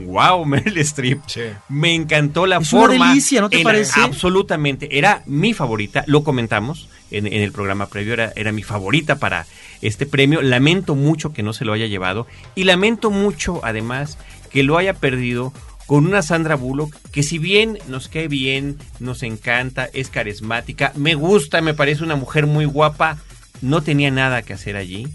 wow, 0.07 0.45
Meryl 0.47 0.79
Streep. 0.79 1.21
Sí. 1.27 1.41
Me 1.69 1.95
encantó 1.95 2.47
la 2.47 2.59
Es 2.59 2.73
una 2.73 2.83
forma. 2.83 3.09
delicia, 3.09 3.41
¿no 3.41 3.51
te 3.51 3.63
parece? 3.63 4.01
Absolutamente. 4.01 4.97
Era 4.97 5.23
mi 5.27 5.53
favorita, 5.55 6.05
lo 6.07 6.23
comentamos 6.25 6.89
en, 7.11 7.27
el 7.27 7.53
programa 7.53 7.87
previo, 7.87 8.15
era, 8.15 8.33
era 8.37 8.53
mi 8.53 8.63
favorita 8.63 9.17
para 9.17 9.47
este 9.83 10.07
premio. 10.07 10.43
Lamento 10.43 10.95
mucho 10.95 11.33
que 11.33 11.43
no 11.43 11.53
se 11.53 11.65
lo 11.65 11.73
haya 11.73 11.87
llevado 11.87 12.27
y 12.55 12.65
lamento 12.65 13.11
mucho, 13.11 13.61
además, 13.65 14.19
que 14.51 14.63
lo 14.63 14.79
haya 14.79 14.95
perdido 14.95 15.53
con 15.87 16.07
una 16.07 16.23
Sandra 16.23 16.55
Bullock 16.55 16.95
que 17.11 17.25
si 17.25 17.39
bien 17.39 17.79
nos 17.89 18.07
cae 18.07 18.29
bien, 18.29 18.79
nos 19.01 19.25
encanta, 19.25 19.89
es 19.93 20.09
carismática, 20.09 20.93
me 20.95 21.15
gusta, 21.15 21.61
me 21.63 21.75
parece 21.75 22.05
una 22.05 22.15
mujer 22.15 22.47
muy 22.47 22.65
guapa, 22.65 23.19
no 23.61 23.83
tenía 23.83 24.11
nada 24.13 24.43
que 24.43 24.53
hacer 24.53 24.77
allí 24.77 25.09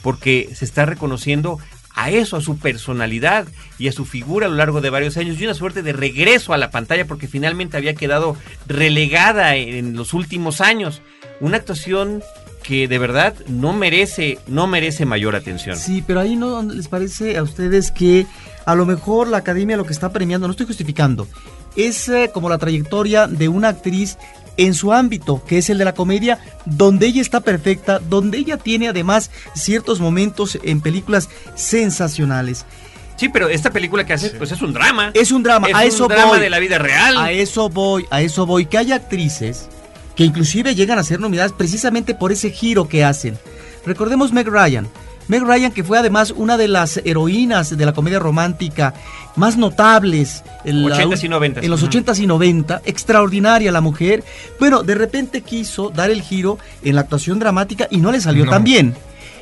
porque 0.00 0.48
se 0.54 0.64
está 0.64 0.86
reconociendo 0.86 1.58
a 1.94 2.10
eso, 2.10 2.36
a 2.36 2.40
su 2.40 2.58
personalidad 2.58 3.46
y 3.78 3.88
a 3.88 3.92
su 3.92 4.04
figura 4.04 4.46
a 4.46 4.48
lo 4.48 4.56
largo 4.56 4.80
de 4.80 4.90
varios 4.90 5.16
años 5.16 5.38
y 5.38 5.44
una 5.44 5.54
suerte 5.54 5.82
de 5.82 5.92
regreso 5.92 6.52
a 6.52 6.58
la 6.58 6.70
pantalla 6.70 7.06
porque 7.06 7.28
finalmente 7.28 7.76
había 7.76 7.94
quedado 7.94 8.36
relegada 8.66 9.56
en 9.56 9.96
los 9.96 10.14
últimos 10.14 10.60
años. 10.60 11.02
Una 11.42 11.56
actuación 11.56 12.22
que 12.62 12.86
de 12.86 12.98
verdad 12.98 13.34
no 13.48 13.72
merece, 13.72 14.38
no 14.46 14.68
merece 14.68 15.04
mayor 15.04 15.34
atención. 15.34 15.76
Sí, 15.76 16.02
pero 16.06 16.20
ahí 16.20 16.36
no 16.36 16.62
les 16.62 16.86
parece 16.86 17.36
a 17.36 17.42
ustedes 17.42 17.90
que 17.90 18.26
a 18.64 18.76
lo 18.76 18.86
mejor 18.86 19.26
la 19.26 19.38
academia 19.38 19.76
lo 19.76 19.84
que 19.84 19.92
está 19.92 20.12
premiando, 20.12 20.46
no 20.46 20.52
estoy 20.52 20.66
justificando, 20.66 21.26
es 21.74 22.08
eh, 22.08 22.30
como 22.32 22.48
la 22.48 22.58
trayectoria 22.58 23.26
de 23.26 23.48
una 23.48 23.70
actriz 23.70 24.18
en 24.56 24.74
su 24.74 24.92
ámbito, 24.92 25.42
que 25.44 25.58
es 25.58 25.68
el 25.68 25.78
de 25.78 25.84
la 25.84 25.94
comedia, 25.94 26.38
donde 26.64 27.06
ella 27.06 27.20
está 27.20 27.40
perfecta, 27.40 27.98
donde 27.98 28.38
ella 28.38 28.56
tiene 28.56 28.88
además 28.88 29.32
ciertos 29.56 29.98
momentos 29.98 30.56
en 30.62 30.80
películas 30.80 31.28
sensacionales. 31.56 32.66
Sí, 33.16 33.28
pero 33.28 33.48
esta 33.48 33.70
película 33.72 34.06
que 34.06 34.12
hace, 34.12 34.30
pues 34.30 34.52
es 34.52 34.62
un 34.62 34.72
drama. 34.72 35.10
Es 35.14 35.32
un 35.32 35.42
drama, 35.42 35.68
Es 35.68 35.74
a 35.74 35.78
un 35.78 35.84
eso 35.86 36.06
drama 36.06 36.26
voy. 36.32 36.40
de 36.40 36.50
la 36.50 36.60
vida 36.60 36.78
real. 36.78 37.16
A 37.16 37.32
eso 37.32 37.68
voy, 37.68 38.06
a 38.10 38.22
eso 38.22 38.46
voy, 38.46 38.66
que 38.66 38.78
hay 38.78 38.92
actrices 38.92 39.68
que 40.16 40.24
inclusive 40.24 40.74
llegan 40.74 40.98
a 40.98 41.04
ser 41.04 41.20
nominadas 41.20 41.52
precisamente 41.52 42.14
por 42.14 42.32
ese 42.32 42.50
giro 42.50 42.88
que 42.88 43.04
hacen. 43.04 43.38
Recordemos 43.86 44.32
Meg 44.32 44.48
Ryan. 44.48 44.88
Meg 45.28 45.42
Ryan, 45.44 45.70
que 45.72 45.84
fue 45.84 45.98
además 45.98 46.32
una 46.36 46.56
de 46.56 46.66
las 46.68 46.98
heroínas 47.04 47.76
de 47.76 47.86
la 47.86 47.92
comedia 47.94 48.18
romántica 48.18 48.92
más 49.36 49.56
notables 49.56 50.42
en, 50.64 50.88
la- 50.88 50.96
80s 50.98 51.24
y 51.24 51.28
90s. 51.28 51.62
en 51.64 51.70
los 51.70 51.82
Ujú. 51.82 51.92
80s 51.92 52.18
y 52.18 52.26
90, 52.26 52.82
extraordinaria 52.84 53.70
la 53.72 53.80
mujer. 53.80 54.24
Bueno, 54.58 54.82
de 54.82 54.94
repente 54.96 55.40
quiso 55.42 55.90
dar 55.90 56.10
el 56.10 56.22
giro 56.22 56.58
en 56.82 56.96
la 56.96 57.02
actuación 57.02 57.38
dramática 57.38 57.86
y 57.90 57.98
no 57.98 58.10
le 58.12 58.20
salió 58.20 58.44
No. 58.44 58.50
tan 58.50 58.64
bien. 58.64 58.94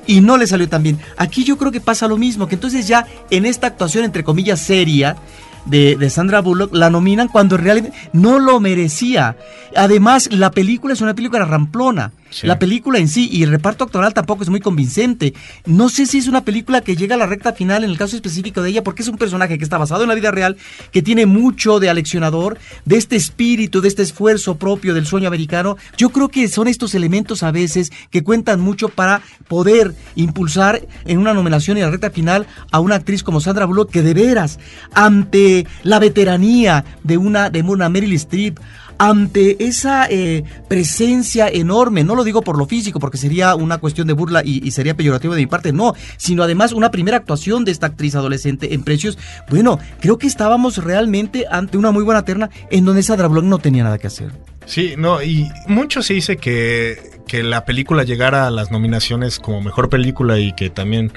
Y 0.07 0.21
no 0.21 0.37
le 0.37 0.47
salió 0.47 0.69
tan 0.69 0.83
bien. 0.83 0.99
Aquí 1.17 1.45
yo 1.45 1.57
creo 1.57 1.71
que 1.73 1.81
pasa 1.81 2.09
lo 2.09 2.17
mismo, 2.17 2.47
que 2.47 2.55
entonces 2.57 2.87
ya 2.87 3.07
en 3.31 3.45
esta 3.47 3.67
actuación 3.67 4.05
entre 4.05 4.23
comillas 4.25 4.61
seria, 4.61 5.17
de, 5.65 5.97
de 5.97 6.11
Sandra 6.11 6.41
Bullock 6.41 6.75
la 6.75 6.91
nominan 6.91 7.29
cuando 7.29 7.57
en 7.57 7.65
realidad 7.65 7.93
no 8.13 8.39
lo 8.39 8.61
merecía. 8.61 9.37
Además, 9.77 10.29
la 10.33 10.51
película 10.51 10.95
es 10.95 11.01
una 11.01 11.15
película 11.15 11.45
ramplona. 11.45 12.13
La 12.43 12.59
película 12.59 12.99
en 12.99 13.09
sí 13.09 13.29
y 13.31 13.43
el 13.43 13.51
reparto 13.51 13.85
actoral 13.85 14.15
tampoco 14.15 14.43
es 14.43 14.49
muy 14.49 14.61
convincente. 14.61 15.35
No 15.67 15.89
sé 15.89 16.07
si 16.07 16.19
es 16.19 16.29
una 16.29 16.45
película 16.45 16.81
que 16.81 16.97
llega 16.97 17.15
a 17.15 17.19
la 17.19 17.27
recta 17.27 17.53
final 17.53 17.85
en 17.85 17.91
el 17.91 17.99
caso 17.99 18.17
específico 18.17 18.63
de 18.63 18.71
ella, 18.71 18.85
porque 18.85 19.03
es 19.03 19.09
un 19.09 19.19
personaje 19.19 19.59
que 19.59 19.65
está 19.65 19.79
basado 19.79 20.03
en 20.03 20.09
la 20.09 20.15
vida 20.15 20.31
real, 20.31 20.57
que 20.93 21.03
tiene 21.03 21.27
mucho 21.27 21.81
de 21.81 21.91
aleccionador, 21.91 22.59
de 22.85 22.97
este 22.97 23.17
espíritu, 23.17 23.81
de 23.81 23.89
este 23.89 24.03
esfuerzo 24.03 24.57
propio 24.57 24.95
del 24.95 25.07
sueño 25.07 25.29
americano. 25.29 25.77
Yo 25.97 26.11
creo 26.11 26.29
que 26.29 26.49
son 26.49 26.69
estos 26.69 26.95
elementos 26.95 27.43
a 27.43 27.51
veces 27.51 27.91
que 28.11 28.23
cuentan 28.23 28.61
mucho 28.61 28.89
para 28.89 29.23
poder 29.49 29.95
impulsar 30.15 30.81
en 31.05 31.19
una 31.19 31.35
nominación 31.35 31.79
y 31.79 31.81
la 31.81 31.91
recta 31.91 32.11
final 32.11 32.47
a 32.71 32.81
una 32.81 32.97
actriz 32.97 33.23
como 33.23 33.41
Sandra 33.41 33.67
Bullock, 33.67 33.91
que 33.91 34.03
de 34.03 34.15
veras, 34.15 34.59
ante 34.93 35.67
la 35.83 35.99
veteranía 35.99 36.85
de 37.03 37.17
una, 37.17 37.51
de 37.51 37.63
una 37.63 37.89
Meryl 37.89 38.13
Streep, 38.15 38.59
ante 39.01 39.65
esa 39.65 40.07
eh, 40.11 40.45
presencia 40.69 41.49
enorme, 41.49 42.05
no 42.05 42.15
lo 42.15 42.23
digo 42.23 42.43
por 42.43 42.59
lo 42.59 42.67
físico, 42.67 43.01
porque 43.01 43.17
sería 43.17 43.55
una 43.55 43.79
cuestión 43.79 44.07
de 44.07 44.13
burla 44.13 44.43
y, 44.45 44.71
sería 44.73 44.95
peyorativo 44.95 45.35
de 45.35 45.41
mi 45.41 45.47
parte, 45.47 45.73
no, 45.73 45.95
sino 46.19 46.43
además 46.43 46.73
una 46.73 46.91
primera 46.91 47.17
actuación 47.17 47.65
de 47.65 47.73
esta 47.73 47.87
actriz 47.87 48.15
adolescente 48.15 48.75
en 48.75 48.83
Precios. 48.83 49.17
Bueno, 49.49 49.79
creo 50.01 50.19
que 50.19 50.27
estábamos 50.27 50.85
realmente 50.85 51.47
ante 51.51 51.79
una 51.79 51.93
muy 51.93 52.05
buena 52.05 52.27
terna 52.27 52.51
en 52.71 52.85
donde 52.85 53.03
Sandra 53.03 53.27
Bullock 53.27 53.45
no 53.45 53.59
tenía 53.59 53.85
nada 53.85 53.97
que 53.97 54.07
hacer. 54.07 54.33
Sí, 54.67 54.93
no, 54.99 55.23
y 55.23 55.49
mucho 55.67 56.03
se 56.03 56.13
dice 56.13 56.37
que, 56.37 57.23
que 57.27 57.43
la 57.43 57.65
película 57.65 58.05
llegara 58.05 58.47
a 58.47 58.51
las 58.51 58.71
nominaciones 58.71 59.39
como 59.39 59.63
mejor 59.63 59.89
película 59.89 60.39
y 60.39 60.53
que 60.53 60.69
también 60.69 61.11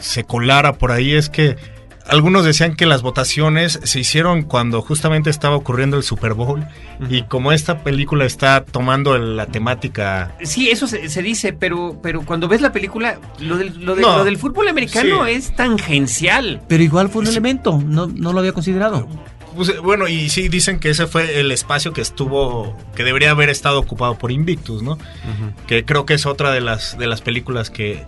se 0.00 0.24
colara 0.24 0.74
por 0.74 0.92
ahí. 0.92 1.12
Es 1.12 1.30
que 1.30 1.56
algunos 2.08 2.44
decían 2.44 2.74
que 2.76 2.86
las 2.86 3.02
votaciones 3.02 3.78
se 3.82 4.00
hicieron 4.00 4.42
cuando 4.42 4.82
justamente 4.82 5.30
estaba 5.30 5.56
ocurriendo 5.56 5.96
el 5.96 6.02
Super 6.02 6.34
Bowl. 6.34 6.66
Y 7.08 7.22
como 7.24 7.52
esta 7.52 7.82
película 7.82 8.24
está 8.24 8.64
tomando 8.64 9.16
la 9.18 9.46
temática. 9.46 10.36
Sí, 10.42 10.70
eso 10.70 10.86
se, 10.86 11.08
se 11.08 11.22
dice, 11.22 11.52
pero, 11.52 11.98
pero 12.02 12.22
cuando 12.22 12.48
ves 12.48 12.60
la 12.60 12.72
película, 12.72 13.18
lo 13.40 13.56
del, 13.56 13.84
lo 13.84 13.94
de- 13.94 14.02
No. 14.02 14.18
lo 14.18 14.24
del 14.24 14.36
fútbol 14.38 14.68
americano 14.68 15.24
Sí. 15.26 15.32
es 15.32 15.54
tangencial. 15.56 16.62
Pero 16.68 16.82
igual 16.82 17.08
fue 17.08 17.22
un 17.22 17.28
elemento, 17.28 17.80
no, 17.84 18.06
no 18.06 18.32
lo 18.32 18.38
había 18.40 18.52
considerado. 18.52 19.08
Pues, 19.54 19.68
eh, 19.68 19.78
bueno, 19.82 20.08
y 20.08 20.30
sí 20.30 20.48
dicen 20.48 20.78
que 20.80 20.90
ese 20.90 21.06
fue 21.06 21.38
el 21.40 21.52
espacio 21.52 21.92
que 21.92 22.00
estuvo, 22.00 22.74
que 22.94 23.04
debería 23.04 23.30
haber 23.32 23.50
estado 23.50 23.78
ocupado 23.80 24.16
por 24.16 24.32
Invictus, 24.32 24.82
¿no? 24.82 24.96
Que 25.66 25.84
creo 25.84 26.06
que 26.06 26.14
es 26.14 26.24
otra 26.24 26.50
de 26.52 26.60
las, 26.62 26.96
de 26.96 27.06
las 27.06 27.20
películas 27.20 27.68
que, 27.68 28.02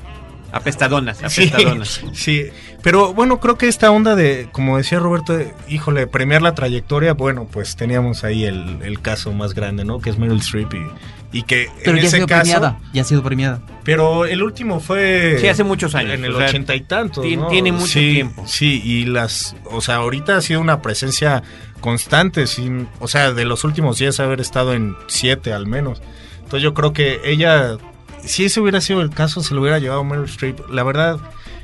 Apestadonas, 0.54 1.18
Sí, 1.28 1.44
apestadonas. 1.48 2.00
sí, 2.12 2.44
pero 2.82 3.12
bueno, 3.12 3.40
creo 3.40 3.58
que 3.58 3.66
esta 3.68 3.90
onda 3.90 4.14
de, 4.14 4.48
como 4.52 4.76
decía 4.78 4.98
Roberto, 5.00 5.36
de, 5.36 5.52
híjole, 5.68 6.06
premiar 6.06 6.42
la 6.42 6.54
trayectoria, 6.54 7.12
bueno, 7.14 7.46
pues 7.50 7.76
teníamos 7.76 8.22
ahí 8.24 8.44
el, 8.44 8.78
el 8.82 9.00
caso 9.00 9.32
más 9.32 9.54
grande, 9.54 9.84
¿no? 9.84 9.98
Que 10.00 10.10
es 10.10 10.18
Meryl 10.18 10.38
Streep 10.40 10.72
y, 10.74 11.38
y 11.38 11.42
que 11.42 11.68
Pero 11.84 11.96
en 11.96 11.96
ya 11.96 12.02
ha 12.02 12.06
ese 12.06 12.16
sido 12.18 12.26
caso... 12.28 12.40
premiada, 12.42 12.78
ya 12.92 13.02
ha 13.02 13.04
sido 13.04 13.22
premiada. 13.22 13.60
Pero 13.82 14.26
el 14.26 14.42
último 14.42 14.78
fue... 14.80 15.38
Sí, 15.40 15.48
hace 15.48 15.64
muchos 15.64 15.94
años, 15.96 16.12
En 16.14 16.24
el 16.24 16.34
ochenta 16.36 16.74
y 16.76 16.82
tantos, 16.82 17.26
¿no? 17.26 17.48
tiene 17.48 17.72
mucho 17.72 17.86
Sí, 17.86 18.12
tiempo. 18.14 18.44
Sí, 18.46 18.80
y 18.84 19.04
las... 19.06 19.56
O 19.64 19.80
sea, 19.80 19.96
ahorita 19.96 20.36
ha 20.36 20.40
sido 20.40 20.60
una 20.60 20.80
presencia 20.80 21.42
constante, 21.80 22.46
sin... 22.46 22.88
O 23.00 23.08
sea, 23.08 23.32
de 23.32 23.44
los 23.44 23.64
últimos 23.64 23.98
10 23.98 24.20
haber 24.20 24.40
estado 24.40 24.72
en 24.74 24.94
7 25.08 25.52
al 25.52 25.66
menos. 25.66 26.00
Entonces 26.36 26.62
yo 26.62 26.74
creo 26.74 26.92
que 26.92 27.20
ella... 27.24 27.76
Si 28.26 28.44
ese 28.44 28.60
hubiera 28.60 28.80
sido 28.80 29.00
el 29.00 29.10
caso, 29.10 29.42
se 29.42 29.54
lo 29.54 29.60
hubiera 29.60 29.78
llevado 29.78 30.04
Meryl 30.04 30.24
Streep. 30.26 30.68
La 30.70 30.82
verdad, 30.82 31.18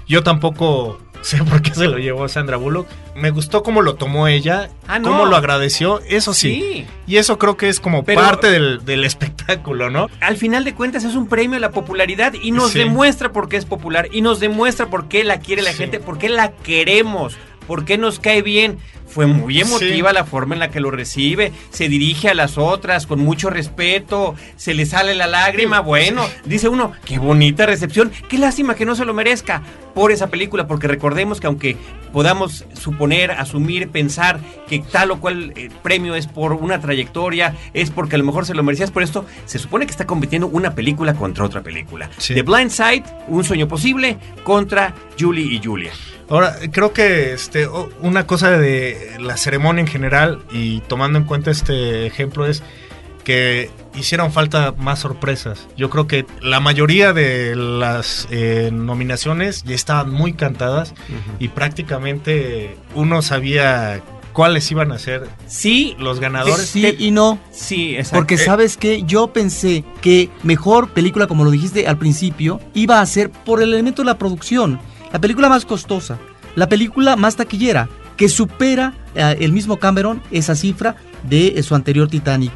yo 0.06 0.22
tampoco 0.22 0.98
sé 1.22 1.42
por 1.44 1.60
qué 1.62 1.74
se 1.74 1.86
lo 1.86 1.98
llevó 1.98 2.28
Sandra 2.28 2.56
Bullock. 2.56 2.86
Me 3.14 3.30
gustó 3.30 3.62
cómo 3.62 3.82
lo 3.82 3.94
tomó 3.96 4.28
ella, 4.28 4.70
Ah, 4.86 4.98
no. 4.98 5.08
cómo 5.10 5.26
lo 5.26 5.36
agradeció, 5.36 6.00
eso 6.08 6.32
sí. 6.32 6.54
Sí. 6.60 6.86
Y 7.06 7.16
eso 7.18 7.38
creo 7.38 7.56
que 7.56 7.68
es 7.68 7.78
como 7.80 8.04
Pero- 8.04 8.20
parte 8.22 8.50
del, 8.50 8.84
del 8.84 9.04
espectáculo, 9.04 9.90
¿no? 9.90 10.08
Al 10.20 10.36
final 10.36 10.64
de 10.64 10.74
cuentas 10.74 11.04
es 11.04 11.14
un 11.14 11.26
premio 11.28 11.56
a 11.58 11.60
la 11.60 11.70
popularidad 11.72 12.32
y 12.40 12.52
nos 12.52 12.70
Sí. 12.70 12.78
demuestra 12.78 13.32
por 13.32 13.48
qué 13.48 13.56
es 13.58 13.66
popular 13.66 14.08
y 14.12 14.22
nos 14.22 14.40
demuestra 14.40 14.86
por 14.88 15.08
qué 15.08 15.24
la 15.24 15.40
quiere 15.40 15.60
la 15.62 15.72
Sí. 15.72 15.78
gente, 15.78 16.00
por 16.00 16.16
qué 16.18 16.28
la 16.30 16.52
queremos, 16.52 17.34
por 17.66 17.84
qué 17.84 17.98
nos 17.98 18.18
cae 18.20 18.40
bien. 18.42 18.78
Fue 19.10 19.26
muy 19.26 19.60
emotiva 19.60 20.10
Sí. 20.10 20.14
la 20.14 20.24
forma 20.24 20.54
en 20.54 20.60
la 20.60 20.70
que 20.70 20.80
lo 20.80 20.90
recibe, 20.90 21.52
se 21.70 21.88
dirige 21.88 22.28
a 22.28 22.34
las 22.34 22.56
otras 22.58 23.06
con 23.06 23.18
mucho 23.20 23.50
respeto, 23.50 24.34
se 24.56 24.72
le 24.74 24.86
sale 24.86 25.14
la 25.14 25.26
lágrima, 25.26 25.80
bueno, 25.80 26.24
dice 26.44 26.68
uno, 26.68 26.92
qué 27.04 27.18
bonita 27.18 27.66
recepción, 27.66 28.12
qué 28.28 28.38
lástima 28.38 28.74
que 28.74 28.86
no 28.86 28.94
se 28.94 29.04
lo 29.04 29.12
merezca 29.14 29.62
por 29.94 30.12
esa 30.12 30.28
película, 30.28 30.66
porque 30.68 30.86
recordemos 30.86 31.40
que 31.40 31.46
aunque 31.48 31.76
podamos 32.12 32.64
suponer, 32.74 33.32
asumir, 33.32 33.88
pensar 33.88 34.40
que 34.68 34.78
tal 34.78 35.10
o 35.10 35.20
cual 35.20 35.52
eh, 35.56 35.68
premio 35.82 36.14
es 36.14 36.26
por 36.26 36.52
una 36.52 36.80
trayectoria, 36.80 37.54
es 37.74 37.90
porque 37.90 38.14
a 38.14 38.18
lo 38.18 38.24
mejor 38.24 38.46
se 38.46 38.54
lo 38.54 38.62
merecías 38.62 38.90
por 38.90 39.02
esto, 39.02 39.26
se 39.46 39.58
supone 39.58 39.86
que 39.86 39.90
está 39.92 40.06
compitiendo 40.06 40.46
una 40.46 40.74
película 40.74 41.14
contra 41.14 41.44
otra 41.44 41.62
película. 41.62 42.08
Sí. 42.18 42.34
The 42.34 42.42
Blind 42.42 42.70
Side, 42.70 43.04
Un 43.28 43.42
sueño 43.44 43.66
posible, 43.68 44.16
contra 44.44 44.94
Julie 45.18 45.54
y 45.54 45.60
Julia. 45.64 45.90
Ahora, 46.30 46.56
creo 46.70 46.92
que 46.92 47.32
este, 47.32 47.68
una 48.00 48.26
cosa 48.26 48.50
de 48.52 49.16
la 49.18 49.36
ceremonia 49.36 49.80
en 49.80 49.88
general 49.88 50.42
y 50.52 50.80
tomando 50.82 51.18
en 51.18 51.24
cuenta 51.24 51.50
este 51.50 52.06
ejemplo 52.06 52.46
es 52.46 52.62
que 53.24 53.70
hicieron 53.94 54.32
falta 54.32 54.72
más 54.78 55.00
sorpresas. 55.00 55.66
Yo 55.76 55.90
creo 55.90 56.06
que 56.06 56.24
la 56.40 56.60
mayoría 56.60 57.12
de 57.12 57.56
las 57.56 58.28
eh, 58.30 58.70
nominaciones 58.72 59.64
ya 59.64 59.74
estaban 59.74 60.10
muy 60.10 60.32
cantadas 60.32 60.94
y 61.38 61.48
prácticamente 61.48 62.76
uno 62.94 63.22
sabía 63.22 64.00
cuáles 64.32 64.70
iban 64.70 64.92
a 64.92 64.98
ser 64.98 65.28
Sí, 65.48 65.96
los 65.98 66.20
ganadores. 66.20 66.68
Sí 66.68 66.94
y 66.98 67.10
no. 67.10 67.40
sí, 67.50 67.96
exacto. 67.96 68.18
Porque 68.18 68.38
sabes 68.38 68.76
que 68.76 69.02
yo 69.02 69.32
pensé 69.32 69.84
que 70.00 70.30
mejor 70.42 70.90
película, 70.90 71.26
como 71.26 71.44
lo 71.44 71.50
dijiste 71.50 71.86
al 71.86 71.98
principio, 71.98 72.60
iba 72.74 73.00
a 73.00 73.06
ser 73.06 73.30
por 73.30 73.62
el 73.62 73.72
elemento 73.72 74.02
de 74.02 74.06
la 74.06 74.18
producción. 74.18 74.80
La 75.12 75.20
película 75.20 75.48
más 75.48 75.64
costosa, 75.64 76.18
la 76.54 76.68
película 76.68 77.16
más 77.16 77.36
taquillera, 77.36 77.88
que 78.16 78.28
supera 78.28 78.94
eh, 79.14 79.36
el 79.40 79.52
mismo 79.52 79.78
Cameron 79.78 80.22
esa 80.30 80.54
cifra 80.54 80.96
de 81.28 81.48
eh, 81.56 81.62
su 81.62 81.74
anterior 81.74 82.08
Titanic. 82.08 82.52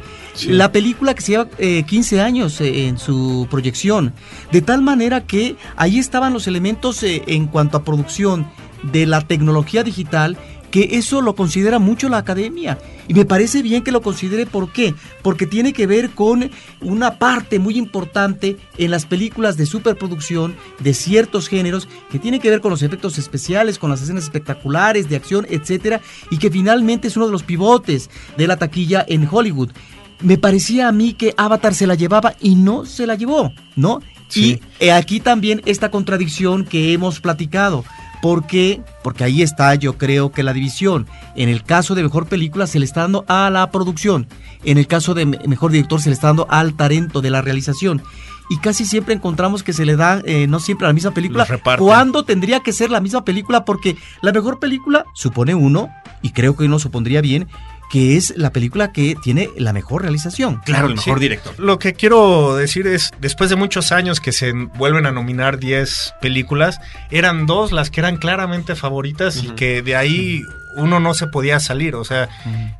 La 0.47 0.71
película 0.71 1.13
que 1.13 1.21
se 1.21 1.31
lleva 1.31 1.47
eh, 1.57 1.83
15 1.83 2.21
años 2.21 2.59
eh, 2.59 2.87
en 2.87 2.97
su 2.97 3.47
proyección, 3.49 4.13
de 4.51 4.61
tal 4.61 4.81
manera 4.81 5.25
que 5.25 5.55
ahí 5.77 5.97
estaban 5.97 6.33
los 6.33 6.47
elementos 6.47 7.03
en 7.03 7.47
cuanto 7.47 7.77
a 7.77 7.83
producción 7.83 8.47
de 8.83 9.05
la 9.05 9.21
tecnología 9.21 9.83
digital 9.83 10.37
que 10.75 10.97
eso 10.97 11.21
lo 11.21 11.35
considera 11.35 11.79
mucho 11.79 12.09
la 12.09 12.17
academia. 12.17 12.77
Y 13.07 13.13
me 13.13 13.23
parece 13.23 13.61
bien 13.61 13.81
que 13.81 13.93
lo 13.93 14.01
considere, 14.01 14.45
¿por 14.45 14.73
qué? 14.73 14.93
Porque 15.21 15.47
tiene 15.47 15.71
que 15.71 15.87
ver 15.87 16.09
con 16.09 16.51
una 16.81 17.17
parte 17.17 17.59
muy 17.59 17.77
importante 17.77 18.57
en 18.77 18.91
las 18.91 19.05
películas 19.05 19.55
de 19.55 19.67
superproducción 19.67 20.53
de 20.79 20.93
ciertos 20.93 21.47
géneros 21.47 21.87
que 22.11 22.19
tiene 22.19 22.41
que 22.41 22.49
ver 22.49 22.59
con 22.59 22.71
los 22.71 22.83
efectos 22.83 23.17
especiales, 23.17 23.79
con 23.79 23.89
las 23.89 24.01
escenas 24.01 24.25
espectaculares, 24.25 25.07
de 25.07 25.15
acción, 25.15 25.47
etcétera, 25.49 26.01
y 26.29 26.39
que 26.39 26.51
finalmente 26.51 27.07
es 27.07 27.15
uno 27.15 27.27
de 27.27 27.31
los 27.31 27.43
pivotes 27.43 28.09
de 28.35 28.45
la 28.45 28.57
taquilla 28.57 29.05
en 29.07 29.29
Hollywood. 29.31 29.71
Me 30.19 30.37
parecía 30.37 30.89
a 30.89 30.91
mí 30.91 31.13
que 31.13 31.33
Avatar 31.37 31.73
se 31.73 31.87
la 31.87 31.95
llevaba 31.95 32.35
y 32.41 32.55
no 32.55 32.83
se 32.83 33.07
la 33.07 33.15
llevó, 33.15 33.53
¿no? 33.77 34.01
Sí. 34.27 34.59
Y 34.81 34.89
aquí 34.89 35.21
también 35.21 35.61
esta 35.65 35.89
contradicción 35.89 36.65
que 36.65 36.91
hemos 36.91 37.21
platicado. 37.21 37.85
¿Por 38.21 38.45
qué? 38.47 38.81
Porque 39.03 39.23
ahí 39.23 39.41
está, 39.41 39.75
yo 39.75 39.97
creo 39.97 40.31
que 40.31 40.43
la 40.43 40.53
división. 40.53 41.07
En 41.35 41.49
el 41.49 41.63
caso 41.63 41.95
de 41.95 42.03
mejor 42.03 42.27
película 42.27 42.67
se 42.67 42.79
le 42.79 42.85
está 42.85 43.01
dando 43.01 43.25
a 43.27 43.49
la 43.49 43.69
producción. 43.71 44.27
En 44.63 44.77
el 44.77 44.87
caso 44.87 45.13
de 45.13 45.25
me- 45.25 45.39
mejor 45.47 45.71
director 45.71 46.01
se 46.01 46.09
le 46.09 46.13
está 46.15 46.27
dando 46.27 46.47
al 46.49 46.73
talento 46.75 47.21
de 47.21 47.29
la 47.29 47.41
realización. 47.41 48.01
Y 48.49 48.57
casi 48.57 48.85
siempre 48.85 49.15
encontramos 49.15 49.63
que 49.63 49.73
se 49.73 49.85
le 49.85 49.95
da, 49.95 50.21
eh, 50.25 50.45
no 50.47 50.59
siempre 50.59 50.85
a 50.85 50.89
la 50.89 50.93
misma 50.93 51.11
película, 51.11 51.45
cuando 51.83 52.23
tendría 52.23 52.59
que 52.59 52.73
ser 52.73 52.91
la 52.91 52.99
misma 53.01 53.25
película, 53.25 53.65
porque 53.65 53.95
la 54.21 54.31
mejor 54.31 54.59
película 54.59 55.03
supone 55.15 55.55
uno, 55.55 55.89
y 56.21 56.29
creo 56.29 56.55
que 56.55 56.65
uno 56.65 56.77
supondría 56.77 57.21
bien, 57.21 57.47
que 57.95 58.17
es 58.17 58.33
la 58.35 58.49
película 58.51 58.91
que 58.91 59.15
tiene 59.23 59.49
la 59.55 59.71
mejor 59.71 60.01
realización. 60.01 60.59
Claro, 60.65 60.87
el 60.87 60.95
mejor 60.95 61.17
Sí. 61.17 61.21
director. 61.21 61.53
Lo 61.57 61.79
que 61.79 61.93
quiero 61.93 62.53
decir 62.57 62.87
es, 62.87 63.11
después 63.21 63.49
de 63.49 63.55
muchos 63.55 63.93
años 63.93 64.19
que 64.19 64.33
se 64.33 64.51
vuelven 64.51 65.05
a 65.05 65.13
nominar 65.13 65.59
10 65.59 66.13
películas, 66.19 66.81
eran 67.09 67.45
dos 67.45 67.71
las 67.71 67.91
que 67.91 68.01
eran 68.01 68.17
claramente 68.17 68.75
favoritas 68.75 69.41
y 69.41 69.51
que 69.51 69.81
de 69.81 69.95
ahí 69.95 70.41
uno 70.75 70.99
no 70.99 71.13
se 71.13 71.27
podía 71.27 71.61
salir. 71.61 71.95
O 71.95 72.03
sea, 72.03 72.27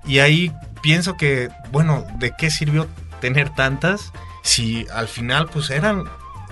y 0.06 0.20
ahí 0.20 0.52
pienso 0.84 1.16
que, 1.16 1.48
bueno, 1.72 2.06
¿de 2.20 2.34
qué 2.38 2.52
sirvió 2.52 2.86
tener 3.22 3.52
tantas 3.52 4.12
si 4.44 4.86
al 4.94 5.08
final 5.08 5.48
pues 5.48 5.70
eran 5.70 6.04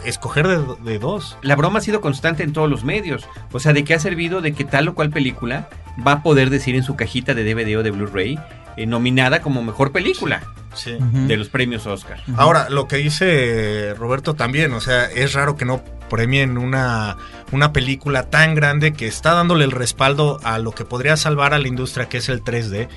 escoger 0.05 0.47
de, 0.47 0.59
de 0.89 0.99
dos? 0.99 1.37
La 1.41 1.57
broma 1.57 1.79
ha 1.79 1.81
sido 1.81 1.99
constante 1.99 2.43
en 2.43 2.53
todos 2.53 2.69
los 2.69 2.85
medios. 2.85 3.27
O 3.51 3.59
sea, 3.59 3.73
¿de 3.73 3.83
qué 3.83 3.93
ha 3.93 3.99
servido 3.99 4.39
de 4.39 4.53
que 4.53 4.63
tal 4.63 4.87
o 4.87 4.95
cual 4.95 5.09
película 5.09 5.67
va 6.05 6.13
a 6.13 6.23
poder 6.23 6.49
decir 6.49 6.75
en 6.75 6.83
su 6.83 6.95
cajita 6.95 7.33
de 7.33 7.43
DVD 7.43 7.77
o 7.77 7.83
de 7.83 7.91
Blu-ray 7.91 8.39
eh, 8.77 8.85
nominada 8.85 9.41
como 9.41 9.61
mejor 9.63 9.91
película 9.91 10.43
Sí. 10.75 10.97
De 10.99 11.37
los 11.37 11.49
premios 11.49 11.85
Oscar? 11.85 12.19
Ahora, 12.35 12.67
lo 12.71 12.87
que 12.87 12.95
dice 12.95 13.93
Roberto 13.95 14.33
también, 14.33 14.73
o 14.73 14.81
sea, 14.81 15.05
es 15.05 15.33
raro 15.33 15.55
que 15.55 15.65
no 15.65 15.83
premien 16.09 16.57
una, 16.57 17.15
una 17.51 17.71
película 17.71 18.23
tan 18.31 18.55
grande 18.55 18.93
que 18.93 19.05
está 19.05 19.33
dándole 19.33 19.65
el 19.65 19.71
respaldo 19.71 20.39
a 20.43 20.57
lo 20.57 20.71
que 20.71 20.83
podría 20.83 21.15
salvar 21.15 21.53
a 21.53 21.59
la 21.59 21.67
industria, 21.67 22.09
que 22.09 22.17
es 22.17 22.27
el 22.27 22.43
3D, 22.43 22.87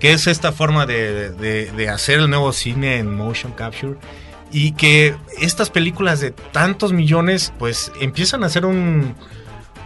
que 0.00 0.12
es 0.14 0.26
esta 0.26 0.52
forma 0.52 0.86
de, 0.86 1.28
de- 1.32 1.70
de 1.70 1.88
hacer 1.90 2.20
el 2.20 2.30
nuevo 2.30 2.50
cine 2.54 2.96
en 2.96 3.14
motion 3.14 3.52
capture. 3.52 3.96
Y 4.50 4.72
que 4.72 5.14
estas 5.38 5.68
películas 5.68 6.20
de 6.20 6.30
tantos 6.30 6.94
millones, 6.94 7.52
pues 7.58 7.92
empiezan 8.00 8.42
a 8.42 8.48
ser 8.48 8.64
un, 8.64 9.14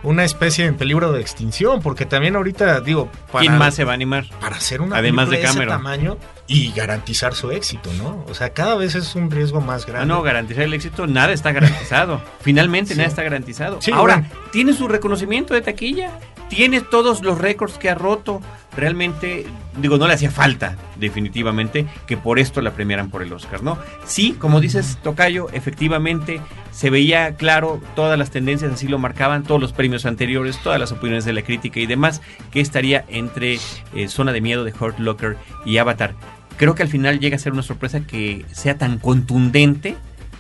una 0.03 0.25
especie 0.25 0.67
en 0.67 0.77
peligro 0.77 1.13
de 1.13 1.21
extinción, 1.21 1.81
porque 1.81 2.07
también 2.07 2.37
ahorita, 2.37 2.81
digo, 2.81 3.09
para, 3.31 3.41
¿Quién 3.43 3.57
más 3.59 3.75
se 3.75 3.85
va 3.85 3.93
a 3.93 3.95
animar? 3.95 4.27
para 4.41 4.57
hacer 4.57 4.81
una 4.81 4.97
Además 4.97 5.31
de 5.31 5.37
película 5.39 5.63
ese 5.63 5.71
tamaño 5.71 6.19
y 6.49 6.73
garantizar 6.73 7.35
su 7.35 7.51
éxito, 7.53 7.91
¿no? 7.95 8.25
O 8.29 8.35
sea, 8.35 8.51
cada 8.51 8.75
vez 8.75 8.95
es 8.95 9.15
un 9.15 9.31
riesgo 9.31 9.61
más 9.61 9.85
Ah, 9.85 9.87
grande. 9.89 10.07
no, 10.09 10.23
garantizar 10.23 10.65
el 10.65 10.75
éxito, 10.75 11.07
nada 11.07 11.33
está 11.33 11.53
garantizado. 11.53 12.21
Finalmente, 12.41 12.95
Sí. 12.95 12.99
nada 12.99 13.09
está 13.09 13.23
garantizado. 13.23 13.81
Sí, 13.81 13.93
Ahora, 13.93 14.17
bueno. 14.19 14.35
tiene 14.51 14.73
su 14.73 14.89
reconocimiento 14.89 15.55
de 15.55 15.63
taquilla, 15.63 16.11
tiene 16.53 16.83
todos 16.83 17.23
los 17.23 17.39
récords 17.39 17.79
que 17.79 17.89
ha 17.89 17.95
roto. 17.95 18.43
Realmente, 18.77 19.47
digo, 19.79 19.97
no 19.97 20.07
le 20.07 20.13
hacía 20.13 20.31
falta, 20.31 20.77
definitivamente, 20.97 21.87
que 22.07 22.19
por 22.19 22.39
esto 22.39 22.61
la 22.61 22.73
premiaran 22.73 23.09
por 23.09 23.23
el 23.23 23.33
Oscar, 23.33 23.63
¿no? 23.63 23.79
Sí, 24.05 24.37
como 24.39 24.61
dices, 24.61 24.99
Tocayo, 25.03 25.49
efectivamente 25.55 26.43
se 26.71 26.91
veía 26.91 27.37
claro, 27.37 27.81
todas 27.97 28.19
las 28.19 28.31
tendencias 28.31 28.71
así 28.71 28.87
lo 28.87 28.99
marcaban, 28.99 29.45
todos 29.45 29.63
los 29.63 29.73
premios 29.73 30.05
anteriores, 30.05 30.59
todas 30.63 30.79
las 30.79 30.93
opiniones 30.93 31.25
de 31.25 31.33
la 31.33 31.41
crítica 31.41 31.81
y 31.81 31.87
demás, 31.87 32.21
que 32.51 32.61
estaría 32.61 33.07
entre 33.09 33.59
eh, 33.95 34.09
Zona 34.09 34.33
de 34.33 34.43
Miedo 34.43 34.63
de 34.63 34.75
Hurt 34.79 34.99
Locker 34.99 35.39
y 35.65 35.79
Avatar. 35.79 36.15
Creo 36.59 36.75
que 36.75 36.83
al 36.83 36.91
final 36.91 37.19
llega 37.19 37.37
a 37.37 37.39
ser 37.39 37.55
una 37.55 37.63
sorpresa 37.63 38.07
que 38.07 38.45
sea 38.53 38.77
tan 38.77 38.99
contundente 38.99 39.97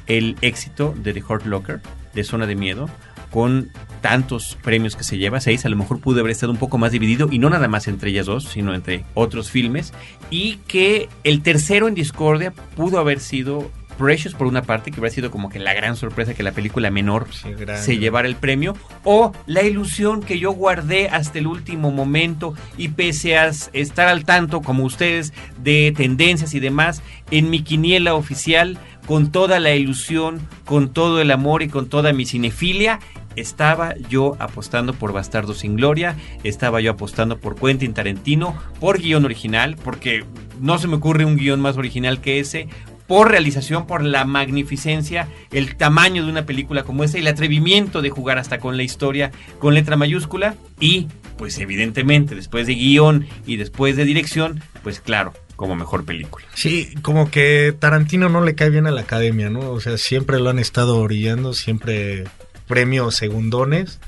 el 0.06 0.36
éxito 0.42 0.94
de 0.94 1.14
The 1.14 1.22
Hurt 1.26 1.46
Locker, 1.46 1.80
de 2.12 2.22
Zona 2.22 2.46
de 2.46 2.54
Miedo, 2.54 2.90
con 3.32 3.70
tantos 4.02 4.56
premios 4.62 4.94
que 4.94 5.04
se 5.04 5.18
lleva, 5.18 5.40
seis, 5.40 5.64
a 5.64 5.68
lo 5.68 5.76
mejor 5.76 6.00
pudo 6.00 6.20
haber 6.20 6.30
estado 6.30 6.52
un 6.52 6.58
poco 6.58 6.78
más 6.78 6.92
dividido, 6.92 7.28
y 7.30 7.38
no 7.38 7.50
nada 7.50 7.66
más 7.66 7.88
entre 7.88 8.10
ellas 8.10 8.26
dos, 8.26 8.44
sino 8.44 8.74
entre 8.74 9.04
otros 9.14 9.50
filmes, 9.50 9.92
y 10.30 10.56
que 10.68 11.08
el 11.24 11.42
tercero 11.42 11.88
en 11.88 11.94
discordia 11.94 12.52
pudo 12.76 12.98
haber 12.98 13.18
sido 13.18 13.70
Precious 13.98 14.34
por 14.34 14.46
una 14.46 14.62
parte, 14.62 14.90
que 14.90 15.00
hubiera 15.00 15.14
sido 15.14 15.30
como 15.30 15.48
que 15.48 15.58
la 15.58 15.74
gran 15.74 15.96
sorpresa 15.96 16.34
que 16.34 16.42
la 16.42 16.52
película 16.52 16.90
menor 16.90 17.26
Sí, 17.30 17.50
se 17.76 17.98
llevara 17.98 18.26
el 18.26 18.36
premio, 18.36 18.74
o 19.04 19.32
la 19.46 19.62
ilusión 19.62 20.22
que 20.22 20.38
yo 20.38 20.52
guardé 20.52 21.08
hasta 21.08 21.38
el 21.38 21.46
último 21.46 21.90
momento 21.90 22.54
y 22.76 22.88
pese 22.88 23.36
a 23.36 23.50
estar 23.72 24.08
al 24.08 24.24
tanto, 24.24 24.62
como 24.62 24.84
ustedes, 24.84 25.32
de 25.58 25.92
tendencias 25.96 26.54
y 26.54 26.60
demás, 26.60 27.02
en 27.30 27.50
mi 27.50 27.62
quiniela 27.62 28.14
oficial, 28.14 28.78
con 29.06 29.32
toda 29.32 29.60
la 29.60 29.74
ilusión, 29.74 30.40
con 30.64 30.92
todo 30.92 31.20
el 31.20 31.30
amor 31.30 31.62
y 31.62 31.68
con 31.68 31.88
toda 31.88 32.12
mi 32.12 32.26
cinefilia, 32.26 33.00
estaba 33.36 33.94
yo 34.08 34.36
apostando 34.38 34.92
por 34.92 35.12
Bastardo 35.12 35.54
sin 35.54 35.76
Gloria, 35.76 36.16
estaba 36.44 36.80
yo 36.80 36.92
apostando 36.92 37.38
por 37.38 37.56
Quentin 37.56 37.94
Tarantino, 37.94 38.56
por 38.80 39.00
guion 39.00 39.24
original, 39.24 39.76
porque 39.82 40.24
no 40.60 40.78
se 40.78 40.88
me 40.88 40.96
ocurre 40.96 41.24
un 41.24 41.36
guion 41.36 41.60
más 41.60 41.76
original 41.76 42.20
que 42.20 42.40
ese, 42.40 42.68
por 43.06 43.30
realización, 43.30 43.86
por 43.86 44.02
la 44.02 44.24
magnificencia, 44.24 45.28
el 45.50 45.76
tamaño 45.76 46.24
de 46.24 46.30
una 46.30 46.46
película 46.46 46.84
como 46.84 47.04
esa, 47.04 47.18
el 47.18 47.26
atrevimiento 47.26 48.00
de 48.00 48.10
jugar 48.10 48.38
hasta 48.38 48.58
con 48.58 48.76
la 48.76 48.84
historia 48.84 49.32
con 49.58 49.74
letra 49.74 49.96
mayúscula 49.96 50.54
y, 50.80 51.08
pues 51.36 51.58
evidentemente, 51.58 52.34
después 52.34 52.66
de 52.66 52.74
guion 52.74 53.26
y 53.46 53.56
después 53.56 53.96
de 53.96 54.04
dirección, 54.04 54.62
pues 54.82 55.00
claro, 55.00 55.32
como 55.56 55.76
mejor 55.76 56.04
película. 56.04 56.46
Sí, 56.54 56.94
como 57.02 57.30
que 57.30 57.74
Tarantino 57.78 58.28
no 58.28 58.42
le 58.42 58.54
cae 58.54 58.70
bien 58.70 58.86
a 58.86 58.90
la 58.90 59.02
academia, 59.02 59.50
¿no? 59.50 59.70
O 59.70 59.80
sea, 59.80 59.98
siempre 59.98 60.40
lo 60.40 60.50
han 60.50 60.58
estado 60.58 60.98
orillando, 60.98 61.54
siempre 61.54 62.24
premios 62.66 63.14
segundones 63.16 64.00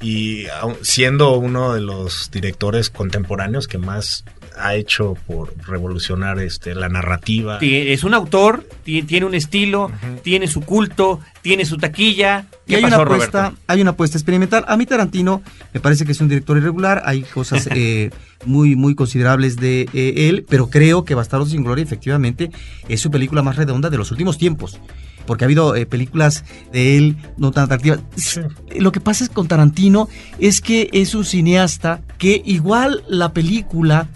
y 0.00 0.46
siendo 0.82 1.36
uno 1.36 1.72
de 1.72 1.80
los 1.80 2.30
directores 2.30 2.90
contemporáneos 2.90 3.68
que 3.68 3.78
más 3.78 4.24
ha 4.58 4.74
hecho 4.74 5.16
por 5.26 5.54
revolucionar 5.66 6.38
este 6.38 6.74
la 6.74 6.88
narrativa. 6.88 7.58
Ti- 7.58 7.90
Es 7.92 8.04
un 8.04 8.14
autor, 8.14 8.66
ti- 8.84 9.02
tiene 9.02 9.26
un 9.26 9.34
estilo, 9.34 9.90
tiene 10.22 10.46
su 10.46 10.60
culto, 10.62 11.20
tiene 11.42 11.64
su 11.64 11.76
taquilla. 11.78 12.46
Y 12.66 12.70
¿Qué 12.70 12.76
hay 12.76 12.82
pasó, 12.82 12.96
una 12.96 13.04
apuesta, 13.04 13.40
Roberto? 13.42 13.58
hay 13.66 13.80
una 13.82 13.90
apuesta 13.92 14.18
experimental. 14.18 14.64
A 14.68 14.76
mí 14.76 14.86
Tarantino 14.86 15.42
me 15.72 15.80
parece 15.80 16.04
que 16.04 16.12
es 16.12 16.20
un 16.20 16.28
director 16.28 16.56
irregular, 16.56 17.02
hay 17.04 17.22
cosas 17.22 17.66
eh, 17.74 18.10
muy 18.44 18.76
muy 18.76 18.94
considerables 18.94 19.56
de 19.56 19.88
eh, 19.92 20.28
él, 20.28 20.44
pero 20.48 20.68
creo 20.70 21.04
que 21.04 21.14
Bastardos 21.14 21.50
sin 21.50 21.64
Gloria 21.64 21.82
efectivamente 21.84 22.50
es 22.88 23.00
su 23.00 23.10
película 23.10 23.42
más 23.42 23.56
redonda 23.56 23.90
de 23.90 23.98
los 23.98 24.10
últimos 24.10 24.38
tiempos. 24.38 24.78
Porque 25.24 25.44
ha 25.44 25.46
habido 25.46 25.76
eh, 25.76 25.86
películas 25.86 26.44
de 26.72 26.96
él 26.98 27.16
no 27.36 27.52
tan 27.52 27.62
atractivas. 27.64 28.00
Sí. 28.16 28.40
Lo 28.80 28.90
que 28.90 29.00
pasa 29.00 29.22
es 29.22 29.30
con 29.30 29.46
Tarantino 29.46 30.08
es 30.40 30.60
que 30.60 30.90
es 30.92 31.14
un 31.14 31.24
cineasta 31.24 32.00
que 32.18 32.42
igual 32.44 33.04
la 33.08 33.32
película 33.32 34.08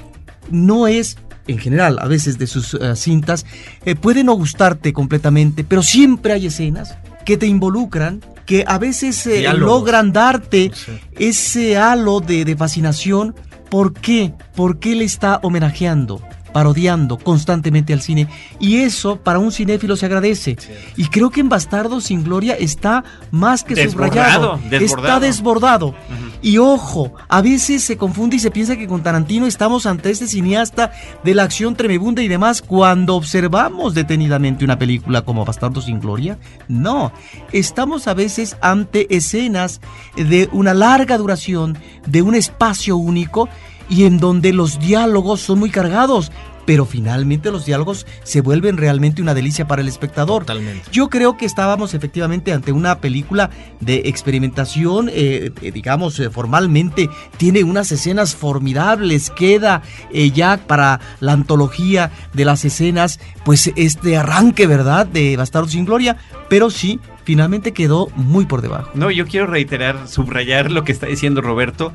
no 0.50 0.86
es, 0.86 1.16
en 1.46 1.58
general, 1.58 1.98
a 2.00 2.06
veces 2.08 2.38
de 2.38 2.46
sus 2.46 2.74
eh, 2.74 2.96
cintas, 2.96 3.46
eh, 3.84 3.94
puede 3.94 4.24
no 4.24 4.34
gustarte 4.34 4.92
completamente, 4.92 5.64
pero 5.64 5.82
siempre 5.82 6.32
hay 6.32 6.46
escenas 6.46 6.96
que 7.24 7.36
te 7.36 7.46
involucran, 7.46 8.20
que 8.46 8.64
a 8.66 8.78
veces 8.78 9.26
eh, 9.26 9.46
logran 9.54 10.12
darte 10.12 10.70
Sí. 10.74 10.92
ese 11.18 11.76
halo 11.76 12.20
de, 12.20 12.44
de 12.44 12.56
fascinación. 12.56 13.34
¿Por 13.70 13.92
qué? 13.94 14.32
¿Por 14.54 14.78
qué 14.78 14.94
le 14.94 15.04
está 15.04 15.40
homenajeando? 15.42 16.22
Parodiando 16.56 17.18
constantemente 17.18 17.92
al 17.92 18.00
cine. 18.00 18.28
Y 18.58 18.76
eso 18.76 19.16
para 19.16 19.38
un 19.38 19.52
cinéfilo 19.52 19.94
se 19.94 20.06
agradece. 20.06 20.56
Y 20.96 21.04
creo 21.08 21.28
que 21.28 21.40
en 21.42 21.50
Bastardo 21.50 22.00
sin 22.00 22.24
Gloria 22.24 22.54
está 22.54 23.04
más 23.30 23.62
que 23.62 23.74
Desbordado, 23.74 24.56
subrayado. 24.56 24.70
desbordado. 24.70 25.06
Está 25.06 25.20
desbordado. 25.20 25.94
Y 26.40 26.56
ojo, 26.56 27.12
a 27.28 27.42
veces 27.42 27.84
se 27.84 27.98
confunde 27.98 28.36
y 28.36 28.38
se 28.38 28.50
piensa 28.50 28.74
que 28.78 28.86
con 28.86 29.02
Tarantino 29.02 29.46
estamos 29.46 29.84
ante 29.84 30.10
este 30.10 30.26
cineasta 30.28 30.92
de 31.22 31.34
la 31.34 31.42
acción 31.42 31.76
tremebunda 31.76 32.22
y 32.22 32.28
demás. 32.28 32.62
Cuando 32.62 33.16
observamos 33.16 33.92
detenidamente 33.92 34.64
una 34.64 34.78
película 34.78 35.20
como 35.20 35.44
Bastardo 35.44 35.82
sin 35.82 36.00
Gloria, 36.00 36.38
no. 36.68 37.12
Estamos 37.52 38.08
a 38.08 38.14
veces 38.14 38.56
ante 38.62 39.14
escenas 39.14 39.82
de 40.16 40.48
una 40.52 40.72
larga 40.72 41.18
duración, 41.18 41.76
de 42.06 42.22
un 42.22 42.34
espacio 42.34 42.96
único 42.96 43.50
y 43.88 44.04
en 44.04 44.18
donde 44.18 44.52
los 44.52 44.78
diálogos 44.78 45.40
son 45.40 45.58
muy 45.58 45.70
cargados. 45.70 46.32
Pero 46.64 46.84
finalmente 46.84 47.52
los 47.52 47.64
diálogos 47.64 48.08
se 48.24 48.40
vuelven 48.40 48.76
realmente 48.76 49.22
una 49.22 49.34
delicia 49.34 49.68
para 49.68 49.82
el 49.82 49.88
espectador. 49.88 50.44
Totalmente. 50.44 50.88
Yo 50.90 51.08
creo 51.08 51.36
que 51.36 51.46
estábamos 51.46 51.94
efectivamente 51.94 52.52
ante 52.52 52.72
una 52.72 52.98
película 52.98 53.50
de 53.78 54.02
experimentación, 54.06 55.08
eh, 55.08 55.52
eh, 55.62 55.70
digamos, 55.70 56.18
eh, 56.18 56.28
formalmente 56.28 57.08
tiene 57.36 57.62
unas 57.62 57.92
escenas 57.92 58.34
formidables, 58.34 59.30
queda 59.30 59.82
eh, 60.12 60.32
ya 60.32 60.56
para 60.56 60.98
la 61.20 61.34
antología 61.34 62.10
de 62.32 62.44
las 62.44 62.64
escenas, 62.64 63.20
pues 63.44 63.70
este 63.76 64.16
arranque, 64.16 64.66
¿verdad?, 64.66 65.06
de 65.06 65.36
Bastardo 65.36 65.68
sin 65.68 65.84
Gloria, 65.84 66.16
pero 66.48 66.70
sí, 66.70 66.98
finalmente 67.22 67.72
quedó 67.74 68.08
muy 68.16 68.44
por 68.44 68.60
debajo. 68.60 68.90
No, 68.94 69.12
yo 69.12 69.28
quiero 69.28 69.46
reiterar, 69.46 70.08
subrayar 70.08 70.72
lo 70.72 70.82
que 70.82 70.90
está 70.90 71.06
diciendo 71.06 71.42
Roberto. 71.42 71.92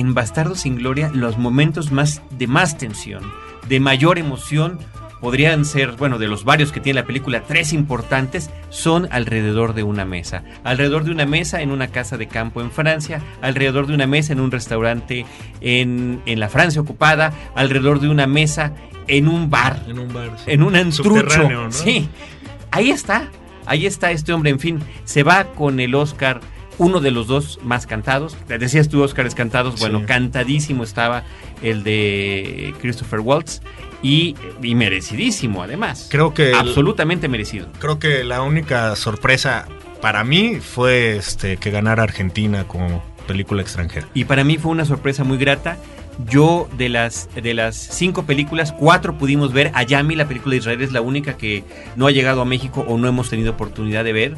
En 0.00 0.12
Bastardo 0.12 0.56
sin 0.56 0.74
Gloria, 0.76 1.10
los 1.14 1.38
momentos 1.38 1.92
más 1.92 2.20
de 2.36 2.48
más 2.48 2.76
tensión, 2.78 3.22
de 3.68 3.78
mayor 3.78 4.18
emoción, 4.18 4.80
podrían 5.20 5.64
ser, 5.64 5.92
bueno, 5.92 6.18
de 6.18 6.26
los 6.26 6.44
varios 6.44 6.72
que 6.72 6.80
tiene 6.80 7.00
la 7.00 7.06
película, 7.06 7.44
tres 7.44 7.72
importantes, 7.72 8.50
son 8.70 9.06
alrededor 9.12 9.72
de 9.72 9.84
una 9.84 10.04
mesa. 10.04 10.42
Alrededor 10.64 11.04
de 11.04 11.12
una 11.12 11.26
mesa 11.26 11.62
en 11.62 11.70
una 11.70 11.88
casa 11.88 12.16
de 12.18 12.26
campo 12.26 12.60
en 12.60 12.72
Francia, 12.72 13.22
alrededor 13.40 13.86
de 13.86 13.94
una 13.94 14.08
mesa 14.08 14.32
en 14.32 14.40
un 14.40 14.50
restaurante 14.50 15.24
en, 15.60 16.20
en 16.26 16.40
la 16.40 16.48
Francia 16.48 16.80
ocupada, 16.80 17.32
alrededor 17.54 18.00
de 18.00 18.08
una 18.08 18.26
mesa 18.26 18.72
en 19.06 19.28
un 19.28 19.48
bar, 19.48 19.80
En 19.86 19.98
un 20.00 20.12
bar. 20.12 20.30
sí. 20.44 20.50
en 20.50 20.62
un 20.64 20.74
antrucho. 20.74 21.20
Subterráneo, 21.20 21.64
¿no? 21.66 21.72
Sí, 21.72 22.08
ahí 22.72 22.90
está, 22.90 23.28
ahí 23.64 23.86
está 23.86 24.10
este 24.10 24.32
hombre, 24.32 24.50
en 24.50 24.58
fin, 24.58 24.80
se 25.04 25.22
va 25.22 25.44
con 25.52 25.78
el 25.78 25.94
Oscar, 25.94 26.40
uno 26.78 27.00
de 27.00 27.10
los 27.10 27.26
dos 27.26 27.58
más 27.62 27.86
cantados. 27.86 28.36
Te 28.48 28.58
Decías 28.58 28.88
tú 28.88 29.02
Oscars 29.02 29.34
cantados, 29.34 29.78
bueno, 29.80 30.00
Sí. 30.00 30.06
cantadísimo 30.06 30.82
estaba 30.84 31.24
el 31.62 31.82
de 31.84 32.74
Christopher 32.80 33.20
Waltz 33.20 33.60
y, 34.02 34.34
y 34.62 34.74
merecidísimo 34.74 35.62
además. 35.62 36.08
Creo 36.10 36.34
que 36.34 36.50
el- 36.50 36.54
Absolutamente 36.56 37.28
merecido. 37.28 37.68
Creo 37.78 37.98
que 37.98 38.24
la 38.24 38.42
única 38.42 38.94
sorpresa 38.96 39.66
para 40.00 40.24
mí 40.24 40.56
fue 40.60 41.16
este 41.16 41.56
que 41.56 41.70
ganara 41.70 42.02
Argentina 42.02 42.64
como 42.68 43.02
película 43.26 43.62
extranjera. 43.62 44.06
Y 44.14 44.24
para 44.24 44.44
mí 44.44 44.58
fue 44.58 44.70
una 44.72 44.84
sorpresa 44.84 45.24
muy 45.24 45.38
grata. 45.38 45.78
Yo 46.28 46.68
de 46.76 46.88
las 46.90 47.28
de 47.34 47.54
las 47.54 47.74
cinco 47.76 48.24
películas, 48.24 48.72
cuatro 48.72 49.18
pudimos 49.18 49.52
ver. 49.52 49.72
Ayami, 49.74 50.14
la 50.14 50.28
película 50.28 50.52
de 50.52 50.58
Israel, 50.58 50.82
es 50.82 50.92
la 50.92 51.00
única 51.00 51.36
que 51.36 51.64
no 51.96 52.06
ha 52.06 52.10
llegado 52.12 52.40
a 52.40 52.44
México 52.44 52.84
o 52.86 52.98
no 52.98 53.08
hemos 53.08 53.30
tenido 53.30 53.52
oportunidad 53.52 54.04
de 54.04 54.12
ver. 54.12 54.34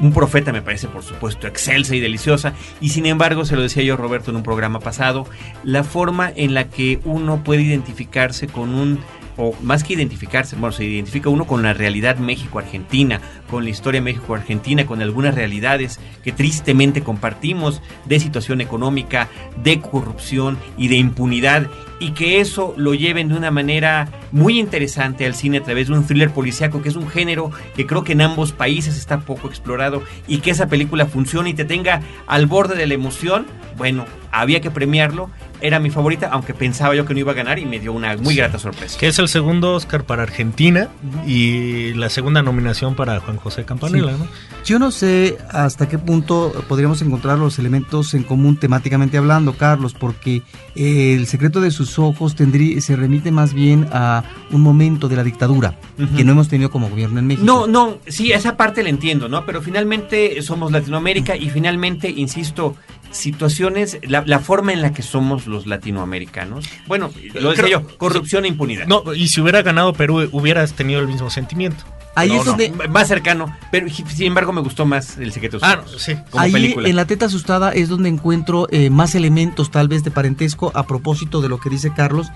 Un 0.00 0.12
profeta 0.12 0.52
me 0.52 0.62
parece, 0.62 0.88
por 0.88 1.02
supuesto, 1.02 1.46
excelsa 1.46 1.94
y 1.94 2.00
deliciosa. 2.00 2.54
Y 2.80 2.88
sin 2.88 3.06
embargo, 3.06 3.44
se 3.44 3.56
lo 3.56 3.62
decía 3.62 3.82
yo 3.82 3.96
Roberto 3.96 4.30
en 4.30 4.36
un 4.36 4.42
programa 4.42 4.80
pasado, 4.80 5.26
la 5.62 5.84
forma 5.84 6.32
en 6.34 6.54
la 6.54 6.68
que 6.68 7.00
uno 7.04 7.44
puede 7.44 7.62
identificarse 7.62 8.46
con 8.46 8.74
un 8.74 8.98
o 9.36 9.54
más 9.62 9.84
que 9.84 9.94
identificarse, 9.94 10.56
bueno, 10.56 10.72
se 10.72 10.84
identifica 10.84 11.30
uno 11.30 11.46
con 11.46 11.62
la 11.62 11.72
realidad 11.72 12.18
México-Argentina, 12.18 13.20
con 13.48 13.64
la 13.64 13.70
historia 13.70 14.02
México-Argentina, 14.02 14.86
con 14.86 15.00
algunas 15.00 15.34
realidades 15.34 15.98
que 16.22 16.32
tristemente 16.32 17.02
compartimos 17.02 17.80
de 18.04 18.20
situación 18.20 18.60
económica, 18.60 19.28
de 19.62 19.80
corrupción 19.80 20.58
y 20.76 20.88
de 20.88 20.96
impunidad, 20.96 21.68
y 22.00 22.12
que 22.12 22.40
eso 22.40 22.74
lo 22.76 22.94
lleven 22.94 23.28
de 23.28 23.36
una 23.36 23.52
manera 23.52 24.08
muy 24.32 24.58
interesante 24.58 25.26
al 25.26 25.34
cine 25.34 25.58
a 25.58 25.62
través 25.62 25.86
de 25.86 25.94
un 25.94 26.04
thriller 26.04 26.32
policíaco, 26.32 26.82
que 26.82 26.88
es 26.88 26.96
un 26.96 27.08
género 27.08 27.52
que 27.76 27.86
creo 27.86 28.02
que 28.02 28.12
en 28.12 28.22
ambos 28.22 28.52
países 28.52 28.96
está 28.96 29.20
poco 29.20 29.46
explorado, 29.46 30.02
y 30.26 30.38
que 30.38 30.50
esa 30.50 30.66
película 30.66 31.06
funcione 31.06 31.50
y 31.50 31.54
te 31.54 31.64
tenga 31.64 32.00
al 32.26 32.46
borde 32.46 32.74
de 32.74 32.86
la 32.86 32.94
emoción, 32.94 33.46
bueno, 33.76 34.06
había 34.32 34.60
que 34.60 34.70
premiarlo. 34.70 35.30
Era 35.62 35.78
mi 35.78 35.90
favorita, 35.90 36.28
aunque 36.32 36.54
pensaba 36.54 36.94
yo 36.94 37.04
que 37.04 37.12
no 37.12 37.20
iba 37.20 37.32
a 37.32 37.34
ganar 37.34 37.58
y 37.58 37.66
me 37.66 37.78
dio 37.78 37.92
una 37.92 38.16
muy 38.16 38.34
grata 38.34 38.58
sorpresa. 38.58 38.98
Que 38.98 39.08
es 39.08 39.18
el 39.18 39.28
segundo 39.28 39.74
Oscar 39.74 40.04
para 40.04 40.22
Argentina 40.22 40.88
y 41.26 41.92
la 41.94 42.08
segunda 42.08 42.42
nominación 42.42 42.94
para 42.94 43.20
Juan 43.20 43.36
José 43.36 43.64
Campanella, 43.64 44.12
Sí. 44.12 44.18
¿no? 44.20 44.28
Yo 44.64 44.78
no 44.78 44.90
sé 44.90 45.38
hasta 45.50 45.88
qué 45.88 45.98
punto 45.98 46.52
podríamos 46.68 47.02
encontrar 47.02 47.38
los 47.38 47.58
elementos 47.58 48.14
en 48.14 48.22
común 48.22 48.56
temáticamente 48.56 49.18
hablando, 49.18 49.54
Carlos, 49.54 49.94
porque 49.94 50.42
eh, 50.76 51.14
el 51.18 51.26
secreto 51.26 51.60
de 51.60 51.70
sus 51.70 51.98
ojos 51.98 52.34
tendría, 52.36 52.80
se 52.80 52.96
remite 52.96 53.30
más 53.30 53.52
bien 53.54 53.86
a 53.92 54.22
un 54.50 54.60
momento 54.62 55.08
de 55.08 55.16
la 55.16 55.24
dictadura 55.24 55.76
que 56.16 56.24
no 56.24 56.32
hemos 56.32 56.48
tenido 56.48 56.70
como 56.70 56.88
gobierno 56.88 57.18
en 57.20 57.26
México. 57.26 57.44
No, 57.46 57.66
no, 57.66 57.98
sí, 58.06 58.32
esa 58.32 58.56
parte 58.56 58.82
la 58.82 58.88
entiendo, 58.88 59.28
¿no? 59.28 59.44
Pero 59.44 59.60
finalmente 59.62 60.40
somos 60.42 60.72
Latinoamérica 60.72 61.36
y 61.36 61.50
finalmente, 61.50 62.10
insisto, 62.10 62.76
situaciones, 63.10 63.98
la, 64.02 64.22
la 64.26 64.38
forma 64.40 64.72
en 64.72 64.82
la 64.82 64.92
que 64.92 65.02
somos 65.02 65.46
los 65.46 65.66
latinoamericanos. 65.66 66.66
Bueno, 66.86 67.10
lo 67.34 67.50
decía 67.50 67.64
Creo- 67.64 67.80
yo, 67.82 67.98
corrupción 67.98 68.44
e 68.44 68.48
impunidad. 68.48 68.86
No, 68.86 69.12
y 69.14 69.28
si 69.28 69.40
hubiera 69.40 69.62
ganado 69.62 69.92
Perú, 69.92 70.28
hubieras 70.32 70.72
tenido 70.74 71.00
el 71.00 71.08
mismo 71.08 71.30
sentimiento. 71.30 71.84
Ahí 72.16 72.28
No, 72.30 72.34
es 72.40 72.44
no, 72.46 72.50
donde 72.52 72.70
más 72.88 73.06
cercano, 73.06 73.54
pero 73.70 73.88
sin 73.88 74.26
embargo 74.26 74.52
me 74.52 74.60
gustó 74.62 74.84
más 74.84 75.16
El 75.16 75.32
secreto 75.32 75.58
Ah, 75.62 75.80
sí. 75.96 76.14
como 76.30 76.42
Ahí 76.42 76.50
película. 76.52 76.88
en 76.88 76.96
la 76.96 77.04
teta 77.04 77.26
asustada 77.26 77.70
es 77.72 77.88
donde 77.88 78.08
encuentro 78.08 78.66
eh, 78.72 78.90
más 78.90 79.14
elementos 79.14 79.70
tal 79.70 79.86
vez 79.86 80.02
de 80.02 80.10
parentesco 80.10 80.72
a 80.74 80.86
propósito 80.86 81.40
de 81.40 81.48
lo 81.48 81.60
que 81.60 81.70
dice 81.70 81.92
Carlos, 81.94 82.26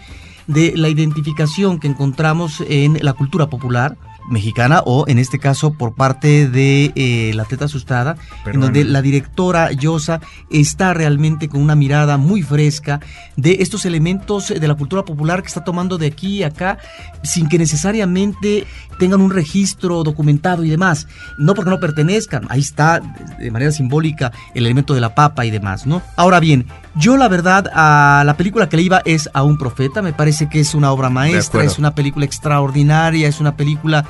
de 0.46 0.74
la 0.76 0.88
identificación 0.88 1.80
que 1.80 1.88
encontramos 1.88 2.62
en 2.68 2.98
la 3.02 3.14
cultura 3.14 3.48
popular 3.48 3.96
mexicana 4.28 4.82
o 4.84 5.06
en 5.08 5.18
este 5.18 5.38
caso 5.38 5.74
por 5.74 5.94
parte 5.94 6.48
de 6.48 6.92
eh, 6.94 7.32
la 7.34 7.44
teta 7.44 7.66
asustada, 7.66 8.16
en 8.46 8.60
donde 8.60 8.84
la 8.84 9.02
directora 9.02 9.72
Yosa 9.72 10.20
está 10.50 10.94
realmente 10.94 11.48
con 11.48 11.60
una 11.60 11.74
mirada 11.74 12.16
muy 12.16 12.42
fresca 12.42 13.00
de 13.36 13.58
estos 13.60 13.84
elementos 13.84 14.48
de 14.48 14.68
la 14.68 14.74
cultura 14.74 15.04
popular 15.04 15.42
que 15.42 15.48
está 15.48 15.64
tomando 15.64 15.98
de 15.98 16.06
aquí 16.06 16.38
y 16.38 16.42
acá 16.42 16.78
sin 17.22 17.48
que 17.48 17.58
necesariamente 17.58 18.66
tengan 18.98 19.20
un 19.20 19.30
registro 19.30 20.02
documentado 20.02 20.64
y 20.64 20.70
demás. 20.70 21.08
No 21.38 21.54
porque 21.54 21.70
no 21.70 21.80
pertenezcan, 21.80 22.46
ahí 22.48 22.60
está 22.60 23.00
de 23.38 23.50
manera 23.50 23.72
simbólica 23.72 24.32
el 24.54 24.64
elemento 24.64 24.94
de 24.94 25.00
la 25.00 25.14
papa 25.14 25.44
y 25.44 25.50
demás, 25.50 25.86
¿no? 25.86 26.02
Ahora 26.16 26.40
bien, 26.40 26.66
yo 26.96 27.16
la 27.16 27.28
verdad 27.28 27.70
a 27.74 28.22
la 28.24 28.36
película 28.36 28.68
que 28.68 28.76
le 28.76 28.82
iba 28.82 29.02
es 29.04 29.28
a 29.34 29.42
un 29.42 29.58
profeta, 29.58 30.00
me 30.00 30.12
parece 30.12 30.48
que 30.48 30.60
es 30.60 30.74
una 30.74 30.92
obra 30.92 31.10
maestra, 31.10 31.64
es 31.64 31.78
una 31.78 31.94
película 31.94 32.24
extraordinaria, 32.24 33.26
es 33.26 33.40
una 33.40 33.56
película 33.56 34.04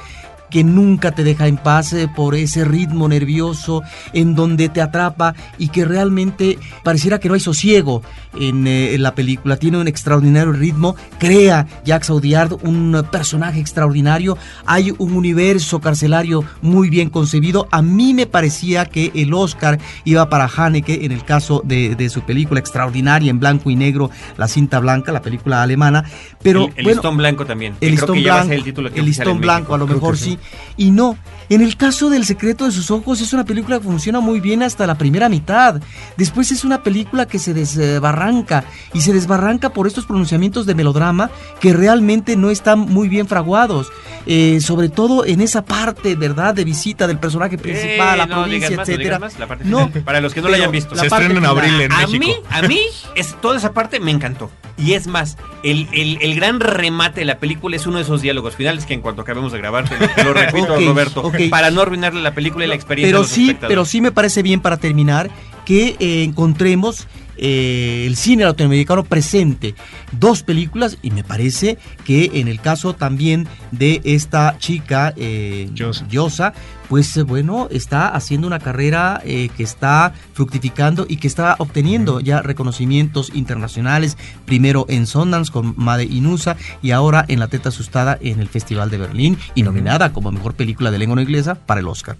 que 0.54 0.62
nunca 0.62 1.10
te 1.10 1.24
deja 1.24 1.48
en 1.48 1.56
paz 1.56 1.92
eh, 1.94 2.06
por 2.06 2.36
ese 2.36 2.64
ritmo 2.64 3.08
nervioso 3.08 3.82
en 4.12 4.36
donde 4.36 4.68
te 4.68 4.80
atrapa 4.80 5.34
y 5.58 5.66
que 5.66 5.84
realmente 5.84 6.60
pareciera 6.84 7.18
que 7.18 7.26
no 7.26 7.34
hay 7.34 7.40
sosiego 7.40 8.02
en, 8.38 8.64
eh, 8.68 8.94
en 8.94 9.02
la 9.02 9.16
película. 9.16 9.56
Tiene 9.56 9.78
un 9.78 9.88
extraordinario 9.88 10.52
ritmo, 10.52 10.94
crea 11.18 11.66
Jacques 11.84 12.08
Audiard 12.08 12.52
un 12.62 13.04
personaje 13.10 13.58
extraordinario, 13.58 14.38
hay 14.64 14.94
un 14.96 15.14
universo 15.14 15.80
carcelario 15.80 16.44
muy 16.62 16.88
bien 16.88 17.10
concebido. 17.10 17.66
A 17.72 17.82
mí 17.82 18.14
me 18.14 18.26
parecía 18.26 18.84
que 18.84 19.10
el 19.16 19.34
Oscar 19.34 19.80
iba 20.04 20.28
para 20.28 20.46
Haneke 20.46 21.04
en 21.04 21.10
el 21.10 21.24
caso 21.24 21.62
de, 21.64 21.96
de 21.96 22.08
su 22.10 22.20
película 22.20 22.60
extraordinaria 22.60 23.28
en 23.28 23.40
blanco 23.40 23.70
y 23.70 23.74
negro, 23.74 24.08
La 24.36 24.46
cinta 24.46 24.78
blanca, 24.78 25.10
la 25.10 25.20
película 25.20 25.64
alemana, 25.64 26.04
pero 26.44 26.66
el, 26.66 26.68
el 26.76 26.84
bueno, 26.84 26.90
listón 26.90 27.16
blanco 27.16 27.44
también. 27.44 27.74
el 27.80 27.90
listón 27.90 28.22
blanco, 28.22 28.52
el 28.52 28.62
título 28.62 28.92
que 28.92 29.00
el 29.00 29.04
oficial 29.06 29.26
en 29.26 29.32
listón 29.34 29.40
blanco 29.40 29.74
a 29.74 29.78
lo 29.78 29.88
mejor 29.88 30.16
sí. 30.16 30.38
Y 30.76 30.90
no, 30.90 31.16
en 31.48 31.60
el 31.60 31.76
caso 31.76 32.10
del 32.10 32.24
secreto 32.24 32.64
de 32.64 32.72
sus 32.72 32.90
ojos 32.90 33.20
es 33.20 33.32
una 33.32 33.44
película 33.44 33.78
que 33.78 33.84
funciona 33.84 34.20
muy 34.20 34.40
bien 34.40 34.62
hasta 34.62 34.86
la 34.86 34.96
primera 34.96 35.28
mitad. 35.28 35.80
Después 36.16 36.50
es 36.52 36.64
una 36.64 36.82
película 36.82 37.26
que 37.26 37.38
se 37.38 37.54
desbarranca 37.54 38.64
y 38.92 39.00
se 39.00 39.12
desbarranca 39.12 39.70
por 39.70 39.86
estos 39.86 40.06
pronunciamientos 40.06 40.66
de 40.66 40.74
melodrama 40.74 41.30
que 41.60 41.72
realmente 41.72 42.36
no 42.36 42.50
están 42.50 42.78
muy 42.80 43.08
bien 43.08 43.26
fraguados. 43.26 43.90
Eh, 44.26 44.58
sobre 44.62 44.88
todo 44.88 45.26
en 45.26 45.40
esa 45.42 45.64
parte, 45.64 46.14
¿verdad? 46.16 46.54
De 46.54 46.64
visita 46.64 47.06
del 47.06 47.18
personaje 47.18 47.58
principal, 47.58 48.14
Eh, 48.14 48.18
la 48.18 48.26
no 48.26 48.44
digas 48.46 48.70
provincia, 48.70 48.76
no 48.76 48.82
etcétera. 48.82 49.02
digas 49.04 49.20
más, 49.20 49.38
la 49.38 49.46
parte 49.46 49.64
No, 49.64 49.88
final. 49.88 50.02
para 50.02 50.20
los 50.22 50.32
que 50.32 50.40
no 50.40 50.48
la 50.48 50.56
hayan 50.56 50.70
visto. 50.70 50.94
la 50.94 51.02
Se 51.02 51.06
estrena 51.08 51.38
en 51.38 51.44
abril 51.44 51.80
en 51.80 51.92
a 51.92 51.98
México. 52.06 52.18
mí, 52.24 52.34
a 52.50 52.62
mí, 52.62 52.80
es, 53.14 53.34
toda 53.42 53.58
esa 53.58 53.72
parte 53.72 54.00
me 54.00 54.10
encantó. 54.10 54.50
Y 54.76 54.94
es 54.94 55.06
más, 55.06 55.36
el, 55.62 55.88
el- 55.92 56.18
el 56.20 56.34
gran 56.34 56.58
remate 56.58 57.20
de 57.20 57.26
la 57.26 57.38
película 57.38 57.76
es 57.76 57.86
uno 57.86 57.98
de 57.98 58.02
esos 58.02 58.22
diálogos 58.22 58.56
finales 58.56 58.86
que 58.86 58.94
en 58.94 59.02
cuanto 59.02 59.22
acabemos 59.22 59.52
de 59.52 59.58
grabar, 59.58 59.88
te 59.88 60.24
lo, 60.24 60.32
repito, 60.32 60.76
Roberto, 60.80 61.22
para 61.50 61.70
no 61.70 61.82
arruinarle 61.82 62.22
la 62.22 62.34
película 62.34 62.64
y 62.64 62.68
la 62.68 62.74
experiencia 62.74 63.08
Pero 63.08 63.18
a 63.18 63.22
los 63.22 63.30
sí, 63.30 63.42
espectadores. 63.42 63.68
pero 63.68 63.84
sí 63.84 64.00
me 64.00 64.12
parece 64.12 64.42
bien 64.42 64.60
para 64.60 64.76
terminar 64.76 65.30
que 65.64 65.96
eh, 65.98 66.22
encontremos 66.24 67.06
eh, 67.36 68.04
el 68.06 68.16
cine 68.16 68.44
latinoamericano 68.44 69.02
presente. 69.04 69.74
Dos 70.12 70.42
películas 70.42 70.98
y 71.02 71.10
me 71.10 71.24
parece 71.24 71.78
que 72.04 72.30
en 72.34 72.48
el 72.48 72.60
caso 72.60 72.94
también 72.94 73.48
de 73.72 74.00
esta 74.04 74.56
chica, 74.58 75.12
eh, 75.16 75.68
Yosa. 75.74 76.06
Yosa, 76.08 76.54
pues 76.88 77.16
eh, 77.16 77.22
bueno, 77.22 77.68
está 77.70 78.08
haciendo 78.08 78.46
una 78.46 78.58
carrera 78.58 79.20
eh, 79.24 79.48
que 79.56 79.62
está 79.62 80.12
fructificando 80.32 81.06
y 81.08 81.16
que 81.16 81.26
está 81.26 81.56
obteniendo 81.58 82.20
ya 82.20 82.42
reconocimientos 82.42 83.30
internacionales, 83.34 84.16
primero 84.44 84.86
en 84.88 85.06
Sundance 85.06 85.52
con 85.52 85.74
Made 85.76 86.04
Inusa 86.04 86.56
y 86.82 86.90
ahora 86.90 87.24
en 87.28 87.40
La 87.40 87.48
Teta 87.48 87.70
Asustada 87.70 88.18
en 88.20 88.40
el 88.40 88.48
Festival 88.48 88.90
de 88.90 88.98
Berlín 88.98 89.38
y 89.54 89.62
nominada 89.62 90.12
como 90.12 90.32
mejor 90.32 90.54
película 90.54 90.90
de 90.90 90.98
lengua 90.98 91.16
no 91.16 91.22
inglesa 91.22 91.54
para 91.54 91.80
el 91.80 91.88
Oscar. 91.88 92.16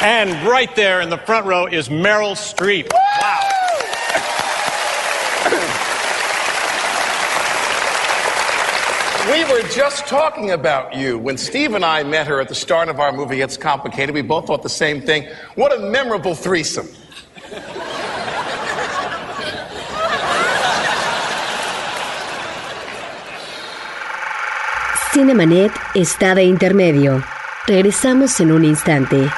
And 0.00 0.30
right 0.46 0.72
there 0.76 1.00
in 1.00 1.10
the 1.10 1.18
front 1.18 1.44
row 1.44 1.66
is 1.66 1.88
Meryl 1.88 2.36
Streep. 2.36 2.88
We 9.28 9.44
were 9.44 9.62
just 9.68 10.06
talking 10.06 10.52
about 10.52 10.96
you. 10.96 11.18
When 11.18 11.36
Steve 11.36 11.74
and 11.74 11.84
I 11.84 12.02
met 12.02 12.26
her 12.28 12.40
at 12.40 12.48
the 12.48 12.54
start 12.54 12.88
of 12.88 12.98
our 12.98 13.12
movie, 13.12 13.42
It's 13.42 13.58
Complicated, 13.58 14.14
we 14.14 14.22
both 14.22 14.46
thought 14.46 14.62
the 14.62 14.70
same 14.70 15.02
thing. 15.02 15.28
What 15.54 15.70
a 15.70 15.78
memorable 15.78 16.34
threesome. 16.34 16.88
Cinemanet 25.12 25.72
está 25.94 26.34
de 26.34 26.44
intermedio. 26.44 27.22
Regresamos 27.66 28.40
en 28.40 28.50
un 28.50 28.64
instante. 28.64 29.28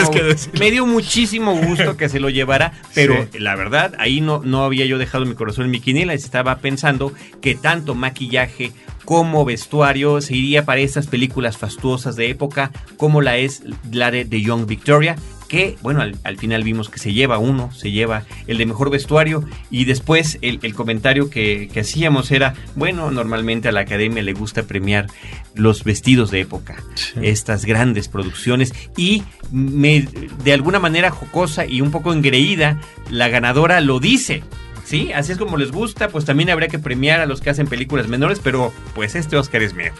me 0.59 0.71
dio 0.71 0.85
muchísimo 0.87 1.57
gusto 1.57 1.97
que 1.97 2.11
se 2.11 2.21
lo 2.21 2.29
llevara, 2.29 2.73
pero 2.95 3.27
Sí. 3.33 3.39
la 3.39 3.57
verdad, 3.57 3.95
ahí 3.99 4.21
no, 4.21 4.43
no 4.45 4.65
había 4.65 4.85
yo 4.85 4.99
dejado 4.99 5.25
mi 5.25 5.35
corazón 5.35 5.65
en 5.65 5.71
mi 5.71 5.81
quiniela. 5.81 6.13
Estaba 6.13 6.59
pensando 6.59 7.15
que 7.41 7.55
tanto 7.55 7.95
maquillaje 7.95 8.73
como 9.07 9.45
vestuario 9.47 10.21
se 10.21 10.35
iría 10.37 10.65
para 10.67 10.81
estas 10.81 11.07
películas 11.07 11.57
fastuosas 11.57 12.15
de 12.17 12.29
época, 12.31 12.71
como 12.99 13.23
la 13.23 13.37
es 13.39 13.63
la 13.93 14.11
de 14.11 14.25
The 14.27 14.41
Young 14.43 14.67
Victoria, 14.67 15.17
que, 15.55 15.77
bueno, 15.83 16.01
al, 16.01 16.17
al 16.25 16.37
final 16.37 16.65
vimos 16.65 16.89
que 16.89 16.99
se 16.99 17.13
lleva 17.13 17.39
uno, 17.39 17.73
se 17.73 17.93
lleva 17.93 18.25
el 18.49 18.59
de 18.59 18.67
mejor 18.67 18.91
vestuario, 18.91 19.45
y 19.71 19.85
después 19.85 20.39
el, 20.43 20.59
el 20.63 20.75
comentario 20.75 21.31
que, 21.31 21.69
que 21.73 21.81
hacíamos 21.81 22.33
era, 22.33 22.55
bueno, 22.75 23.13
normalmente 23.13 23.69
a 23.69 23.73
la 23.73 23.81
academia 23.81 24.21
le 24.23 24.33
gusta 24.33 24.65
premiar 24.65 25.07
los 25.55 25.85
vestidos 25.85 26.33
de 26.33 26.41
época, 26.41 26.83
estas 27.23 27.67
grandes 27.67 28.09
producciones, 28.09 28.75
y 28.97 29.23
me, 29.53 30.09
de 30.43 30.53
alguna 30.53 30.81
manera 30.81 31.13
jocosa 31.13 31.67
y 31.67 31.81
un 31.81 31.93
poco 31.93 32.13
engreída, 32.13 32.81
la 33.09 33.29
ganadora 33.29 33.81
lo 33.81 34.01
dice. 34.01 34.43
Sí, 34.85 35.13
así 35.13 35.33
es 35.33 35.39
como 35.39 35.57
les 35.57 35.71
gusta, 35.71 36.09
pues 36.09 36.25
también 36.25 36.51
habría 36.51 36.69
que 36.69 36.79
premiar 36.79 37.21
a 37.21 37.27
los 37.27 37.41
que 37.41 37.49
hacen 37.49 37.69
películas 37.69 38.09
menores, 38.09 38.41
pero 38.43 38.73
pues 38.95 39.15
este 39.15 39.37
Oscar 39.37 39.63
es 39.63 39.73
mío. 39.73 39.93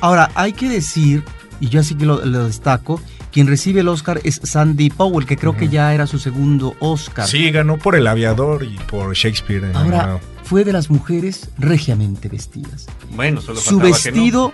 Ahora, 0.00 0.30
hay 0.34 0.54
que 0.54 0.68
decir, 0.68 1.22
y 1.60 1.68
yo 1.68 1.80
así 1.80 1.94
que 1.94 2.04
lo, 2.04 2.24
lo 2.24 2.46
destaco, 2.46 3.00
quien 3.34 3.48
recibe 3.48 3.80
el 3.80 3.88
Oscar 3.88 4.20
es 4.22 4.40
Sandy 4.44 4.90
Powell, 4.90 5.26
que 5.26 5.36
creo 5.36 5.56
que 5.56 5.68
ya 5.68 5.92
era 5.92 6.06
su 6.06 6.20
segundo 6.20 6.76
Oscar. 6.78 7.26
Sí, 7.26 7.50
ganó 7.50 7.78
por 7.78 7.96
El 7.96 8.06
Aviador 8.06 8.62
y 8.62 8.76
por 8.86 9.12
Shakespeare. 9.12 9.64
en 9.64 9.74
Ahora, 9.76 9.98
animado. 9.98 10.20
fue 10.44 10.62
de 10.62 10.72
las 10.72 10.88
mujeres 10.88 11.50
regiamente 11.58 12.28
vestidas. 12.28 12.86
Bueno, 13.16 13.40
solo 13.40 13.58
Su 13.58 13.80
faltaba 13.80 13.98
que 14.00 14.10
no. 14.12 14.14
vestido, 14.14 14.52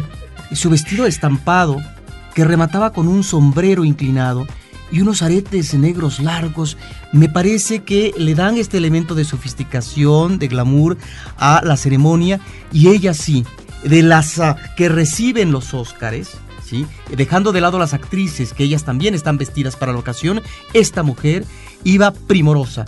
su 0.52 0.68
vestido 0.68 1.06
estampado, 1.06 1.76
que 2.34 2.44
remataba 2.44 2.92
con 2.92 3.06
un 3.06 3.22
sombrero 3.22 3.84
inclinado 3.84 4.48
y 4.90 5.00
unos 5.00 5.22
aretes 5.22 5.74
negros 5.74 6.18
largos, 6.18 6.76
me 7.12 7.28
parece 7.28 7.84
que 7.84 8.12
le 8.18 8.34
dan 8.34 8.56
este 8.56 8.78
elemento 8.78 9.14
de 9.14 9.24
sofisticación, 9.24 10.40
de 10.40 10.48
glamour 10.48 10.98
a 11.36 11.60
la 11.64 11.76
ceremonia 11.76 12.40
y 12.72 12.88
ella 12.88 13.14
sí, 13.14 13.44
de 13.84 14.02
las 14.02 14.40
que 14.76 14.88
reciben 14.88 15.52
los 15.52 15.72
Óscares, 15.72 16.30
dejando 17.14 17.52
de 17.52 17.60
lado 17.60 17.78
las 17.78 17.94
actrices, 17.94 18.52
que 18.52 18.64
ellas 18.64 18.84
también 18.84 19.14
están 19.14 19.38
vestidas 19.38 19.76
para 19.76 19.92
la 19.92 19.98
ocasión, 19.98 20.42
esta 20.72 21.02
mujer 21.02 21.44
iba 21.84 22.12
primorosa, 22.12 22.84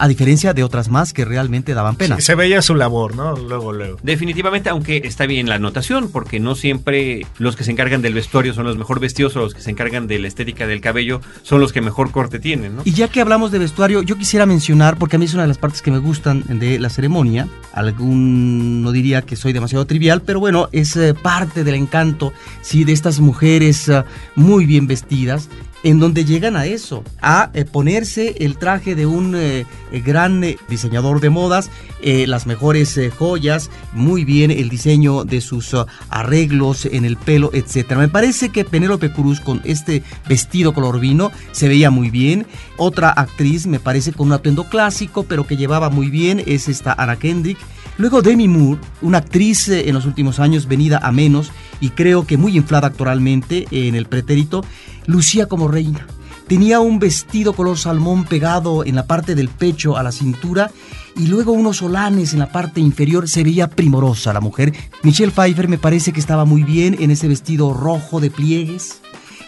a 0.00 0.08
diferencia 0.08 0.54
de 0.54 0.64
otras 0.64 0.88
más 0.88 1.12
que 1.12 1.26
realmente 1.26 1.74
daban 1.74 1.94
pena. 1.94 2.16
Sí, 2.16 2.22
se 2.22 2.34
veía 2.34 2.62
su 2.62 2.74
labor, 2.74 3.14
¿no? 3.14 3.36
Luego, 3.36 3.74
luego. 3.74 3.98
Definitivamente, 4.02 4.70
aunque 4.70 5.02
está 5.04 5.26
bien 5.26 5.46
la 5.46 5.56
anotación, 5.56 6.10
porque 6.10 6.40
no 6.40 6.54
siempre 6.54 7.26
los 7.38 7.54
que 7.54 7.64
se 7.64 7.70
encargan 7.70 8.00
del 8.00 8.14
vestuario 8.14 8.54
son 8.54 8.64
los 8.64 8.78
mejor 8.78 8.98
vestidos 8.98 9.36
o 9.36 9.40
los 9.40 9.52
que 9.52 9.60
se 9.60 9.70
encargan 9.70 10.06
de 10.06 10.18
la 10.18 10.26
estética 10.26 10.66
del 10.66 10.80
cabello 10.80 11.20
son 11.42 11.60
los 11.60 11.74
que 11.74 11.82
mejor 11.82 12.12
corte 12.12 12.38
tienen, 12.38 12.76
¿no? 12.76 12.82
Y 12.86 12.92
ya 12.92 13.08
que 13.08 13.20
hablamos 13.20 13.52
de 13.52 13.58
vestuario, 13.58 14.00
yo 14.00 14.16
quisiera 14.16 14.46
mencionar, 14.46 14.96
porque 14.96 15.16
a 15.16 15.18
mí 15.18 15.26
es 15.26 15.34
una 15.34 15.42
de 15.42 15.48
las 15.48 15.58
partes 15.58 15.82
que 15.82 15.90
me 15.90 15.98
gustan 15.98 16.44
de 16.48 16.78
la 16.78 16.88
ceremonia, 16.88 17.46
algún 17.74 18.82
no 18.82 18.92
diría 18.92 19.20
que 19.20 19.36
soy 19.36 19.52
demasiado 19.52 19.84
trivial, 19.84 20.22
pero 20.22 20.40
bueno, 20.40 20.70
es 20.72 20.96
eh, 20.96 21.12
parte 21.12 21.62
del 21.62 21.74
encanto, 21.74 22.32
sí, 22.62 22.84
de 22.84 22.92
estas 22.92 23.20
mujeres 23.20 23.86
eh, 23.90 24.02
muy 24.34 24.64
bien 24.64 24.86
vestidas, 24.86 25.50
en 25.82 25.98
donde 25.98 26.24
llegan 26.24 26.56
a 26.56 26.66
eso, 26.66 27.04
a 27.22 27.50
eh, 27.54 27.64
ponerse 27.64 28.34
el 28.40 28.56
traje 28.56 28.94
de 28.94 29.06
un 29.06 29.34
eh, 29.34 29.66
eh, 29.92 30.00
gran 30.00 30.44
diseñador 30.68 31.20
de 31.20 31.30
modas, 31.30 31.70
las 32.02 32.46
mejores 32.46 32.98
joyas, 33.18 33.70
muy 33.92 34.24
bien 34.24 34.50
el 34.50 34.70
diseño 34.70 35.24
de 35.24 35.42
sus 35.42 35.76
arreglos 36.08 36.86
en 36.86 37.04
el 37.04 37.18
pelo, 37.18 37.50
etcétera. 37.52 38.00
Me 38.00 38.08
parece 38.08 38.48
que 38.48 38.64
Penélope 38.64 39.12
Cruz 39.12 39.40
con 39.40 39.60
este 39.64 40.02
vestido 40.26 40.72
color 40.72 40.98
vino 40.98 41.30
se 41.52 41.68
veía 41.68 41.90
muy 41.90 42.08
bien. 42.08 42.46
Otra 42.78 43.10
actriz 43.10 43.66
me 43.66 43.80
parece 43.80 44.14
con 44.14 44.28
un 44.28 44.32
atuendo 44.32 44.64
clásico, 44.64 45.24
pero 45.24 45.46
que 45.46 45.58
llevaba 45.58 45.90
muy 45.90 46.08
bien, 46.08 46.42
es 46.46 46.68
esta 46.68 46.94
Anna 46.94 47.16
Kendrick. 47.16 47.58
Luego 47.98 48.22
Demi 48.22 48.48
Moore, 48.48 48.80
una 49.02 49.18
actriz 49.18 49.68
en 49.68 49.92
los 49.92 50.06
últimos 50.06 50.40
años 50.40 50.66
venida 50.66 51.00
a 51.02 51.12
menos 51.12 51.52
y 51.80 51.90
creo 51.90 52.26
que 52.26 52.36
muy 52.36 52.56
inflada 52.56 52.88
actoralmente 52.88 53.66
en 53.70 53.94
el 53.94 54.06
pretérito, 54.06 54.64
lucía 55.06 55.46
como 55.46 55.68
reina. 55.68 56.06
Tenía 56.46 56.80
un 56.80 56.98
vestido 56.98 57.52
color 57.52 57.78
salmón 57.78 58.24
pegado 58.24 58.84
en 58.84 58.96
la 58.96 59.06
parte 59.06 59.34
del 59.36 59.48
pecho 59.48 59.96
a 59.96 60.02
la 60.02 60.10
cintura 60.10 60.72
y 61.16 61.28
luego 61.28 61.52
unos 61.52 61.76
solanes 61.76 62.32
en 62.32 62.40
la 62.40 62.50
parte 62.50 62.80
inferior. 62.80 63.28
Se 63.28 63.44
veía 63.44 63.70
primorosa 63.70 64.32
la 64.32 64.40
mujer. 64.40 64.74
Michelle 65.04 65.30
Pfeiffer 65.30 65.68
me 65.68 65.78
parece 65.78 66.12
que 66.12 66.18
estaba 66.18 66.44
muy 66.44 66.64
bien 66.64 66.96
en 66.98 67.12
ese 67.12 67.28
vestido 67.28 67.72
rojo 67.72 68.20
de 68.20 68.30
pliegues 68.30 69.00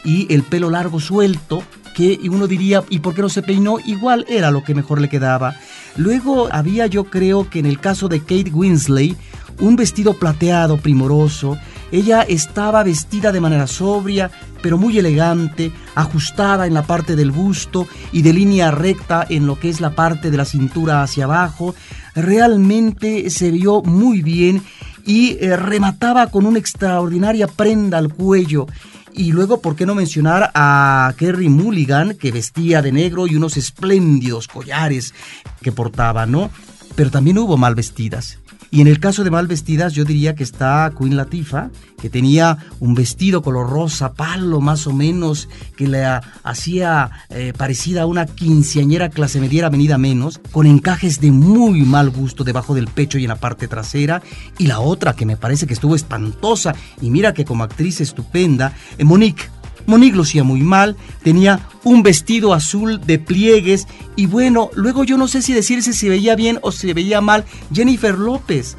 y 0.05 0.33
el 0.33 0.45
pelo 0.45 0.71
largo 0.71 1.01
suelto 1.01 1.65
que 1.95 2.19
uno 2.31 2.47
diría, 2.47 2.83
¿y 2.91 3.01
por 3.01 3.15
qué 3.15 3.23
no 3.23 3.29
se 3.29 3.43
peinó? 3.43 3.79
Igual 3.85 4.25
era 4.29 4.51
lo 4.51 4.65
que 4.65 4.75
mejor 4.75 5.01
le 5.01 5.09
quedaba. 5.09 5.55
Luego 5.97 6.49
había 6.51 6.87
yo 6.87 7.05
creo 7.05 7.49
que 7.51 7.59
en 7.59 7.67
el 7.67 7.79
caso 7.79 8.09
de 8.09 8.21
Kate 8.21 8.51
Winsley, 8.53 9.17
un 9.61 9.77
vestido 9.77 10.15
plateado 10.15 10.77
primoroso. 10.77 11.59
Ella 11.91 12.23
estaba 12.23 12.83
vestida 12.83 13.33
de 13.33 13.41
manera 13.41 13.67
sobria, 13.67 14.31
pero 14.63 14.79
muy 14.79 14.99
elegante, 14.99 15.73
ajustada 15.95 16.67
en 16.67 16.75
la 16.75 16.83
parte 16.83 17.17
del 17.17 17.31
busto 17.31 17.87
y 18.13 18.23
de 18.23 18.33
línea 18.33 18.71
recta 18.71 19.27
en 19.29 19.47
lo 19.47 19.59
que 19.59 19.69
es 19.69 19.81
la 19.81 19.91
parte 19.91 20.31
de 20.31 20.37
la 20.37 20.45
cintura 20.45 21.03
hacia 21.03 21.25
abajo. 21.25 21.75
Realmente 22.15 23.31
se 23.31 23.51
vio 23.51 23.83
muy 23.83 24.23
bien 24.23 24.63
y 25.05 25.37
eh, 25.41 25.57
remataba 25.57 26.29
con 26.29 26.47
una 26.47 26.59
extraordinaria 26.59 27.47
prenda 27.47 27.99
al 27.99 28.13
cuello. 28.13 28.67
Y 29.15 29.33
luego, 29.33 29.61
¿por 29.61 29.77
qué 29.77 29.87
no 29.87 29.95
mencionar 29.95 30.51
a 30.55 31.13
Kerry 31.19 31.49
Mulligan, 31.49 32.15
que 32.15 32.33
vestía 32.33 32.83
de 32.83 32.93
negro 32.93 33.27
y 33.27 33.37
unos 33.37 33.57
espléndidos 33.57 34.49
collares 34.49 35.15
que 35.61 35.73
portaba, 35.73 36.27
¿no? 36.27 36.51
Pero 36.95 37.11
también 37.11 37.39
hubo 37.39 37.57
mal 37.57 37.75
vestidas. 37.75 38.39
Y 38.73 38.81
en 38.81 38.87
el 38.87 39.01
caso 39.01 39.23
de 39.23 39.31
mal 39.31 39.49
vestidas, 39.49 39.93
yo 39.93 40.07
diría 40.07 40.35
que 40.35 40.43
está 40.43 40.91
Queen 40.99 41.15
Latifah, 41.15 41.69
que 42.01 42.09
tenía 42.09 42.57
un 42.81 42.95
vestido 42.95 43.43
color 43.43 43.69
rosa, 43.69 44.15
palo 44.15 44.63
más 44.63 44.87
o 44.87 44.95
menos, 44.95 45.51
que 45.77 45.87
le 45.87 46.07
hacía 46.43 47.11
eh, 47.29 47.53
parecida 47.55 48.03
a 48.03 48.07
una 48.07 48.25
quinceañera 48.25 49.11
clase 49.11 49.41
mediera 49.41 49.69
venida 49.69 49.99
menos, 49.99 50.41
con 50.53 50.67
encajes 50.67 51.21
de 51.21 51.33
muy 51.33 51.83
mal 51.83 52.09
gusto 52.09 52.45
debajo 52.45 52.75
del 52.75 52.87
pecho 52.87 53.19
y 53.19 53.25
en 53.25 53.29
la 53.29 53.37
parte 53.37 53.69
trasera. 53.69 54.23
Y 54.57 54.69
la 54.69 54.81
otra 54.81 55.13
que 55.13 55.27
me 55.27 55.37
parece 55.37 55.67
que 55.67 55.75
estuvo 55.75 55.95
espantosa, 55.95 56.75
y 57.03 57.11
mira 57.11 57.35
que 57.35 57.45
como 57.45 57.65
actriz 57.65 58.01
estupenda, 58.01 58.73
eh, 58.97 59.05
Monique. 59.05 59.51
Monique 59.87 60.17
lucía 60.17 60.45
muy 60.45 60.61
mal, 60.61 60.97
tenía 61.23 61.69
un 61.85 62.03
vestido 62.03 62.55
azul 62.55 63.01
de 63.05 63.19
pliegues 63.19 63.87
y 64.17 64.27
bueno, 64.27 64.71
luego 64.75 65.05
yo 65.05 65.17
no 65.17 65.29
sé 65.29 65.43
si 65.43 65.53
decirse 65.53 65.93
si 65.93 66.09
veía 66.09 66.37
bien 66.37 66.59
o 66.63 66.73
si 66.73 66.93
veía 66.93 67.21
mal. 67.21 67.45
Jennifer 67.73 68.19
López 68.19 68.77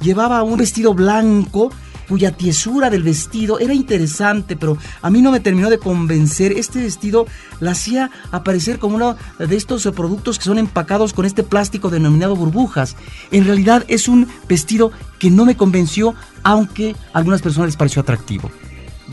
llevaba 0.00 0.42
un 0.42 0.58
vestido 0.58 0.94
blanco 0.94 1.70
cuya 2.08 2.32
tiesura 2.32 2.90
del 2.90 3.02
vestido 3.02 3.58
era 3.58 3.72
interesante, 3.72 4.56
pero 4.56 4.76
a 5.00 5.08
mí 5.08 5.22
no 5.22 5.30
me 5.30 5.40
terminó 5.40 5.70
de 5.70 5.78
convencer. 5.78 6.52
Este 6.52 6.82
vestido 6.82 7.26
la 7.58 7.70
hacía 7.70 8.10
aparecer 8.30 8.78
como 8.78 8.96
uno 8.96 9.16
de 9.38 9.56
estos 9.56 9.84
productos 9.94 10.38
que 10.38 10.44
son 10.44 10.58
empacados 10.58 11.14
con 11.14 11.24
este 11.24 11.42
plástico 11.42 11.88
denominado 11.88 12.36
burbujas. 12.36 12.96
En 13.30 13.46
realidad 13.46 13.84
es 13.88 14.08
un 14.08 14.28
vestido 14.46 14.92
que 15.18 15.30
no 15.30 15.46
me 15.46 15.56
convenció, 15.56 16.14
aunque 16.42 16.96
a 17.14 17.18
algunas 17.18 17.40
personas 17.40 17.68
les 17.68 17.76
pareció 17.76 18.02
atractivo. 18.02 18.50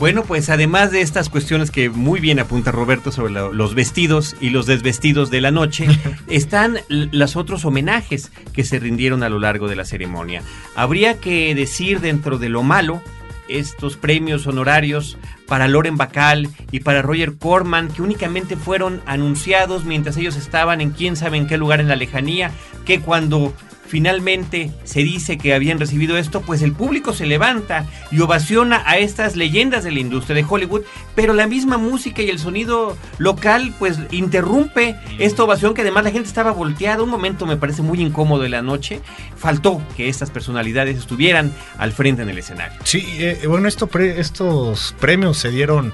Bueno, 0.00 0.22
pues 0.24 0.48
además 0.48 0.90
de 0.92 1.02
estas 1.02 1.28
cuestiones 1.28 1.70
que 1.70 1.90
muy 1.90 2.20
bien 2.20 2.38
apunta 2.40 2.72
Roberto 2.72 3.12
sobre 3.12 3.32
lo- 3.34 3.52
los 3.52 3.74
vestidos 3.74 4.34
y 4.40 4.48
los 4.48 4.64
desvestidos 4.64 5.30
de 5.30 5.42
la 5.42 5.50
noche, 5.50 5.86
están 6.28 6.78
los 6.88 7.36
otros 7.36 7.66
homenajes 7.66 8.32
que 8.54 8.64
se 8.64 8.78
rindieron 8.80 9.22
a 9.22 9.28
lo 9.28 9.38
largo 9.38 9.68
de 9.68 9.76
la 9.76 9.84
ceremonia. 9.84 10.42
Habría 10.74 11.20
que 11.20 11.54
decir 11.54 12.00
dentro 12.00 12.38
de 12.38 12.48
lo 12.48 12.62
malo 12.62 13.02
estos 13.48 13.96
premios 13.98 14.46
honorarios 14.46 15.18
para 15.46 15.68
Loren 15.68 15.98
Bacall 15.98 16.48
y 16.72 16.80
para 16.80 17.02
Roger 17.02 17.34
Corman 17.36 17.88
que 17.88 18.00
únicamente 18.00 18.56
fueron 18.56 19.02
anunciados 19.04 19.84
mientras 19.84 20.16
ellos 20.16 20.36
estaban 20.36 20.80
en 20.80 20.90
quién 20.92 21.14
sabe 21.14 21.36
en 21.36 21.46
qué 21.46 21.58
lugar 21.58 21.80
en 21.80 21.88
la 21.88 21.96
lejanía, 21.96 22.52
que 22.86 23.00
cuando 23.00 23.52
finalmente 23.90 24.70
se 24.84 25.00
dice 25.00 25.36
que 25.36 25.52
habían 25.52 25.80
recibido 25.80 26.16
esto, 26.16 26.40
pues 26.42 26.62
el 26.62 26.72
público 26.72 27.12
se 27.12 27.26
levanta 27.26 27.86
y 28.12 28.20
ovaciona 28.20 28.82
a 28.86 28.98
estas 28.98 29.34
leyendas 29.34 29.82
de 29.82 29.90
la 29.90 29.98
industria 29.98 30.36
de 30.36 30.46
Hollywood, 30.48 30.82
pero 31.16 31.34
la 31.34 31.48
misma 31.48 31.76
música 31.76 32.22
y 32.22 32.30
el 32.30 32.38
sonido 32.38 32.96
local 33.18 33.74
pues 33.80 33.98
interrumpe 34.12 34.94
esta 35.18 35.42
ovación 35.42 35.74
que 35.74 35.82
además 35.82 36.04
la 36.04 36.12
gente 36.12 36.28
estaba 36.28 36.52
volteada, 36.52 37.02
un 37.02 37.10
momento 37.10 37.46
me 37.46 37.56
parece 37.56 37.82
muy 37.82 38.00
incómodo 38.00 38.42
de 38.44 38.48
la 38.48 38.62
noche, 38.62 39.00
faltó 39.36 39.82
que 39.96 40.08
estas 40.08 40.30
personalidades 40.30 40.96
estuvieran 40.96 41.52
al 41.76 41.92
frente 41.92 42.22
en 42.22 42.28
el 42.30 42.38
escenario. 42.38 42.78
Sí, 42.84 43.04
eh, 43.18 43.40
bueno, 43.48 43.66
esto 43.66 43.88
pre- 43.88 44.20
estos 44.20 44.94
premios 45.00 45.36
se 45.36 45.50
dieron 45.50 45.92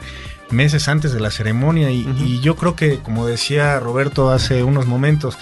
meses 0.50 0.86
antes 0.88 1.12
de 1.12 1.18
la 1.20 1.30
ceremonia 1.30 1.90
y, 1.90 2.06
y 2.24 2.40
yo 2.40 2.54
creo 2.56 2.76
que, 2.76 2.98
como 2.98 3.26
decía 3.26 3.80
Roberto 3.80 4.30
hace 4.30 4.62
unos 4.62 4.86
momentos, 4.86 5.36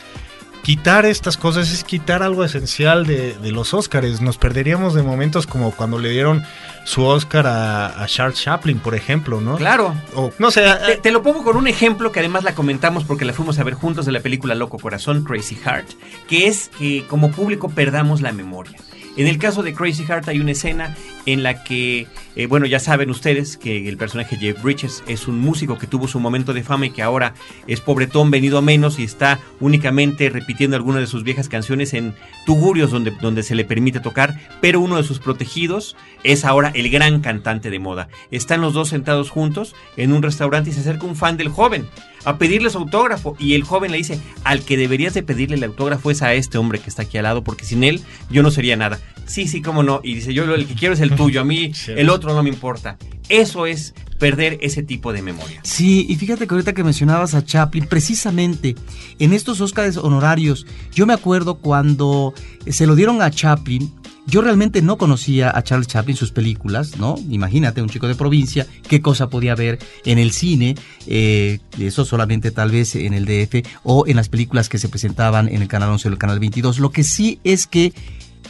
quitar 0.65 1.05
estas 1.05 1.37
cosas 1.37 1.71
es 1.71 1.85
quitar 1.85 2.23
algo 2.23 2.43
esencial 2.43 3.07
de, 3.07 3.35
de 3.35 3.53
los 3.53 3.75
Óscares. 3.75 4.23
Nos 4.23 4.39
perderíamos 4.39 4.95
de 4.95 5.03
momentos 5.03 5.47
como 5.47 5.73
cuando 5.73 5.99
le 5.99 6.09
dieron 6.09 6.43
su 6.85 7.05
Oscar 7.05 7.47
a, 7.47 8.03
a 8.03 8.07
Charles 8.07 8.43
Chaplin, 8.43 8.79
por 8.79 8.95
ejemplo, 8.95 9.43
¿no? 9.43 9.57
Claro. 9.57 9.95
O, 10.15 10.33
no 10.39 10.51
sé, 10.51 10.65
Te, 10.87 10.97
te 10.97 11.13
lo 11.13 11.23
pongo 11.23 11.45
con 11.45 11.59
un 11.59 11.69
ejemplo 11.69 12.11
que 12.11 12.21
además 12.21 12.45
la 12.45 12.55
comentamos 12.55 13.05
porque 13.05 13.27
la 13.27 13.35
fuimos 13.35 13.59
a 13.59 13.65
ver 13.65 13.75
juntos 13.75 14.07
de 14.07 14.13
la 14.13 14.21
película 14.21 14.55
Loco 14.55 14.79
Corazón, 14.79 15.23
Crazy 15.23 15.55
Heart, 15.55 15.89
que 16.29 16.49
es 16.49 16.71
que 16.79 17.05
como 17.09 17.31
público 17.31 17.69
perdamos 17.69 18.23
la 18.23 18.33
memoria. 18.33 18.79
En 19.17 19.29
el 19.29 19.39
caso 19.39 19.63
de 19.63 19.75
Crazy 19.75 20.05
Heart 20.05 20.29
hay 20.29 20.41
una 20.41 20.51
escena 20.51 20.97
en 21.25 21.45
la 21.45 21.63
que, 21.63 22.09
eh, 22.35 22.47
bueno, 22.47 22.67
ya 22.67 22.81
saben 22.81 23.11
ustedes 23.11 23.57
que 23.57 23.89
el 23.89 23.97
personaje 23.97 24.37
Jeff 24.37 24.61
Bridges 24.61 25.05
es 25.07 25.29
un 25.29 25.39
músico 25.39 25.79
que 25.79 25.87
tuvo 25.87 26.09
su 26.09 26.19
momento 26.19 26.53
de 26.53 26.65
fama 26.65 26.87
y 26.87 26.91
que 26.91 27.03
ahora 27.03 27.35
es 27.69 27.81
pobretón 27.81 28.33
venido 28.33 28.59
a 28.59 28.63
menos 28.63 28.99
y 28.99 29.05
está 29.05 29.39
únicamente 29.61 30.29
repitiendo 30.31 30.77
algunas 30.77 31.01
de 31.01 31.07
sus 31.07 31.23
viejas 31.23 31.49
canciones 31.49 31.95
en 31.95 32.13
tugurios 32.45 32.91
donde, 32.91 33.13
donde 33.13 33.45
se 33.45 33.55
le 33.55 33.65
permite 33.65 34.01
tocar, 34.01 34.41
pero 34.61 34.81
uno 34.81 34.97
de 34.97 35.05
sus 35.05 35.21
protegidos 35.21 35.97
es 36.25 36.45
ahora 36.45 36.73
el 36.75 36.91
gran 36.91 37.21
cantante 37.21 37.71
de 37.71 37.79
moda. 37.79 38.09
Están 38.33 38.63
los 38.63 38.75
dos 38.75 38.89
sentados 38.89 39.31
juntos 39.31 39.77
en 39.97 40.13
un 40.13 40.25
restaurante 40.25 40.71
y 40.71 40.73
se 40.73 40.81
acerca 40.81 41.07
un 41.07 41.15
fan 41.15 41.37
del 41.37 41.49
joven 41.51 41.87
a 42.25 42.39
pedirle 42.39 42.71
su 42.71 42.79
autógrafo 42.79 43.37
y 43.39 43.55
el 43.55 43.65
joven 43.65 43.91
le 43.93 43.99
dice, 43.99 44.19
al 44.45 44.63
que 44.63 44.77
deberías 44.77 45.15
de 45.15 45.23
pedirle 45.23 45.57
el 45.57 45.65
autógrafo 45.65 46.11
es 46.11 46.23
a 46.23 46.35
este 46.35 46.59
hombre 46.59 46.79
que 46.79 46.89
está 46.91 47.03
aquí 47.03 47.19
al 47.19 47.25
lado 47.25 47.45
porque 47.45 47.65
sin 47.65 47.85
él 47.85 48.01
yo 48.31 48.43
no 48.43 48.51
sería 48.51 48.77
nada. 48.77 48.99
Sí, 49.27 49.49
sí, 49.49 49.63
cómo 49.63 49.83
no. 49.83 50.01
Y 50.05 50.15
dice, 50.17 50.35
yo 50.35 50.45
lo- 50.47 50.55
el 50.55 50.67
que 50.67 50.75
quiero 50.75 50.93
es 50.95 51.01
el 51.01 51.15
tuyo, 51.17 51.41
a 51.41 51.45
mí 51.45 51.73
el 51.89 52.11
otro 52.11 52.35
no 52.35 52.43
me 52.43 52.51
importa. 52.51 52.99
Eso 53.31 53.65
es 53.67 53.95
perder 54.19 54.59
ese 54.61 54.83
tipo 54.83 55.13
de 55.15 55.23
memoria. 55.23 55.61
Sí, 55.63 56.05
y 56.09 56.17
fíjate 56.17 56.47
que 56.47 56.55
ahorita 56.55 56.75
que 56.75 56.85
mencionabas 56.85 57.35
a 57.35 57.45
Chaplin, 57.45 57.87
precisamente 57.87 58.75
en 59.19 59.33
estos 59.33 59.61
Óscares 59.63 59.97
honorarios, 59.97 60.67
yo 60.95 61.07
me 61.07 61.15
acuerdo 61.15 61.55
cuando 61.57 62.35
se 62.69 62.87
lo 62.87 62.95
dieron 62.97 63.23
a 63.23 63.31
Chaplin, 63.31 63.91
yo 64.27 64.41
realmente 64.41 64.83
no 64.83 64.97
conocía 64.97 65.57
a 65.57 65.63
Charles 65.63 65.87
Chaplin, 65.87 66.17
sus 66.17 66.33
películas, 66.33 66.99
¿no? 66.99 67.17
Imagínate, 67.29 67.83
un 67.83 67.89
chico 67.89 68.09
de 68.09 68.15
provincia, 68.15 68.67
qué 68.89 69.03
cosa 69.03 69.29
podía 69.29 69.55
ver 69.55 69.79
en 70.05 70.19
el 70.19 70.33
cine, 70.33 70.77
eh, 71.07 71.59
eso 71.79 72.05
solamente 72.05 72.51
tal 72.51 72.71
vez 72.71 72.95
en 72.95 73.13
el 73.13 73.27
DF, 73.27 73.67
o 73.83 74.07
en 74.07 74.17
las 74.17 74.29
películas 74.29 74.69
que 74.69 74.79
se 74.79 74.89
presentaban 74.89 75.49
en 75.49 75.63
el 75.63 75.69
Canal 75.69 75.91
11 75.91 76.09
o 76.09 76.13
el 76.13 76.19
Canal 76.19 76.41
22. 76.41 76.79
Lo 76.79 76.91
que 76.91 77.05
sí 77.05 77.39
es 77.45 77.67
que 77.67 77.93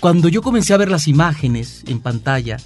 cuando 0.00 0.28
yo 0.28 0.42
comencé 0.42 0.74
a 0.74 0.78
ver 0.78 0.90
las 0.90 1.08
imágenes 1.08 1.82
en 1.86 2.00
pantalla 2.00 2.56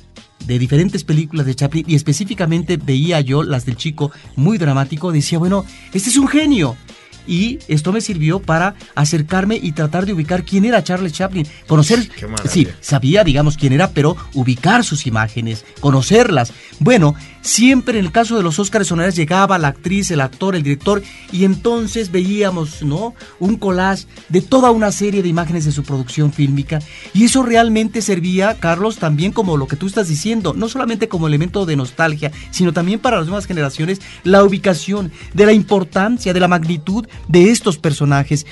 de 0.47 0.59
diferentes 0.59 1.05
películas 1.05 1.47
de 1.47 1.55
Chaplin 1.55 1.85
y 1.89 1.95
específicamente 1.95 2.77
veía 2.77 3.21
yo 3.21 3.43
las 3.43 3.67
del 3.67 3.77
chico 3.77 4.11
muy 4.37 4.59
dramático, 4.59 5.13
decía, 5.13 5.39
bueno, 5.39 5.65
este 5.93 6.11
es 6.11 6.17
un 6.17 6.29
genio. 6.29 6.77
Y 7.29 7.59
esto 7.68 7.93
me 7.93 8.01
sirvió 8.01 8.41
para 8.41 8.74
acercarme 8.95 9.61
y 9.62 9.72
tratar 9.72 10.07
de 10.07 10.14
ubicar 10.14 10.45
quién 10.45 10.64
era 10.64 10.83
Charles 10.83 11.12
Chaplin. 11.12 11.47
Conocer, 11.66 12.09
sí, 12.49 12.66
sabía, 12.81 13.22
digamos, 13.22 13.57
quién 13.57 13.74
era, 13.74 13.91
pero 13.91 14.16
ubicar 14.35 14.83
sus 14.83 15.07
imágenes, 15.07 15.64
conocerlas. 15.81 16.53
Bueno, 16.81 17.14
siempre 17.49 17.99
en 17.99 18.05
el 18.05 18.12
caso 18.12 18.36
de 18.36 18.42
los 18.42 18.59
Óscares 18.59 18.92
honorarios 18.92 19.16
llegaba 19.16 19.59
la 19.59 19.68
actriz, 19.68 20.11
el 20.11 20.20
actor, 20.20 20.55
el 20.55 20.62
director, 20.62 21.03
y 21.32 21.44
entonces 21.44 22.12
veíamos, 22.12 22.82
¿no? 22.82 23.14
Un 23.40 23.57
collage 23.57 24.07
de 24.28 24.42
toda 24.42 24.70
una 24.70 24.92
serie 24.92 25.22
de 25.22 25.28
imágenes 25.28 25.64
de 25.64 25.72
su 25.72 25.82
producción 25.82 26.32
fílmica. 26.32 26.80
Y 27.14 27.24
eso 27.24 27.42
realmente 27.42 28.03
servía, 28.03 28.59
Carlos, 28.61 28.99
también 28.99 29.32
como 29.32 29.57
lo 29.57 29.66
que 29.66 29.76
tú 29.76 29.86
estás 29.86 30.09
diciendo, 30.09 30.53
no 30.55 30.68
solamente 30.68 31.09
como 31.09 31.26
elemento 31.26 31.64
de 31.64 31.76
nostalgia, 31.76 32.32
sino 32.51 32.72
también 32.72 33.01
para 33.01 33.18
las 33.18 33.26
nuevas 33.26 33.46
generaciones, 33.46 34.01
la 34.24 34.44
ubicación 34.44 35.11
de 35.32 35.46
la 35.46 35.53
importancia, 35.53 36.34
de 36.34 36.40
la 36.40 36.49
magnitud 36.49 37.07
de 37.28 37.51
estos 37.51 37.78
personajes. 37.78 38.46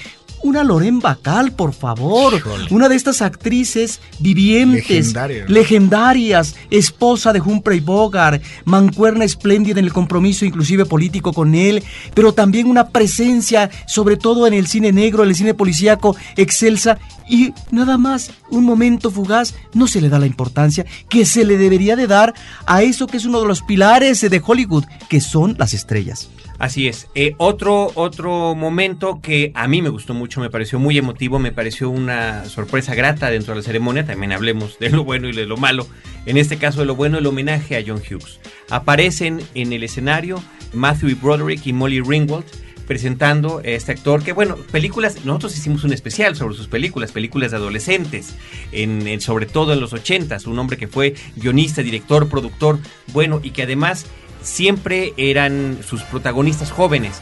Una 0.47 0.63
Loren 0.63 1.01
Bacal, 1.01 1.51
por 1.51 1.73
favor. 1.73 2.35
Híjole. 2.35 2.67
Una 2.71 2.89
de 2.89 2.95
estas 2.95 3.21
actrices 3.21 4.01
vivientes, 4.21 5.09
Legendaria. 5.09 5.45
legendarias, 5.49 6.55
esposa 6.71 7.33
de 7.33 7.41
Humphrey 7.41 7.81
Bogart, 7.81 8.41
mancuerna 8.65 9.25
espléndida 9.25 9.81
en 9.81 9.87
el 9.87 9.93
compromiso 9.93 10.45
inclusive 10.45 10.85
político 10.85 11.33
con 11.33 11.57
él, 11.57 11.83
pero 12.15 12.33
también 12.33 12.69
una 12.69 12.91
presencia, 12.91 13.71
sobre 13.89 14.17
todo 14.17 14.47
en 14.47 14.55
el 14.55 14.69
cine 14.69 14.93
negro, 14.93 15.25
en 15.25 15.31
el 15.31 15.35
cine 15.35 15.53
policíaco, 15.53 16.15
excelsa 16.37 16.97
y 17.29 17.53
nada 17.71 17.99
más, 17.99 18.33
un 18.51 18.65
momento 18.65 19.11
fugaz, 19.11 19.55
no 19.75 19.87
se 19.87 20.01
le 20.01 20.09
da 20.09 20.19
la 20.19 20.27
importancia 20.27 20.87
que 21.09 21.25
se 21.25 21.45
le 21.45 21.59
debería 21.59 21.97
de 21.97 22.07
dar 22.07 22.35
a 22.67 22.83
eso 22.83 23.07
que 23.07 23.17
es 23.17 23.25
uno 23.25 23.41
de 23.41 23.49
los 23.49 23.63
pilares 23.63 24.21
de 24.21 24.43
Hollywood, 24.45 24.85
que 25.09 25.21
son 25.21 25.57
las 25.59 25.75
estrellas. 25.75 26.31
Así 26.59 26.89
es. 26.89 27.09
Eh, 27.15 27.35
otro, 27.37 27.93
otro 27.95 28.55
momento 28.55 29.21
que 29.21 29.53
a 29.55 29.69
mí 29.69 29.83
me 29.83 29.91
gustó 29.91 30.15
mucho, 30.15 30.41
me 30.41 30.49
pareció 30.49 30.79
muy 30.79 30.97
emotivo, 30.97 31.39
me 31.39 31.53
pareció 31.53 31.91
una 31.91 32.47
sorpresa 32.47 32.95
grata 32.95 33.31
dentro 33.31 33.55
de 33.55 33.61
la 33.61 33.65
ceremonia. 33.65 34.07
También 34.07 34.33
hablemos 34.33 34.79
de 34.79 34.91
lo 34.91 35.05
bueno 35.05 35.29
y 35.29 35.33
de 35.33 35.47
lo 35.47 35.57
malo. 35.57 35.87
En 36.25 36.39
este 36.39 36.57
caso, 36.57 36.81
de 36.81 36.87
lo 36.87 36.97
bueno, 36.97 37.19
el 37.19 37.27
homenaje 37.27 37.77
a 37.77 37.85
John 37.87 38.01
Hughes. 38.01 38.41
Aparecen 38.71 39.43
en 39.55 39.73
el 39.73 39.85
escenario 39.85 40.43
Matthew 40.73 41.17
Broderick 41.21 41.67
y 41.67 41.73
Molly 41.73 42.01
Ringwald 42.01 42.47
presentando 42.87 43.59
a 43.59 43.63
este 43.69 43.93
actor 43.93 44.23
que 44.23 44.33
bueno 44.33 44.57
películas 44.57 45.25
nosotros 45.25 45.57
hicimos 45.57 45.85
un 45.85 45.93
especial 45.93 46.37
sobre 46.37 46.55
sus 46.55 46.69
películas 46.69 47.13
películas 47.13 47.51
de 47.51 47.57
adolescentes 47.59 48.35
en, 48.73 49.07
en- 49.07 49.21
sobre 49.21 49.47
todo 49.47 49.73
en 49.73 49.81
los 49.81 49.93
ochentas 49.93 50.47
un 50.47 50.59
hombre 50.59 50.77
que 50.77 50.89
fue 50.89 51.15
guionista 51.37 51.83
director 51.83 52.29
productor 52.29 52.79
bueno 53.13 53.41
y 53.43 53.51
que 53.51 53.63
además 53.65 54.07
siempre 54.43 55.13
eran 55.17 55.79
sus 55.87 56.03
protagonistas 56.03 56.71
jóvenes 56.71 57.21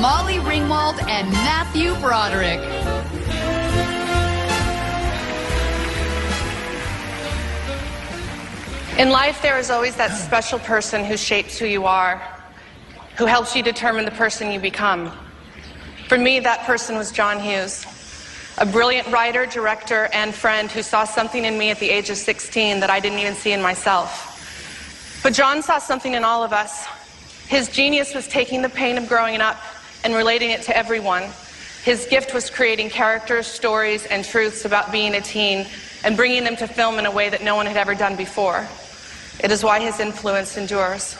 Molly 0.00 0.38
Ringwald 0.40 1.00
Matthew 1.32 1.94
Broderick. 2.02 2.60
In 8.98 9.10
life, 9.10 9.42
there 9.42 9.58
is 9.58 9.70
always 9.70 9.94
that 9.96 10.16
special 10.16 10.58
person 10.58 11.04
who 11.04 11.18
shapes 11.18 11.58
who 11.58 11.66
you 11.66 11.84
are, 11.84 12.16
who 13.18 13.26
helps 13.26 13.54
you 13.54 13.62
determine 13.62 14.06
the 14.06 14.10
person 14.10 14.50
you 14.50 14.58
become. 14.58 15.12
For 16.08 16.16
me, 16.16 16.40
that 16.40 16.64
person 16.64 16.96
was 16.96 17.12
John 17.12 17.38
Hughes, 17.38 17.84
a 18.56 18.64
brilliant 18.64 19.08
writer, 19.08 19.44
director, 19.44 20.08
and 20.14 20.34
friend 20.34 20.70
who 20.70 20.80
saw 20.80 21.04
something 21.04 21.44
in 21.44 21.58
me 21.58 21.68
at 21.68 21.78
the 21.78 21.90
age 21.90 22.08
of 22.08 22.16
16 22.16 22.80
that 22.80 22.88
I 22.88 22.98
didn't 22.98 23.18
even 23.18 23.34
see 23.34 23.52
in 23.52 23.60
myself. 23.60 25.20
But 25.22 25.34
John 25.34 25.60
saw 25.60 25.78
something 25.78 26.14
in 26.14 26.24
all 26.24 26.42
of 26.42 26.54
us. 26.54 26.86
His 27.48 27.68
genius 27.68 28.14
was 28.14 28.26
taking 28.26 28.62
the 28.62 28.70
pain 28.70 28.96
of 28.96 29.10
growing 29.10 29.42
up 29.42 29.60
and 30.04 30.14
relating 30.14 30.48
it 30.48 30.62
to 30.62 30.76
everyone. 30.76 31.24
His 31.84 32.06
gift 32.06 32.32
was 32.32 32.48
creating 32.48 32.88
characters, 32.88 33.46
stories, 33.46 34.06
and 34.06 34.24
truths 34.24 34.64
about 34.64 34.90
being 34.90 35.14
a 35.14 35.20
teen 35.20 35.66
and 36.02 36.16
bringing 36.16 36.44
them 36.44 36.56
to 36.56 36.66
film 36.66 36.98
in 36.98 37.04
a 37.04 37.10
way 37.10 37.28
that 37.28 37.42
no 37.42 37.56
one 37.56 37.66
had 37.66 37.76
ever 37.76 37.94
done 37.94 38.16
before. 38.16 38.66
It 39.40 39.52
is 39.52 39.62
why 39.62 39.80
his 39.80 40.00
influence 40.00 40.56
endures. 40.56 41.16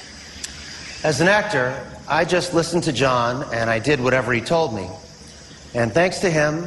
As 1.05 1.21
an 1.21 1.29
actor, 1.29 1.79
I 2.09 2.25
just 2.25 2.55
listened 2.55 2.83
to 2.85 2.93
John 2.93 3.45
and 3.53 3.69
I 3.69 3.79
did 3.79 4.01
whatever 4.01 4.33
he 4.33 4.41
told 4.41 4.75
me. 4.75 4.89
And 5.75 5.93
thanks 5.93 6.21
to 6.21 6.31
him, 6.31 6.67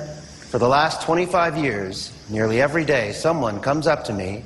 for 0.49 0.59
the 0.59 0.67
last 0.67 1.01
25 1.01 1.57
years, 1.57 2.13
nearly 2.29 2.61
every 2.61 2.85
day, 2.85 3.11
someone 3.11 3.59
comes 3.59 3.87
up 3.87 4.03
to 4.05 4.13
me, 4.13 4.43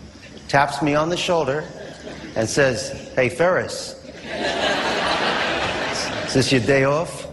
taps 0.47 0.81
me 0.81 0.95
on 0.95 1.09
the 1.09 1.17
shoulder, 1.17 1.65
and 2.35 2.49
says, 2.49 3.11
Hey, 3.15 3.29
Ferris, 3.29 3.95
is 6.25 6.33
this 6.33 6.51
your 6.51 6.61
day 6.61 6.85
off? 6.85 7.27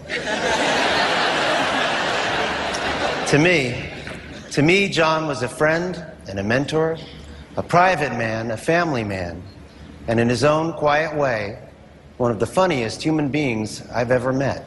to 3.28 3.38
me, 3.38 3.88
to 4.50 4.62
me, 4.62 4.88
John 4.88 5.28
was 5.28 5.42
a 5.42 5.48
friend 5.48 6.04
and 6.28 6.40
a 6.40 6.42
mentor, 6.42 6.98
a 7.56 7.62
private 7.62 8.16
man, 8.18 8.50
a 8.50 8.56
family 8.56 9.04
man, 9.04 9.40
and 10.08 10.18
in 10.18 10.28
his 10.28 10.44
own 10.44 10.72
quiet 10.72 11.16
way, 11.16 11.58
one 12.16 12.30
of 12.30 12.38
the 12.38 12.46
funniest 12.46 13.02
human 13.02 13.28
beings 13.28 13.82
I've 13.92 14.10
ever 14.10 14.32
met. 14.32 14.66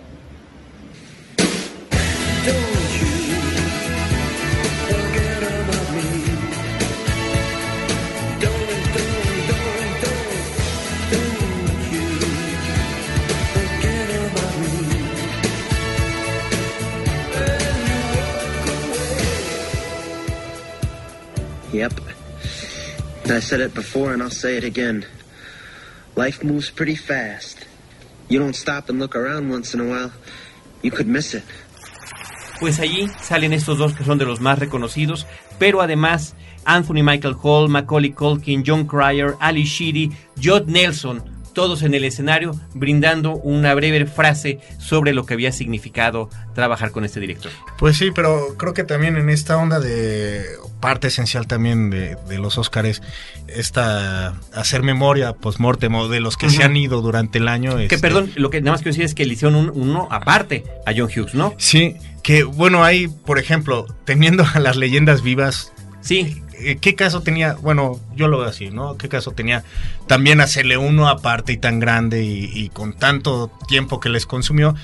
Yep. 21.73 21.93
I 23.25 23.39
said 23.39 23.61
it 23.61 23.73
before 23.73 24.13
and 24.13 24.21
I'll 24.21 24.29
say 24.29 24.57
it 24.57 24.63
again. 24.63 25.05
Life 26.15 26.43
moves 26.43 26.69
pretty 26.69 26.95
fast. 26.95 27.65
You 28.29 28.39
don't 28.39 28.55
stop 28.55 28.89
and 28.89 28.99
look 28.99 29.15
around 29.15 29.49
once 29.49 29.73
in 29.73 29.79
a 29.79 29.85
while, 29.85 30.11
you 30.81 30.91
could 30.91 31.07
miss 31.07 31.33
it. 31.33 31.43
Pues 32.59 32.79
allí 32.79 33.09
salen 33.21 33.51
estos 33.51 33.77
dos 33.77 33.93
que 33.93 34.05
son 34.05 34.17
de 34.17 34.25
los 34.25 34.39
más 34.39 34.59
reconocidos, 34.59 35.25
pero 35.59 35.81
además 35.81 36.35
Anthony 36.65 37.03
Michael 37.03 37.35
Hall, 37.41 37.67
Macaulay 37.67 38.11
Culkin, 38.11 38.63
John 38.65 38.85
Cryer, 38.85 39.35
Ali 39.39 39.63
Sheedy, 39.63 40.11
Judd 40.41 40.67
Nelson, 40.67 41.21
todos 41.53 41.83
en 41.83 41.93
el 41.93 42.03
escenario 42.03 42.59
brindando 42.73 43.35
una 43.35 43.73
breve 43.73 44.05
frase 44.05 44.59
sobre 44.79 45.13
lo 45.13 45.25
que 45.25 45.33
había 45.35 45.51
significado 45.51 46.29
trabajar 46.55 46.91
con 46.91 47.05
este 47.05 47.19
director. 47.19 47.51
Pues 47.77 47.97
sí, 47.97 48.11
pero 48.13 48.55
creo 48.57 48.73
que 48.73 48.83
también 48.83 49.17
en 49.17 49.29
esta 49.29 49.57
onda 49.57 49.79
de 49.79 50.43
parte 50.79 51.07
esencial 51.07 51.47
también 51.47 51.89
de, 51.89 52.17
de 52.27 52.37
los 52.39 52.57
Óscares, 52.57 53.01
esta 53.47 54.33
hacer 54.53 54.83
memoria 54.83 55.33
post-mortem 55.33 55.93
o 55.95 56.07
de 56.07 56.19
los 56.19 56.37
que 56.37 56.49
se 56.49 56.63
han 56.63 56.75
ido 56.75 57.01
durante 57.01 57.37
el 57.37 57.47
año. 57.47 57.77
Que 57.77 57.83
este, 57.83 57.99
perdón, 57.99 58.31
lo 58.35 58.49
que 58.49 58.61
nada 58.61 58.71
más 58.73 58.81
quiero 58.81 58.91
decir 58.93 59.05
es 59.05 59.15
que 59.15 59.25
le 59.25 59.33
hicieron 59.33 59.55
un- 59.55 59.71
uno 59.73 60.07
aparte 60.11 60.63
a 60.85 60.91
John 60.95 61.05
Hughes, 61.15 61.33
¿no? 61.35 61.53
Sí, 61.57 61.95
que 62.23 62.43
bueno, 62.43 62.83
hay, 62.83 63.07
por 63.07 63.39
ejemplo, 63.39 63.85
teniendo 64.05 64.45
a 64.53 64.59
las 64.59 64.75
leyendas 64.75 65.21
vivas. 65.23 65.71
Sí. 66.01 66.42
¿Qué 66.81 66.95
caso 66.95 67.21
tenía? 67.21 67.53
Bueno, 67.53 67.99
yo 68.15 68.27
lo 68.27 68.39
veo 68.39 68.47
así, 68.47 68.69
¿no? 68.69 68.97
¿Qué 68.97 69.09
caso 69.09 69.31
tenía 69.31 69.63
también 70.07 70.41
hacerle 70.41 70.77
uno 70.77 71.07
aparte 71.07 71.53
y 71.53 71.57
tan 71.57 71.79
grande 71.79 72.23
y, 72.23 72.49
y 72.53 72.69
con 72.69 72.93
tanto 72.93 73.51
tiempo 73.67 73.99
que 73.99 74.09
les 74.09 74.25
consumió? 74.25 74.75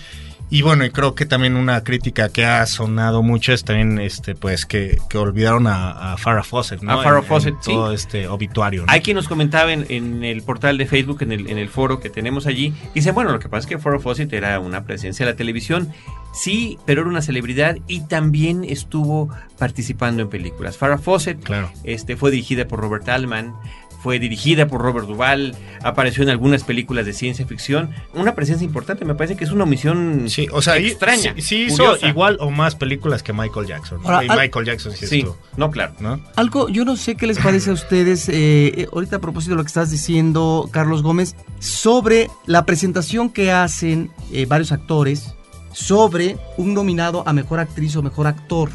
Y 0.52 0.64
bueno, 0.64 0.84
y 0.84 0.90
creo 0.90 1.14
que 1.14 1.28
también 1.28 1.56
una 1.56 1.84
crítica 1.84 2.30
que 2.30 2.44
ha 2.44 2.66
sonado 2.66 3.22
mucho 3.22 3.54
es 3.54 3.64
también, 3.64 4.00
este, 4.00 4.34
pues, 4.34 4.66
que, 4.66 4.98
que 5.08 5.18
olvidaron 5.20 5.68
a, 5.68 6.14
a 6.14 6.18
Farrah 6.18 6.42
Fawcett, 6.44 6.82
¿no? 6.82 6.92
A 7.00 7.04
Farrah 7.04 7.20
En- 7.20 7.24
en 7.24 7.30
Fawcett, 7.30 7.56
sí. 7.62 7.72
Todo 7.72 7.94
este 7.94 8.28
obituario, 8.28 8.86
¿no? 8.86 8.92
Hay 8.92 9.02
quien 9.02 9.16
nos 9.16 9.28
comentaba 9.28 9.72
en, 9.72 9.86
en 9.90 10.24
el 10.24 10.42
portal 10.42 10.80
de 10.80 10.88
Facebook, 10.88 11.22
en 11.22 11.32
el, 11.32 11.48
en 11.52 11.60
el 11.60 11.70
foro 11.70 12.00
que 12.00 12.10
tenemos 12.10 12.48
allí, 12.48 12.74
dice, 12.96 13.12
bueno, 13.12 13.32
lo 13.32 13.40
que 13.40 13.48
pasa 13.48 13.60
es 13.62 13.66
que 13.68 13.78
Farrah 13.78 14.00
Fawcett 14.00 14.34
era 14.34 14.60
una 14.60 14.86
presencia 14.86 15.24
de 15.26 15.34
la 15.34 15.38
televisión, 15.38 15.92
sí, 16.34 16.80
pero 16.86 17.02
era 17.02 17.10
una 17.12 17.22
celebridad 17.22 17.78
y 17.88 18.02
también 18.08 18.64
estuvo 18.64 19.30
participando 19.60 20.24
en 20.24 20.30
películas. 20.30 20.78
Farrah 20.78 20.98
Fawcett 20.98 21.44
Claro. 21.44 21.72
este, 21.84 22.16
fue 22.18 22.32
dirigida 22.32 22.68
por 22.68 22.80
Robert 22.80 23.08
Altman, 23.08 23.54
fue 24.02 24.18
dirigida 24.20 24.68
por 24.68 24.82
Robert 24.82 25.08
Duvall, 25.08 25.56
apareció 25.84 26.24
en 26.24 26.30
algunas 26.30 26.64
películas 26.64 27.06
de 27.06 27.14
ciencia 27.14 27.46
ficción, 27.46 27.90
una 28.14 28.34
presencia 28.36 28.64
importante, 28.66 29.04
me 29.06 29.14
parece 29.16 29.36
que 29.36 29.44
es 29.44 29.52
una 29.52 29.66
omisión 29.66 30.28
O 30.54 30.62
sea, 30.62 30.78
extraña. 30.78 31.34
Sí, 31.36 31.42
sí 31.42 31.56
hizo 31.66 31.84
curiosa. 31.84 32.08
igual 32.08 32.38
o 32.40 32.50
más 32.50 32.76
películas 32.76 33.24
que 33.24 33.34
Michael 33.34 33.68
Jackson. 33.68 34.00
Ahora, 34.04 34.24
y 34.24 34.30
al- 34.30 34.40
Michael 34.40 34.66
Jackson 34.66 34.92
sí, 34.94 35.08
Sí, 35.08 35.26
no, 35.58 35.70
claro. 35.70 35.94
¿no? 36.00 36.20
Algo, 36.36 36.70
yo 36.70 36.86
no 36.86 36.96
sé 36.96 37.16
qué 37.16 37.28
les 37.28 37.38
parece 37.40 37.70
a 37.72 37.74
ustedes, 37.74 38.30
eh, 38.30 38.34
eh, 38.76 38.88
ahorita 38.94 39.18
a 39.18 39.20
propósito 39.20 39.52
de 39.52 39.58
lo 39.58 39.64
que 39.64 39.68
estás 39.68 39.92
diciendo, 39.92 40.70
Carlos 40.72 41.04
Gómez, 41.04 41.36
sobre 41.60 42.30
la 42.46 42.66
presentación 42.66 43.30
que 43.30 43.52
hacen 43.52 44.12
eh, 44.32 44.46
varios 44.46 44.72
actores 44.72 45.36
sobre 45.74 46.38
un 46.58 46.74
nominado 46.74 47.24
a 47.28 47.34
mejor 47.34 47.60
actriz 47.60 47.96
o 47.96 48.02
mejor 48.02 48.28
actor. 48.28 48.70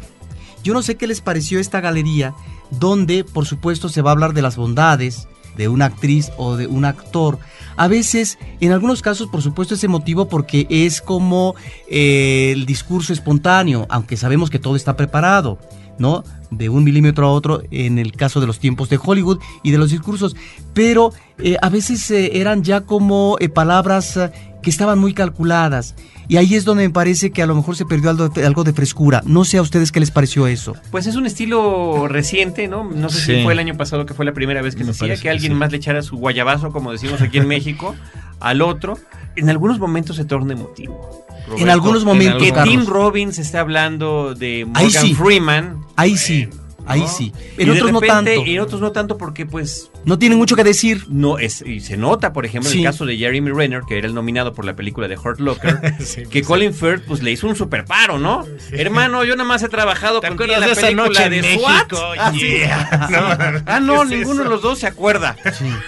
Yo 0.63 0.73
no 0.73 0.81
sé 0.81 0.95
qué 0.95 1.07
les 1.07 1.21
pareció 1.21 1.59
esta 1.59 1.81
galería, 1.81 2.33
donde, 2.71 3.23
por 3.23 3.45
supuesto, 3.45 3.89
se 3.89 4.01
va 4.01 4.11
a 4.11 4.13
hablar 4.13 4.33
de 4.33 4.41
las 4.41 4.55
bondades, 4.55 5.27
de 5.57 5.67
una 5.67 5.85
actriz 5.85 6.31
o 6.37 6.55
de 6.55 6.67
un 6.67 6.85
actor. 6.85 7.39
A 7.77 7.87
veces, 7.87 8.37
en 8.59 8.71
algunos 8.71 9.01
casos, 9.01 9.27
por 9.27 9.41
supuesto, 9.41 9.75
es 9.75 9.83
emotivo 9.83 10.27
porque 10.27 10.67
es 10.69 11.01
como 11.01 11.55
eh, 11.89 12.51
el 12.53 12.65
discurso 12.65 13.13
espontáneo, 13.13 13.85
aunque 13.89 14.17
sabemos 14.17 14.49
que 14.49 14.59
todo 14.59 14.75
está 14.75 14.95
preparado, 14.95 15.59
¿no? 15.97 16.23
De 16.51 16.69
un 16.69 16.83
milímetro 16.83 17.27
a 17.27 17.31
otro 17.31 17.63
en 17.71 17.99
el 17.99 18.13
caso 18.13 18.39
de 18.39 18.47
los 18.47 18.59
tiempos 18.59 18.89
de 18.89 18.99
Hollywood 19.01 19.39
y 19.63 19.71
de 19.71 19.77
los 19.77 19.91
discursos. 19.91 20.35
Pero 20.73 21.11
eh, 21.37 21.57
a 21.61 21.69
veces 21.69 22.09
eh, 22.11 22.39
eran 22.39 22.63
ya 22.63 22.81
como 22.81 23.37
palabras 23.53 24.19
que 24.61 24.69
estaban 24.69 24.99
muy 24.99 25.13
calculadas. 25.13 25.95
Y 26.27 26.37
ahí 26.37 26.55
es 26.55 26.65
donde 26.65 26.83
me 26.87 26.89
parece 26.93 27.31
que 27.31 27.41
a 27.43 27.45
lo 27.45 27.55
mejor 27.55 27.75
se 27.75 27.85
perdió 27.85 28.09
algo, 28.09 28.29
algo 28.43 28.63
de 28.63 28.73
frescura. 28.73 29.21
No 29.25 29.45
sé 29.45 29.57
a 29.57 29.61
ustedes 29.61 29.91
qué 29.91 29.99
les 29.99 30.11
pareció 30.11 30.47
eso. 30.47 30.75
Pues 30.91 31.05
es 31.07 31.15
un 31.15 31.25
estilo 31.25 32.07
reciente, 32.07 32.67
¿no? 32.67 32.83
No 32.83 33.09
sé 33.09 33.21
si 33.37 33.43
fue 33.43 33.53
el 33.53 33.59
año 33.59 33.75
pasado 33.75 34.05
que 34.05 34.13
fue 34.13 34.25
la 34.25 34.33
primera 34.33 34.61
vez 34.61 34.75
que 34.75 34.83
Me 34.83 34.93
se 34.93 35.03
hacía 35.05 35.15
que 35.15 35.21
que 35.23 35.29
alguien 35.29 35.53
sí. 35.53 35.57
más 35.57 35.71
le 35.71 35.77
echara 35.77 36.01
su 36.01 36.17
guayabazo, 36.17 36.71
como 36.71 36.91
decimos 36.91 37.21
aquí 37.21 37.37
en 37.37 37.47
México, 37.47 37.95
al 38.39 38.61
otro. 38.61 38.97
En 39.35 39.49
algunos 39.49 39.79
momentos 39.79 40.15
se 40.15 40.25
torna 40.25 40.53
emotivo. 40.53 41.25
En 41.57 41.69
algunos 41.69 42.03
momentos, 42.05 42.41
Que 42.41 42.51
Carlos. 42.51 42.73
Tim 42.75 42.85
Robbins 42.87 43.37
está 43.37 43.59
hablando 43.59 44.33
de 44.33 44.67
Ahí 44.73 44.85
Morgan 44.85 44.91
sí. 45.05 45.13
Freeman. 45.13 45.81
Ahí 45.95 46.17
sí, 46.17 46.47
ahí 46.87 47.01
¿no? 47.01 47.07
sí. 47.07 47.31
En 47.57 47.69
otros 47.69 47.91
no 47.91 48.01
tanto. 48.01 48.31
Y 48.45 48.55
en 48.55 48.61
otros 48.61 48.81
no 48.81 48.91
tanto 48.91 49.17
porque 49.17 49.45
pues 49.45 49.91
No 50.05 50.19
tienen 50.19 50.37
mucho 50.37 50.55
que 50.55 50.63
decir. 50.63 51.05
no 51.09 51.39
es 51.39 51.61
y 51.65 51.79
se 51.79 51.97
nota, 51.97 52.33
por 52.33 52.45
ejemplo, 52.45 52.69
en 52.71 52.77
el 52.77 52.83
caso 52.83 53.05
de 53.05 53.17
Jeremy 53.17 53.51
Renner, 53.51 53.81
que 53.87 53.97
era 53.97 54.07
el 54.07 54.13
nominado 54.13 54.53
por 54.53 54.65
la 54.65 54.75
película 54.75 55.07
de 55.07 55.17
Hurt 55.17 55.39
Locker, 55.39 55.79
que 56.29 56.43
Colin 56.43 56.73
Firth 56.73 57.03
pues 57.05 57.21
le 57.23 57.31
hizo 57.31 57.47
un 57.47 57.55
super 57.55 57.85
paro, 57.85 58.19
¿no? 58.19 58.45
Hermano, 58.71 59.23
yo 59.23 59.35
nada 59.35 59.47
más 59.47 59.63
he 59.63 59.69
trabajado 59.69 60.21
con 60.21 60.37
la 60.47 60.59
de 60.59 60.71
esa 60.71 60.81
película 60.81 61.07
noche 61.07 61.29
de 61.29 61.41
México? 61.41 61.97
SWAT. 61.97 62.17
Ah, 62.19 62.31
sí. 62.31 62.39
Yeah. 62.39 63.07
No, 63.09 63.61
ah, 63.65 63.79
no, 63.79 63.97
¿qué 63.99 64.03
es 64.03 64.09
ninguno 64.19 64.43
de 64.43 64.49
los 64.49 64.61
dos 64.61 64.79
se 64.79 64.87
acuerda. 64.87 65.35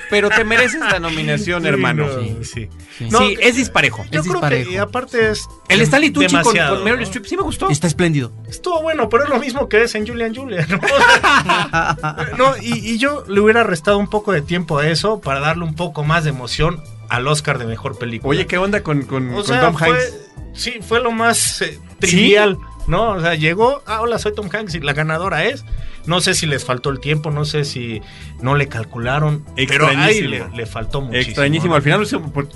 Pero 0.10 0.30
te 0.30 0.44
mereces 0.44 0.80
la 0.80 1.00
nominación, 1.00 1.66
hermano. 1.66 2.08
no, 2.08 2.44
sí. 2.44 2.70
Sí, 2.98 3.08
No, 3.10 3.22
es 3.22 3.56
disparejo. 3.56 4.06
Yo 4.12 4.24
creo 4.24 4.42
que 4.42 4.68
y 4.72 4.78
aparte 4.78 5.30
es 5.32 5.48
El 5.70 5.82
Stanley 5.82 6.10
Tucci 6.12 6.36
con, 6.42 6.58
con 6.58 6.84
Meryl 6.84 7.00
¿no? 7.00 7.04
Streep 7.04 7.26
sí 7.26 7.38
me 7.38 7.44
gustó. 7.44 7.70
Está 7.70 7.88
espléndido. 7.88 8.32
Estuvo 8.50 8.82
bueno, 8.82 9.08
pero 9.10 9.24
es 9.26 9.30
lo 9.30 9.40
mismo 9.40 9.70
que 9.70 9.84
es 9.84 9.96
en 9.96 10.08
Julian 10.08 10.34
Julian. 10.34 10.68
¿no? 10.70 10.80
No, 12.38 12.56
y, 12.62 12.92
y 12.92 12.98
yo 12.98 13.24
le 13.28 13.40
hubiera 13.40 13.64
restado 13.64 13.98
un 13.98 14.07
poco 14.10 14.32
de 14.32 14.42
tiempo 14.42 14.78
a 14.80 14.88
eso 14.88 15.22
para 15.22 15.40
darle 15.40 15.64
un 15.64 15.76
poco 15.76 16.04
más 16.04 16.24
de 16.24 16.30
emoción 16.32 16.82
al 17.10 17.28
Oscar 17.28 17.58
de 17.58 17.66
mejor 17.66 17.98
película. 17.98 18.32
Oye, 18.32 18.48
¿qué 18.48 18.58
onda 18.58 18.82
con, 18.84 19.04
con, 19.04 19.30
O 19.32 19.36
con 19.36 19.46
sea, 19.46 19.62
Tom 19.62 19.76
fue- 19.76 19.90
Hanks? 19.90 20.14
Sí, 20.54 20.80
fue 20.82 21.02
lo 21.02 21.12
más 21.12 21.62
eh, 21.62 21.80
trivial, 22.00 22.58
¿no? 22.88 23.12
O 23.12 23.22
sea, 23.22 23.36
llegó, 23.36 23.84
ah, 23.86 24.02
hola, 24.02 24.18
soy 24.20 24.34
Tom 24.34 24.50
Hanks 24.52 24.74
y 24.76 24.80
la 24.80 24.94
ganadora 24.94 25.46
es. 25.46 25.64
No 26.08 26.22
sé 26.22 26.34
si 26.34 26.46
les 26.46 26.66
faltó 26.66 26.90
el 26.90 27.00
tiempo, 27.00 27.32
no 27.32 27.46
sé 27.46 27.66
si 27.66 28.02
no 28.42 28.56
le 28.56 28.68
calcularon, 28.68 29.44
pero 29.68 29.88
ahí 29.88 30.22
le, 30.22 30.48
le 30.50 30.66
faltó 30.66 31.02
muchísimo. 31.02 31.30
Extrañísimo. 31.30 31.70
¿no? 31.72 31.76
Al 31.76 31.82
final 31.82 32.08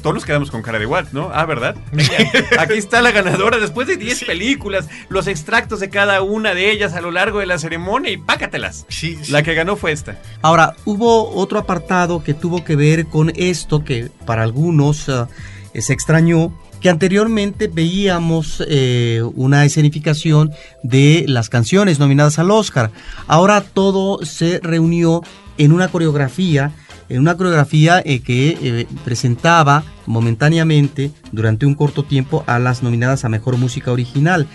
todos 0.02 0.14
nos 0.14 0.26
quedamos 0.26 0.52
con 0.52 0.62
cara 0.62 0.80
de 0.80 0.86
what, 0.86 1.08
¿no? 1.12 1.30
Ah, 1.34 1.45
¿verdad? 1.45 1.76
Aquí 2.60 2.74
está 2.74 3.02
la 3.02 3.12
ganadora 3.12 3.60
después 3.60 3.88
de 3.88 3.97
10 3.97 4.24
películas, 4.24 4.89
los 5.10 5.28
extractos 5.28 5.80
de 5.80 5.89
cada 5.89 6.22
una 6.22 6.54
de 6.54 6.72
ellas 6.72 6.93
a 6.93 7.02
lo 7.02 7.12
largo 7.12 7.39
de 7.39 7.45
la 7.45 7.58
ceremonia 7.60 8.12
y 8.12 8.18
pácatelas. 8.18 8.86
Sí, 8.89 9.18
La 9.30 9.43
que 9.43 9.54
ganó 9.54 9.76
fue 9.76 9.91
esta. 9.91 10.18
Ahora, 10.41 10.76
hubo 10.86 11.30
otro 11.36 11.60
apartado 11.60 12.24
que 12.24 12.34
tuvo 12.34 12.64
que 12.64 12.76
ver 12.76 13.06
con 13.08 13.32
esto 13.36 13.84
que 13.84 14.10
para 14.26 14.43
algunos 14.43 15.10
eh, 15.10 15.82
se 15.82 15.93
extrañó, 15.93 16.54
que 16.82 16.90
anteriormente 16.90 17.68
veíamos 17.68 18.64
eh, 18.68 19.22
una 19.36 19.64
escenificación 19.66 20.52
de 20.84 21.26
las 21.28 21.50
canciones 21.50 22.00
nominadas 22.00 22.40
al 22.40 22.50
Oscar. 22.52 22.92
Ahora 23.28 23.62
todo 23.62 24.26
se 24.26 24.60
reunió 24.64 25.22
en 25.58 25.72
una 25.74 25.90
coreografía, 25.90 26.72
en 27.08 27.20
una 27.20 27.38
coreografía 27.38 28.02
eh, 28.04 28.22
que 28.22 28.58
eh, 28.62 28.88
presentaba 29.06 29.84
momentáneamente 30.08 31.12
durante 31.32 31.66
un 31.66 31.76
corto 31.76 32.04
tiempo 32.04 32.44
a 32.48 32.58
las 32.58 32.82
nominadas 32.84 33.26
a 33.26 33.30
Mejor 33.30 33.58
Música 33.58 33.92
Original. 33.92 34.48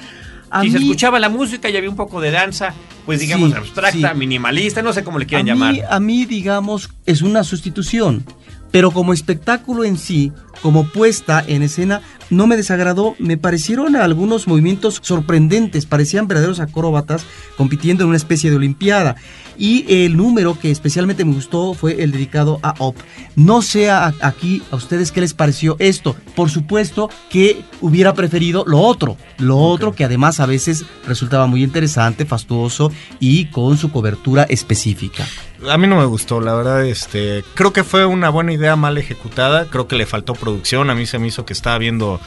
A 0.50 0.62
Si 0.62 0.70
se 0.70 0.78
mí- 0.78 0.84
escuchaba 0.86 1.18
la 1.18 1.28
música 1.28 1.68
y 1.70 1.76
había 1.76 1.90
un 1.90 1.96
poco 1.96 2.20
de 2.20 2.30
danza, 2.30 2.72
pues 3.04 3.20
digamos 3.20 3.50
Sí, 3.50 3.56
abstracta, 3.56 4.12
sí. 4.12 4.18
minimalista, 4.18 4.82
no 4.82 4.92
sé 4.92 5.04
cómo 5.04 5.18
le 5.18 5.26
quieran 5.26 5.46
a 5.48 5.52
llamar. 5.52 5.72
Mí, 5.74 5.80
a 5.88 6.00
mí, 6.00 6.24
digamos, 6.24 6.88
es 7.04 7.22
una 7.22 7.44
sustitución. 7.44 8.24
Pero 8.70 8.90
como 8.90 9.12
espectáculo 9.12 9.84
en 9.84 9.96
sí, 9.96 10.32
como 10.60 10.88
puesta 10.88 11.42
en 11.46 11.62
escena, 11.62 12.02
no 12.30 12.46
me 12.46 12.56
desagradó. 12.56 13.14
Me 13.18 13.36
parecieron 13.38 13.96
algunos 13.96 14.46
movimientos 14.48 14.98
sorprendentes. 15.02 15.86
Parecían 15.86 16.26
verdaderos 16.26 16.60
acróbatas 16.60 17.24
compitiendo 17.56 18.02
en 18.04 18.08
una 18.08 18.16
especie 18.16 18.50
de 18.50 18.56
olimpiada. 18.56 19.16
Y 19.58 19.86
el 20.04 20.16
número 20.18 20.58
que 20.58 20.70
especialmente 20.70 21.24
me 21.24 21.32
gustó 21.32 21.72
fue 21.72 22.02
el 22.02 22.10
dedicado 22.12 22.58
a 22.62 22.74
Op. 22.78 22.96
No 23.36 23.62
sé 23.62 23.88
a- 23.90 24.12
aquí 24.20 24.62
a 24.70 24.76
ustedes 24.76 25.12
qué 25.12 25.22
les 25.22 25.32
pareció 25.32 25.76
esto. 25.78 26.14
Por 26.34 26.50
supuesto 26.50 27.08
que 27.30 27.62
hubiera 27.80 28.12
preferido 28.12 28.64
lo 28.66 28.80
otro. 28.80 29.16
Lo 29.38 29.56
otro 29.58 29.94
que 29.94 30.04
además 30.04 30.40
a 30.40 30.46
veces 30.46 30.84
resultaba 31.06 31.46
muy 31.46 31.62
interesante, 31.62 32.26
fastuoso 32.26 32.90
y 33.20 33.46
con 33.46 33.78
su 33.78 33.90
cobertura 33.90 34.42
específica. 34.42 35.24
A 35.68 35.78
mí 35.78 35.86
no 35.86 35.96
me 35.96 36.04
gustó, 36.04 36.40
la 36.40 36.54
verdad, 36.54 36.84
este, 36.84 37.44
creo 37.54 37.72
que 37.72 37.84
fue 37.84 38.06
una 38.06 38.28
buena 38.30 38.52
idea 38.52 38.76
mal 38.76 38.98
ejecutada, 38.98 39.66
creo 39.66 39.88
que 39.88 39.96
le 39.96 40.06
faltó 40.06 40.34
producción, 40.34 40.90
a 40.90 40.94
mí 40.94 41.06
se 41.06 41.18
me 41.18 41.28
hizo 41.28 41.44
que 41.44 41.52
estaba 41.52 41.78
viendo 41.78 42.20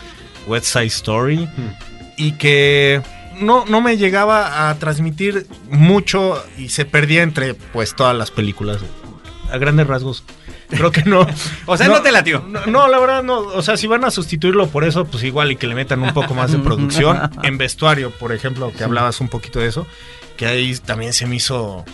West 0.48 0.66
Side 0.66 0.86
Story 0.86 1.50
y 2.18 2.34
que 2.34 3.02
no, 3.40 3.66
no 3.66 3.82
me 3.82 3.98
llegaba 3.98 4.70
a 4.70 4.76
transmitir 4.76 5.48
mucho 5.70 6.44
y 6.58 6.70
se 6.70 6.86
perdía 6.86 7.24
entre 7.24 7.54
pues 7.54 7.96
todas 7.96 8.16
las 8.16 8.32
películas. 8.32 8.80
A 9.52 9.58
grandes 9.58 9.88
rasgos. 9.88 10.24
Creo 10.70 10.92
que 10.92 11.04
no. 11.04 11.26
O 11.66 11.78
sea, 11.78 11.88
no 11.88 12.02
te 12.02 12.12
latió. 12.12 12.44
No, 12.48 12.66
no, 12.68 12.88
la 12.88 13.00
verdad 13.00 13.24
no. 13.24 13.40
O 13.40 13.62
sea, 13.62 13.78
si 13.78 13.88
van 13.88 14.04
a 14.06 14.12
sustituirlo 14.12 14.68
por 14.68 14.84
eso, 14.84 15.06
pues 15.06 15.24
igual 15.24 15.52
y 15.52 15.56
que 15.56 15.66
le 15.66 15.76
metan 15.76 16.02
un 16.02 16.14
poco 16.14 16.34
más 16.36 16.52
de 16.52 16.60
producción. 16.60 17.18
En 17.44 17.58
vestuario, 17.58 18.12
por 18.12 18.32
ejemplo, 18.32 18.72
que 18.72 18.84
hablabas 18.84 19.22
un 19.22 19.30
poquito 19.30 19.60
de 19.60 19.68
eso, 19.68 19.88
que 20.38 20.46
ahí 20.46 20.76
también 20.78 21.14
se 21.14 21.26
me 21.26 21.38
hizo 21.38 21.86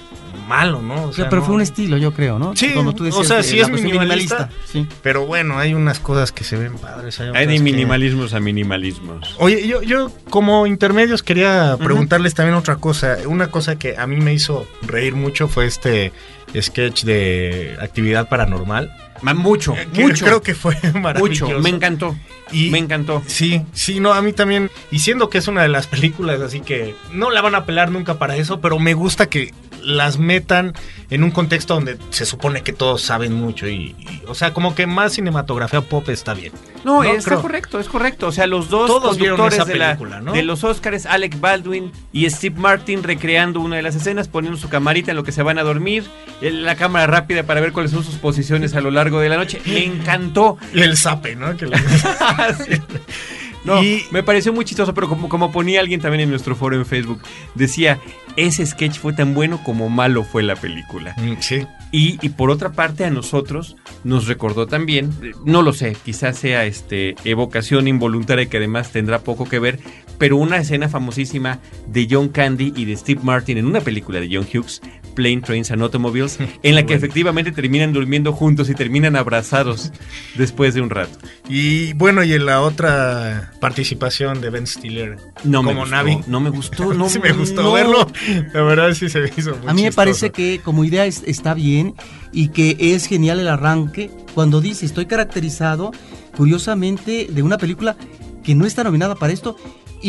malo, 0.48 0.82
¿no? 0.82 0.96
O 0.96 1.04
O 1.10 1.14
sea, 1.14 1.24
sea, 1.26 1.30
pero 1.30 1.42
no- 1.42 1.46
fue 1.48 1.56
un 1.56 1.62
estilo, 1.62 1.98
yo 1.98 2.14
creo, 2.14 2.40
¿no? 2.40 2.56
Sí, 2.56 2.72
Como 2.74 2.94
tú 2.94 3.04
o 3.04 3.06
decías, 3.08 3.28
sea, 3.28 3.38
de 3.38 3.44
sí 3.44 3.60
es 3.60 3.70
minimalista, 3.70 4.50
Sí. 4.66 4.88
pero 5.02 5.26
bueno, 5.26 5.58
hay 5.60 5.74
unas 5.74 6.00
cosas 6.00 6.32
que 6.32 6.44
se 6.44 6.58
ven 6.58 6.78
padres. 6.78 7.20
Hay 7.20 7.46
de 7.48 7.54
que- 7.56 7.60
minimalismos 7.62 8.34
a 8.34 8.40
minimalismos. 8.40 9.36
Oye, 9.40 9.68
yo, 9.68 9.82
yo 9.82 10.12
como 10.30 10.68
intermedios 10.68 11.24
quería 11.24 11.78
preguntarles 11.78 12.34
también 12.34 12.56
otra 12.56 12.76
cosa. 12.78 13.18
Una 13.28 13.48
cosa 13.52 13.78
que 13.78 13.98
a 13.98 14.08
mí 14.08 14.18
me 14.18 14.34
hizo 14.34 14.68
reír 14.84 15.16
mucho 15.16 15.48
fue 15.48 15.66
este 15.66 16.12
sketch 16.60 17.04
de 17.04 17.76
actividad 17.82 18.30
paranormal. 18.30 18.94
Ma- 19.22 19.34
Mucho, 19.34 19.74
Que 19.94 20.04
mucho. 20.04 20.26
Creo 20.26 20.42
que 20.42 20.54
fue 20.56 20.76
maravilloso. 20.94 21.46
Mucho, 21.48 21.60
me 21.60 21.70
encantó. 21.70 22.16
Y- 22.52 22.70
me 22.70 22.78
encantó. 22.78 23.24
Sí, 23.28 23.62
sí, 23.74 24.00
no, 24.00 24.14
a 24.14 24.22
mí 24.22 24.34
también. 24.34 24.70
Y 24.92 25.00
siendo 25.00 25.30
que 25.30 25.38
es 25.40 25.48
una 25.48 25.64
de 25.64 25.70
las 25.70 25.88
películas, 25.88 26.42
así 26.42 26.60
que 26.60 26.96
no 27.12 27.32
la 27.32 27.42
van 27.42 27.56
a 27.56 27.66
pelar 27.66 27.92
nunca 27.92 28.20
para 28.20 28.36
eso, 28.36 28.60
pero 28.62 28.78
me 28.78 28.94
gusta 28.94 29.28
que 29.30 29.54
las 29.86 30.18
metan 30.18 30.74
en 31.10 31.24
un 31.24 31.32
contexto 31.32 31.76
donde 31.76 31.98
se 32.10 32.26
supone 32.26 32.64
que 32.64 32.74
todos 32.74 33.02
saben 33.02 33.34
mucho 33.34 33.68
y, 33.68 33.96
y, 34.00 34.22
o 34.28 34.34
sea, 34.36 34.54
como 34.54 34.74
que 34.76 34.88
más 34.88 35.14
cinematografía 35.14 35.82
pop 35.82 36.10
está 36.10 36.34
bien. 36.34 36.52
No, 36.84 37.04
está 37.04 37.32
Creo. 37.32 37.42
correcto, 37.42 37.80
es 37.80 37.88
correcto. 37.88 38.28
O 38.28 38.32
sea, 38.32 38.46
los 38.48 38.70
dos 38.70 38.88
Todos 38.88 39.18
conductores 39.18 39.56
esa 39.56 39.66
de, 39.66 39.76
la- 39.76 39.88
película, 39.98 40.22
¿no? 40.22 40.34
de 40.34 40.44
los 40.44 40.64
Oscars, 40.64 41.06
Alec 41.06 41.40
Baldwin 41.40 41.92
y 42.12 42.30
Steve 42.30 42.56
Martin 42.60 43.02
recreando 43.02 43.60
una 43.60 43.76
de 43.78 43.82
las 43.82 43.96
escenas, 43.96 44.28
poniendo 44.28 44.60
su 44.60 44.70
camarita 44.70 45.12
en 45.12 45.18
lo 45.18 45.24
que 45.24 45.32
se 45.32 45.42
van 45.42 45.58
a 45.58 45.64
dormir, 45.64 46.04
la 46.42 46.76
cámara 46.76 47.08
rápida 47.08 47.44
para 47.44 47.62
ver 47.62 47.72
cuáles 47.72 47.92
son 47.92 48.04
sus 48.04 48.16
posiciones 48.16 48.76
a 48.76 48.82
lo 48.82 48.92
largo 48.92 49.20
de 49.20 49.30
la 49.30 49.38
noche. 49.38 49.62
Me 49.66 49.84
encantó. 49.84 50.58
Y 50.74 50.82
el 50.82 50.96
zape, 50.98 51.36
¿no? 51.36 51.56
Que 51.58 51.66
le- 51.68 51.78
No, 53.66 53.82
me 54.12 54.24
pareció 54.24 54.54
muy 54.54 54.64
chistoso, 54.64 54.94
pero 54.94 55.10
como, 55.10 55.28
como 55.28 55.52
ponía 55.52 55.80
alguien 55.80 56.00
también 56.00 56.22
en 56.22 56.30
nuestro 56.30 56.56
foro 56.56 56.76
en 56.76 56.86
Facebook, 56.86 57.22
decía, 57.56 58.00
ese 58.36 58.66
sketch 58.66 59.00
fue 59.00 59.14
tan 59.14 59.34
bueno 59.34 59.62
como 59.64 59.90
malo 59.90 60.24
fue 60.24 60.44
la 60.44 60.56
película. 60.56 61.16
Mm, 61.18 61.34
Sí. 61.40 61.66
Y, 61.92 62.20
y 62.22 62.30
por 62.30 62.50
otra 62.50 62.74
parte 62.74 63.06
a 63.06 63.10
nosotros 63.10 63.78
nos 64.04 64.28
recordó 64.28 64.68
también, 64.68 65.12
no 65.46 65.62
lo 65.62 65.72
sé, 65.72 65.96
quizás 66.04 66.38
sea 66.38 66.66
este 66.66 67.16
evocación 67.24 67.88
involuntaria 67.88 68.48
que 68.48 68.58
además 68.58 68.92
tendrá 68.92 69.20
poco 69.20 69.46
que 69.48 69.60
ver, 69.60 69.80
pero 70.18 70.36
una 70.38 70.58
escena 70.58 70.90
famosísima 70.90 71.60
de 71.88 72.08
John 72.10 72.30
Candy 72.30 72.74
y 72.76 72.86
de 72.86 72.98
Steve 72.98 73.22
Martin 73.24 73.58
en 73.58 73.66
una 73.66 73.80
película 73.82 74.20
de 74.20 74.30
John 74.32 74.46
Hughes, 74.52 74.82
Plane 75.16 75.42
Trains 75.42 75.72
and 75.72 75.82
Automobiles, 75.82 76.38
en 76.64 76.76
la 76.76 76.86
que 76.86 76.94
efectivamente 76.94 77.52
terminan 77.52 77.94
durmiendo 77.94 78.34
juntos 78.34 78.70
y 78.70 78.76
terminan 78.76 79.16
abrazados 79.16 79.92
después 80.36 80.74
de 80.76 80.82
un 80.82 80.90
rato. 80.90 81.18
Y 81.50 81.94
bueno, 81.94 82.24
y 82.24 82.34
en 82.34 82.46
la 82.46 82.62
otra 82.62 83.52
participación 83.62 84.42
de 84.42 84.50
Ben 84.50 84.68
Stiller 84.68 85.18
No 85.44 85.64
me 85.64 85.70
como 85.70 85.82
gustó, 85.82 85.96
Navi. 85.96 86.20
no 86.28 86.40
me 86.40 86.50
gustó, 86.50 86.94
no, 86.94 87.10
sí 87.10 87.20
me 87.20 87.32
gustó 87.34 87.64
no. 87.64 87.74
verlo. 87.74 88.08
La 88.54 88.62
verdad 88.62 88.94
sí 88.94 89.10
se 89.10 89.20
me 89.20 89.32
hizo 89.36 89.56
muy 89.56 89.70
A 89.70 89.74
mí 89.74 89.82
me 89.84 89.88
chistoso. 89.90 89.96
parece 89.96 90.30
que 90.32 90.60
como 90.64 90.84
idea 90.84 91.06
es- 91.06 91.24
está 91.26 91.54
bien 91.54 91.96
y 92.32 92.50
que 92.50 92.76
es 92.80 93.06
genial 93.08 93.40
el 93.40 93.48
arranque 93.48 94.12
cuando 94.34 94.60
dice 94.62 94.86
estoy 94.86 95.06
caracterizado 95.06 95.92
curiosamente 96.36 97.28
de 97.30 97.42
una 97.44 97.58
película 97.58 97.96
que 98.44 98.54
no 98.56 98.66
está 98.66 98.84
nominada 98.84 99.16
para 99.16 99.34
esto 99.34 99.56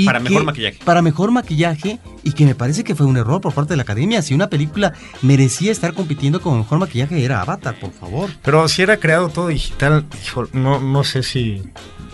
y 0.03 0.05
Para 0.05 0.21
mejor 0.21 0.41
que- 0.41 0.45
maquillaje. 0.47 0.79
Para 0.85 1.01
mejor 1.03 1.31
maquillaje 1.31 1.99
y 2.23 2.33
que 2.33 2.45
me 2.45 2.55
parece 2.55 2.85
que 2.85 2.95
fue 2.95 3.07
un 3.07 3.17
error 3.17 3.41
por 3.41 3.55
parte 3.55 3.73
de 3.73 3.77
la 3.79 3.83
academia. 3.85 4.21
Si 4.21 4.35
una 4.35 4.49
película 4.51 4.93
merecía 5.23 5.73
estar 5.73 5.95
compitiendo 5.95 6.41
con 6.43 6.59
mejor 6.59 6.79
maquillaje 6.79 7.25
era 7.25 7.41
Avatar, 7.41 7.79
por 7.79 7.93
favor. 7.93 8.29
Pero 8.43 8.69
si 8.69 8.83
era 8.83 8.99
creado 8.99 9.29
todo 9.31 9.49
digital, 9.49 10.05
hijo, 10.25 10.49
no, 10.53 10.81
no 10.81 11.03
sé 11.05 11.23
si 11.23 11.63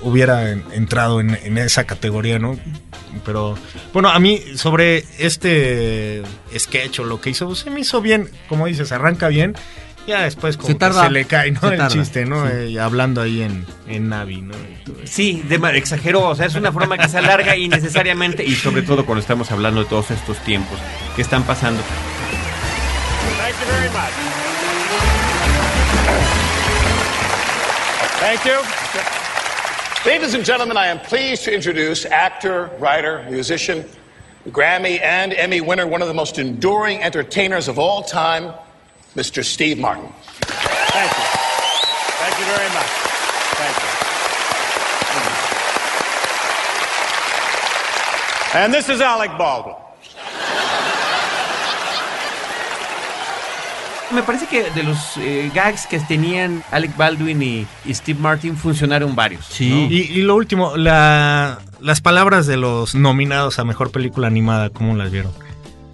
hubiera 0.00 0.50
en- 0.52 0.62
entrado 0.72 1.20
en, 1.20 1.36
en 1.42 1.58
esa 1.58 1.84
categoría, 1.84 2.38
¿no? 2.38 2.56
Pero 3.24 3.56
bueno, 3.92 4.08
a 4.10 4.18
mí 4.18 4.40
sobre 4.56 5.04
este 5.18 6.22
sketch 6.56 7.00
o 7.00 7.04
lo 7.04 7.20
que 7.20 7.30
hizo, 7.30 7.54
se 7.54 7.70
me 7.70 7.80
hizo 7.80 8.00
bien, 8.00 8.28
como 8.48 8.66
dices, 8.66 8.90
arranca 8.92 9.28
bien. 9.28 9.54
Ya 10.06 10.22
después 10.22 10.56
como 10.56 10.66
Se 10.66 10.72
que 10.74 10.78
tarda, 10.80 11.04
se 11.04 11.10
le 11.10 11.24
cae, 11.26 11.52
¿no? 11.52 11.60
se 11.60 11.66
el 11.68 11.76
tarda, 11.78 11.88
chiste, 11.94 12.24
¿no? 12.24 12.44
sí. 12.46 12.74
Eh, 12.74 12.80
hablando 12.80 13.22
ahí 13.22 13.42
en, 13.42 13.64
en 13.86 14.08
Navi, 14.08 14.42
¿no? 14.42 14.54
Sí, 15.04 15.44
dema- 15.48 15.74
exageró, 15.74 16.28
o 16.28 16.34
sea, 16.34 16.46
es 16.46 16.56
una 16.56 16.72
forma 16.72 16.98
que 16.98 17.08
se 17.08 17.18
alarga 17.18 17.56
innecesariamente 17.56 18.44
y 18.44 18.54
sobre 18.56 18.82
todo 18.82 19.06
cuando 19.06 19.20
estamos 19.20 19.50
hablando 19.52 19.82
de 19.84 19.88
todos 19.88 20.10
estos 20.10 20.38
tiempos 20.38 20.78
que 21.14 21.22
están 21.22 21.44
pasando. 21.44 21.80
Thank 23.38 23.54
you 23.60 23.66
very 23.72 23.88
much. 23.90 24.12
Thank 28.20 28.44
you. 28.44 28.58
Ladies 30.04 30.34
and 30.34 30.44
gentlemen, 30.44 30.76
I 30.76 30.88
am 30.88 30.98
pleased 31.00 31.44
to 31.44 31.52
introduce 31.54 32.04
actor, 32.06 32.70
writer, 32.80 33.24
musician, 33.30 33.84
Grammy 34.50 35.00
and 35.00 35.32
Emmy 35.32 35.60
winner, 35.60 35.86
one 35.86 36.02
of 36.02 36.08
the 36.08 36.14
most 36.14 36.38
enduring 36.38 37.00
entertainers 37.02 37.68
of 37.68 37.78
all 37.78 38.02
time, 38.02 38.52
Mr. 39.14 39.44
Steve 39.44 39.78
Martin. 39.78 40.08
Thank 40.92 41.10
you. 41.10 41.24
Thank 42.20 42.38
you 42.38 42.46
very 42.46 42.68
much. 42.72 42.90
Thank 43.58 43.76
you. 43.76 43.88
And 48.54 48.72
this 48.72 48.88
is 48.88 49.00
Alec 49.00 49.36
Baldwin. 49.38 49.76
Me 54.12 54.22
parece 54.22 54.46
que 54.46 54.70
de 54.70 54.82
los 54.82 55.16
eh, 55.16 55.50
gags 55.54 55.86
que 55.86 55.98
tenían 56.00 56.62
Alec 56.70 56.94
Baldwin 56.98 57.42
y, 57.42 57.66
y 57.86 57.94
Steve 57.94 58.18
Martin 58.20 58.56
funcionaron 58.58 59.16
varios. 59.16 59.48
¿no? 59.48 59.56
Y, 59.56 60.10
y 60.10 60.20
lo 60.20 60.36
último, 60.36 60.76
la, 60.76 61.60
las 61.80 62.02
palabras 62.02 62.46
de 62.46 62.58
los 62.58 62.94
nominados 62.94 63.58
a 63.58 63.64
mejor 63.64 63.90
película 63.90 64.26
animada, 64.26 64.68
¿cómo 64.68 64.94
las 64.96 65.10
vieron? 65.10 65.32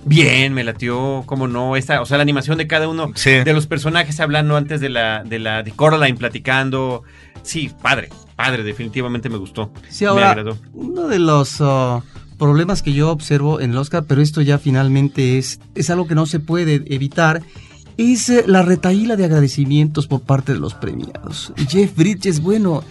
Bien, 0.05 0.55
me 0.55 0.64
latió, 0.64 1.22
cómo 1.26 1.49
no, 1.49 1.76
esta, 1.76 2.01
o 2.01 2.07
sea, 2.07 2.16
la 2.16 2.22
animación 2.22 2.57
de 2.59 2.66
cada 2.66 2.88
uno 2.88 3.12
Sí. 3.14 3.30
de 3.30 3.53
los 3.53 3.66
personajes 3.66 4.18
hablando 4.20 4.57
antes 4.57 4.80
de 4.80 4.88
la 4.88 5.22
de 5.24 5.38
la 5.38 5.62
de 5.62 5.70
Coraline 5.72 6.16
platicando. 6.16 7.03
Sí, 7.42 7.70
padre, 7.82 8.09
padre, 8.36 8.62
definitivamente 8.62 9.28
me 9.28 9.36
gustó. 9.36 9.70
Sí, 9.90 10.05
me 10.05 10.11
ahora, 10.11 10.30
agradó. 10.30 10.57
uno 10.72 11.09
de 11.09 11.18
los 11.18 11.61
uh, 11.61 12.03
problemas 12.38 12.82
que 12.82 12.92
yo 12.92 13.11
observo 13.11 13.61
en 13.61 13.72
el 13.72 13.76
Oscar, 13.76 14.05
pero 14.07 14.22
esto 14.22 14.40
ya 14.40 14.59
finalmente 14.59 15.38
es, 15.38 15.61
es 15.74 15.90
algo 15.90 16.07
que 16.07 16.14
no 16.14 16.26
se 16.26 16.40
puede 16.40 16.82
evitar, 16.94 17.42
es 17.96 18.28
eh, 18.30 18.44
la 18.46 18.62
retaíla 18.62 19.16
de 19.16 19.24
agradecimientos 19.24 20.07
por 20.07 20.20
parte 20.22 20.53
de 20.53 20.59
los 20.61 20.74
premiados. 20.74 21.53
Jeff 21.68 21.94
Bridges, 21.96 22.40
bueno, 22.40 22.82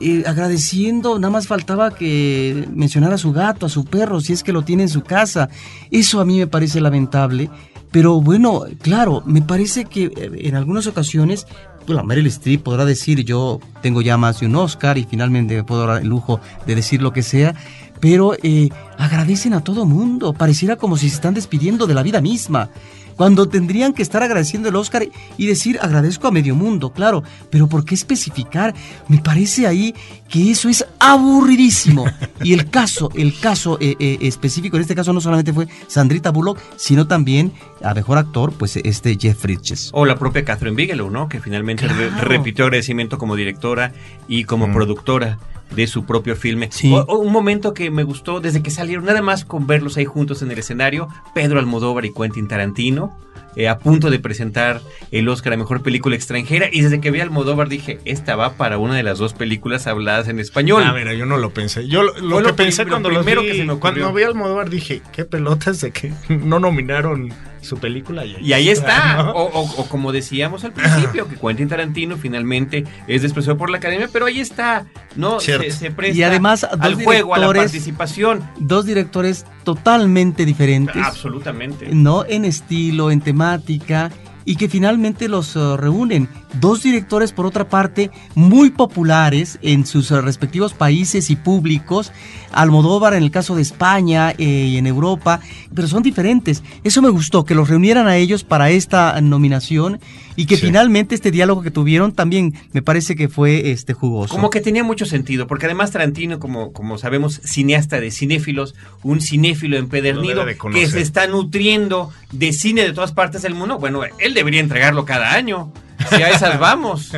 eh, 0.00 0.22
agradeciendo, 0.26 1.18
nada 1.18 1.32
más 1.32 1.46
faltaba 1.46 1.94
que 1.94 2.68
mencionara 2.72 3.16
a 3.16 3.18
su 3.18 3.32
gato, 3.32 3.66
a 3.66 3.68
su 3.68 3.84
perro, 3.84 4.20
si 4.20 4.32
es 4.32 4.42
que 4.42 4.52
lo 4.52 4.62
tiene 4.62 4.84
en 4.84 4.88
su 4.88 5.02
casa. 5.02 5.48
Eso 5.90 6.20
a 6.20 6.24
mí 6.24 6.38
me 6.38 6.46
parece 6.46 6.80
lamentable. 6.80 7.50
Pero 7.90 8.20
bueno, 8.20 8.64
claro, 8.80 9.22
me 9.26 9.42
parece 9.42 9.86
que 9.86 10.04
eh, 10.04 10.30
en 10.36 10.54
algunas 10.56 10.86
ocasiones, 10.86 11.46
bueno, 11.86 12.04
Meryl 12.04 12.26
Streep 12.26 12.62
podrá 12.62 12.84
decir 12.84 13.24
yo 13.24 13.60
tengo 13.82 14.02
ya 14.02 14.16
más 14.16 14.40
de 14.40 14.46
un 14.46 14.56
Oscar 14.56 14.98
y 14.98 15.04
finalmente 15.04 15.56
me 15.56 15.64
puedo 15.64 15.86
dar 15.86 16.02
el 16.02 16.08
lujo 16.08 16.40
de 16.66 16.74
decir 16.74 17.00
lo 17.00 17.12
que 17.12 17.22
sea, 17.22 17.54
pero 17.98 18.34
eh, 18.42 18.68
agradecen 18.98 19.54
a 19.54 19.64
todo 19.64 19.86
mundo, 19.86 20.32
pareciera 20.32 20.76
como 20.76 20.96
si 20.96 21.08
se 21.08 21.16
están 21.16 21.34
despidiendo 21.34 21.86
de 21.86 21.94
la 21.94 22.02
vida 22.02 22.20
misma. 22.20 22.70
Cuando 23.18 23.48
tendrían 23.48 23.92
que 23.92 24.00
estar 24.02 24.22
agradeciendo 24.22 24.70
el 24.70 24.76
Oscar 24.76 25.06
y 25.36 25.46
decir 25.46 25.78
agradezco 25.82 26.26
a 26.28 26.30
medio 26.30 26.54
mundo, 26.54 26.90
claro, 26.92 27.22
pero 27.50 27.66
¿por 27.66 27.84
qué 27.84 27.94
especificar? 27.94 28.72
Me 29.08 29.18
parece 29.18 29.66
ahí 29.66 29.94
que 30.28 30.50
eso 30.50 30.68
es 30.70 30.86
aburridísimo. 31.00 32.06
Y 32.44 32.52
el 32.52 32.70
caso, 32.70 33.10
el 33.16 33.36
caso 33.40 33.78
eh, 33.80 33.96
eh, 33.98 34.18
específico 34.22 34.76
en 34.76 34.82
este 34.82 34.94
caso 34.94 35.12
no 35.12 35.20
solamente 35.20 35.52
fue 35.52 35.66
Sandrita 35.88 36.30
Bullock, 36.30 36.60
sino 36.76 37.08
también 37.08 37.52
a 37.82 37.92
mejor 37.92 38.16
actor, 38.16 38.52
pues 38.52 38.76
este 38.76 39.18
Jeff 39.20 39.42
Bridges. 39.42 39.90
O 39.92 40.06
la 40.06 40.16
propia 40.16 40.44
Catherine 40.44 40.76
Bigelow, 40.76 41.10
¿no? 41.10 41.28
Que 41.28 41.40
finalmente 41.40 41.88
re- 41.88 42.10
repitió 42.10 42.64
agradecimiento 42.66 43.18
como 43.18 43.34
directora 43.34 43.92
y 44.28 44.44
como 44.44 44.68
Mm. 44.68 44.72
productora 44.72 45.38
de 45.74 45.86
su 45.86 46.04
propio 46.04 46.34
filme. 46.36 46.68
Sí. 46.70 46.92
O- 46.92 47.04
o 47.08 47.18
un 47.18 47.32
momento 47.32 47.74
que 47.74 47.90
me 47.90 48.02
gustó 48.02 48.40
desde 48.40 48.62
que 48.62 48.70
salieron, 48.70 49.04
nada 49.04 49.22
más 49.22 49.44
con 49.44 49.66
verlos 49.66 49.96
ahí 49.96 50.04
juntos 50.04 50.42
en 50.42 50.50
el 50.50 50.58
escenario, 50.58 51.08
Pedro 51.34 51.58
Almodóvar 51.58 52.04
y 52.06 52.12
Quentin 52.12 52.48
Tarantino, 52.48 53.16
eh, 53.56 53.66
a 53.68 53.78
punto 53.78 54.08
de 54.10 54.18
presentar 54.20 54.80
el 55.10 55.28
Oscar 55.28 55.52
a 55.54 55.56
Mejor 55.56 55.82
Película 55.82 56.14
Extranjera, 56.14 56.68
y 56.70 56.80
desde 56.82 57.00
que 57.00 57.10
vi 57.10 57.18
a 57.20 57.24
Almodóvar 57.24 57.68
dije, 57.68 57.98
esta 58.04 58.36
va 58.36 58.52
para 58.54 58.78
una 58.78 58.94
de 58.94 59.02
las 59.02 59.18
dos 59.18 59.32
películas 59.34 59.86
habladas 59.86 60.28
en 60.28 60.38
español. 60.38 60.82
Ah, 60.86 60.92
mira, 60.92 61.12
yo 61.14 61.26
no 61.26 61.36
lo 61.38 61.50
pensé. 61.50 61.88
Yo 61.88 62.02
lo, 62.02 62.12
lo 62.18 62.36
Fue 62.36 62.42
que 62.44 62.48
lo 62.50 62.56
pensé 62.56 62.86
cuando 62.86 63.08
lo 63.10 63.20
primero 63.20 63.42
vi, 63.42 63.48
que 63.48 63.56
se 63.56 63.64
me 63.64 63.72
ocurrió. 63.72 64.02
cuando 64.04 64.16
vi 64.16 64.22
al 64.22 64.28
Almodóvar 64.30 64.70
dije, 64.70 65.02
qué 65.12 65.24
pelotas 65.24 65.80
de 65.80 65.90
que 65.90 66.12
no 66.28 66.60
nominaron 66.60 67.32
su 67.60 67.78
película. 67.78 68.24
Y 68.24 68.52
ahí 68.52 68.68
está. 68.68 69.22
¿no? 69.22 69.30
O, 69.32 69.60
o- 69.60 69.80
o 69.82 69.88
como 69.88 70.12
decíamos 70.12 70.64
al 70.64 70.72
principio, 70.72 71.28
que 71.28 71.36
Quentin 71.36 71.68
Tarantino 71.68 72.16
finalmente 72.16 72.84
es 73.06 73.22
despreciado 73.22 73.56
por 73.58 73.70
la 73.70 73.78
academia, 73.78 74.08
pero 74.12 74.26
ahí 74.26 74.40
está. 74.40 74.86
No 75.16 75.40
se, 75.40 75.70
se 75.70 75.90
presta 75.90 76.16
Y 76.18 76.22
además, 76.22 76.60
dos 76.62 76.80
al 76.80 76.94
juego, 77.02 77.34
a 77.34 77.38
la 77.38 77.46
directores- 77.46 77.72
participación. 77.72 78.48
Dos 78.58 78.86
directores 78.86 79.44
totalmente 79.64 80.44
diferentes. 80.44 80.96
Absolutamente. 81.02 81.88
no 81.92 82.24
en 82.26 82.44
estilo, 82.44 83.10
en 83.10 83.20
temática, 83.20 84.10
y 84.48 84.56
que 84.56 84.70
finalmente 84.70 85.28
los 85.28 85.54
eh, 85.56 85.76
reúnen. 85.76 86.26
Dos 86.58 86.82
directores, 86.82 87.32
por 87.32 87.44
otra 87.44 87.68
parte, 87.68 88.10
muy 88.34 88.70
populares 88.70 89.58
en 89.60 89.84
sus 89.84 90.10
eh, 90.10 90.22
respectivos 90.22 90.72
países 90.72 91.28
y 91.28 91.36
públicos. 91.36 92.12
Almodóvar 92.50 93.12
en 93.12 93.24
el 93.24 93.30
caso 93.30 93.56
de 93.56 93.60
España 93.60 94.30
eh, 94.30 94.44
y 94.44 94.78
en 94.78 94.86
Europa, 94.86 95.40
pero 95.74 95.86
son 95.86 96.02
diferentes. 96.02 96.62
Eso 96.82 97.02
me 97.02 97.10
gustó, 97.10 97.44
que 97.44 97.54
los 97.54 97.68
reunieran 97.68 98.08
a 98.08 98.16
ellos 98.16 98.42
para 98.42 98.70
esta 98.70 99.20
nominación 99.20 100.00
y 100.38 100.46
que 100.46 100.56
Sí. 100.56 100.66
finalmente 100.66 101.16
este 101.16 101.30
diálogo 101.32 101.62
que 101.62 101.70
tuvieron 101.72 102.12
también 102.12 102.54
me 102.72 102.80
parece 102.80 103.16
que 103.16 103.28
fue 103.28 103.72
este 103.72 103.92
jugoso. 103.92 104.32
Como 104.32 104.50
que 104.50 104.60
tenía 104.60 104.84
mucho 104.84 105.04
sentido, 105.04 105.48
porque 105.48 105.66
además 105.66 105.90
Tarantino, 105.90 106.38
como, 106.38 106.72
como 106.72 106.96
sabemos, 106.96 107.40
cineasta 107.44 107.98
de 108.00 108.12
cinéfilos, 108.12 108.74
un 109.02 109.20
cinéfilo 109.20 109.76
empedernido 109.76 110.44
que 110.72 110.86
se 110.86 111.00
está 111.00 111.26
nutriendo 111.26 112.10
de 112.30 112.52
cine 112.52 112.82
de 112.84 112.92
todas 112.92 113.10
partes 113.10 113.42
del 113.42 113.54
mundo, 113.54 113.78
bueno, 113.78 114.02
él 114.18 114.32
debería 114.32 114.60
entregarlo 114.60 115.04
cada 115.04 115.32
año. 115.34 115.72
Si 116.08 116.22
a 116.22 116.30
esas 116.30 116.58
vamos. 116.60 117.10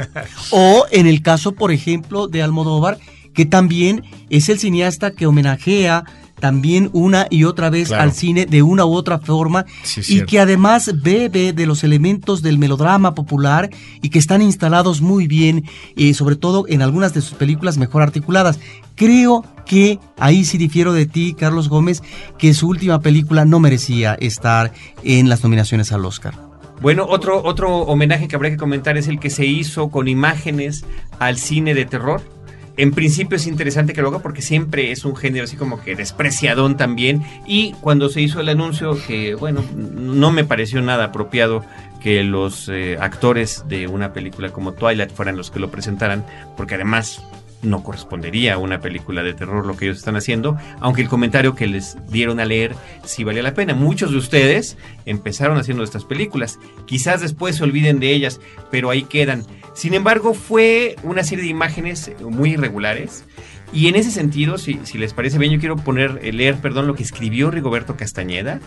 O 0.50 0.86
en 0.90 1.06
el 1.06 1.20
caso, 1.20 1.52
por 1.52 1.72
ejemplo, 1.72 2.26
de 2.26 2.42
Almodóvar, 2.42 2.98
que 3.34 3.44
también 3.44 4.02
es 4.30 4.48
el 4.48 4.58
cineasta 4.58 5.10
que 5.10 5.26
homenajea 5.26 6.04
también 6.40 6.90
una 6.92 7.26
y 7.30 7.44
otra 7.44 7.70
vez 7.70 7.88
Claro. 7.88 8.02
al 8.04 8.12
cine 8.12 8.46
de 8.46 8.62
una 8.62 8.84
u 8.84 8.92
otra 8.94 9.18
forma 9.18 9.66
Sí, 9.82 10.00
y 10.08 10.22
que 10.22 10.40
además 10.40 10.90
bebe 11.02 11.52
de 11.52 11.66
los 11.66 11.84
elementos 11.84 12.42
del 12.42 12.58
melodrama 12.58 13.14
popular 13.14 13.70
y 14.02 14.08
que 14.08 14.18
están 14.18 14.42
instalados 14.42 15.00
muy 15.00 15.26
bien, 15.26 15.64
eh, 15.96 16.14
sobre 16.14 16.36
todo 16.36 16.64
en 16.68 16.82
algunas 16.82 17.14
de 17.14 17.20
sus 17.20 17.34
películas 17.34 17.78
mejor 17.78 18.02
articuladas. 18.02 18.58
Creo 18.96 19.44
que 19.66 19.98
ahí 20.18 20.44
sí 20.44 20.58
difiero 20.58 20.92
de 20.92 21.06
ti, 21.06 21.34
Carlos 21.38 21.68
Gómez, 21.68 22.02
que 22.38 22.52
su 22.54 22.68
última 22.68 23.00
película 23.00 23.44
no 23.44 23.60
merecía 23.60 24.14
estar 24.14 24.72
en 25.04 25.28
las 25.28 25.42
nominaciones 25.42 25.92
al 25.92 26.04
Oscar. 26.04 26.34
Bueno, 26.82 27.04
otro, 27.08 27.42
otro 27.44 27.76
homenaje 27.82 28.26
que 28.26 28.36
habría 28.36 28.50
que 28.52 28.56
comentar 28.56 28.96
es 28.96 29.06
el 29.06 29.20
que 29.20 29.28
se 29.28 29.44
hizo 29.46 29.90
con 29.90 30.08
imágenes 30.08 30.84
al 31.18 31.36
cine 31.36 31.74
de 31.74 31.84
terror. 31.84 32.22
En 32.80 32.92
principio 32.92 33.36
es 33.36 33.46
interesante 33.46 33.92
que 33.92 34.00
lo 34.00 34.08
haga 34.08 34.20
porque 34.20 34.40
siempre 34.40 34.90
es 34.90 35.04
un 35.04 35.14
género 35.14 35.44
así 35.44 35.54
como 35.54 35.82
que 35.82 35.94
despreciadón 35.94 36.78
también. 36.78 37.22
Y 37.46 37.72
cuando 37.82 38.08
se 38.08 38.22
hizo 38.22 38.40
el 38.40 38.48
anuncio, 38.48 38.96
que 39.06 39.34
bueno, 39.34 39.62
no 39.76 40.32
me 40.32 40.44
pareció 40.44 40.80
nada 40.80 41.04
apropiado 41.04 41.62
que 42.02 42.24
los 42.24 42.70
eh, 42.70 42.96
actores 42.98 43.64
de 43.68 43.86
una 43.86 44.14
película 44.14 44.48
como 44.48 44.72
Twilight 44.72 45.10
fueran 45.10 45.36
los 45.36 45.50
que 45.50 45.60
lo 45.60 45.70
presentaran, 45.70 46.24
porque 46.56 46.76
además 46.76 47.22
no 47.60 47.82
correspondería 47.82 48.54
a 48.54 48.58
una 48.58 48.80
película 48.80 49.22
de 49.22 49.34
terror 49.34 49.66
lo 49.66 49.76
que 49.76 49.84
ellos 49.84 49.98
están 49.98 50.16
haciendo, 50.16 50.56
aunque 50.80 51.02
el 51.02 51.08
comentario 51.10 51.54
que 51.54 51.66
les 51.66 51.98
dieron 52.08 52.40
a 52.40 52.46
leer 52.46 52.74
sí 53.04 53.24
valía 53.24 53.42
la 53.42 53.52
pena. 53.52 53.74
Muchos 53.74 54.10
de 54.10 54.16
ustedes 54.16 54.78
empezaron 55.04 55.58
haciendo 55.58 55.84
estas 55.84 56.06
películas, 56.06 56.58
quizás 56.86 57.20
después 57.20 57.56
se 57.56 57.64
olviden 57.64 58.00
de 58.00 58.12
ellas, 58.12 58.40
pero 58.70 58.88
ahí 58.88 59.02
quedan. 59.02 59.44
Sin 59.74 59.94
embargo, 59.94 60.34
fue 60.34 60.96
una 61.02 61.24
serie 61.24 61.44
de 61.44 61.50
imágenes 61.50 62.10
muy 62.20 62.52
irregulares. 62.52 63.24
Y 63.72 63.88
en 63.88 63.96
ese 63.96 64.10
sentido, 64.10 64.58
si, 64.58 64.80
si 64.82 64.98
les 64.98 65.14
parece 65.14 65.38
bien, 65.38 65.52
yo 65.52 65.60
quiero 65.60 65.76
poner, 65.76 66.20
eh, 66.22 66.32
leer, 66.32 66.56
perdón, 66.56 66.86
lo 66.86 66.94
que 66.94 67.02
escribió 67.02 67.50
Rigoberto 67.50 67.96
Castañeda, 67.96 68.60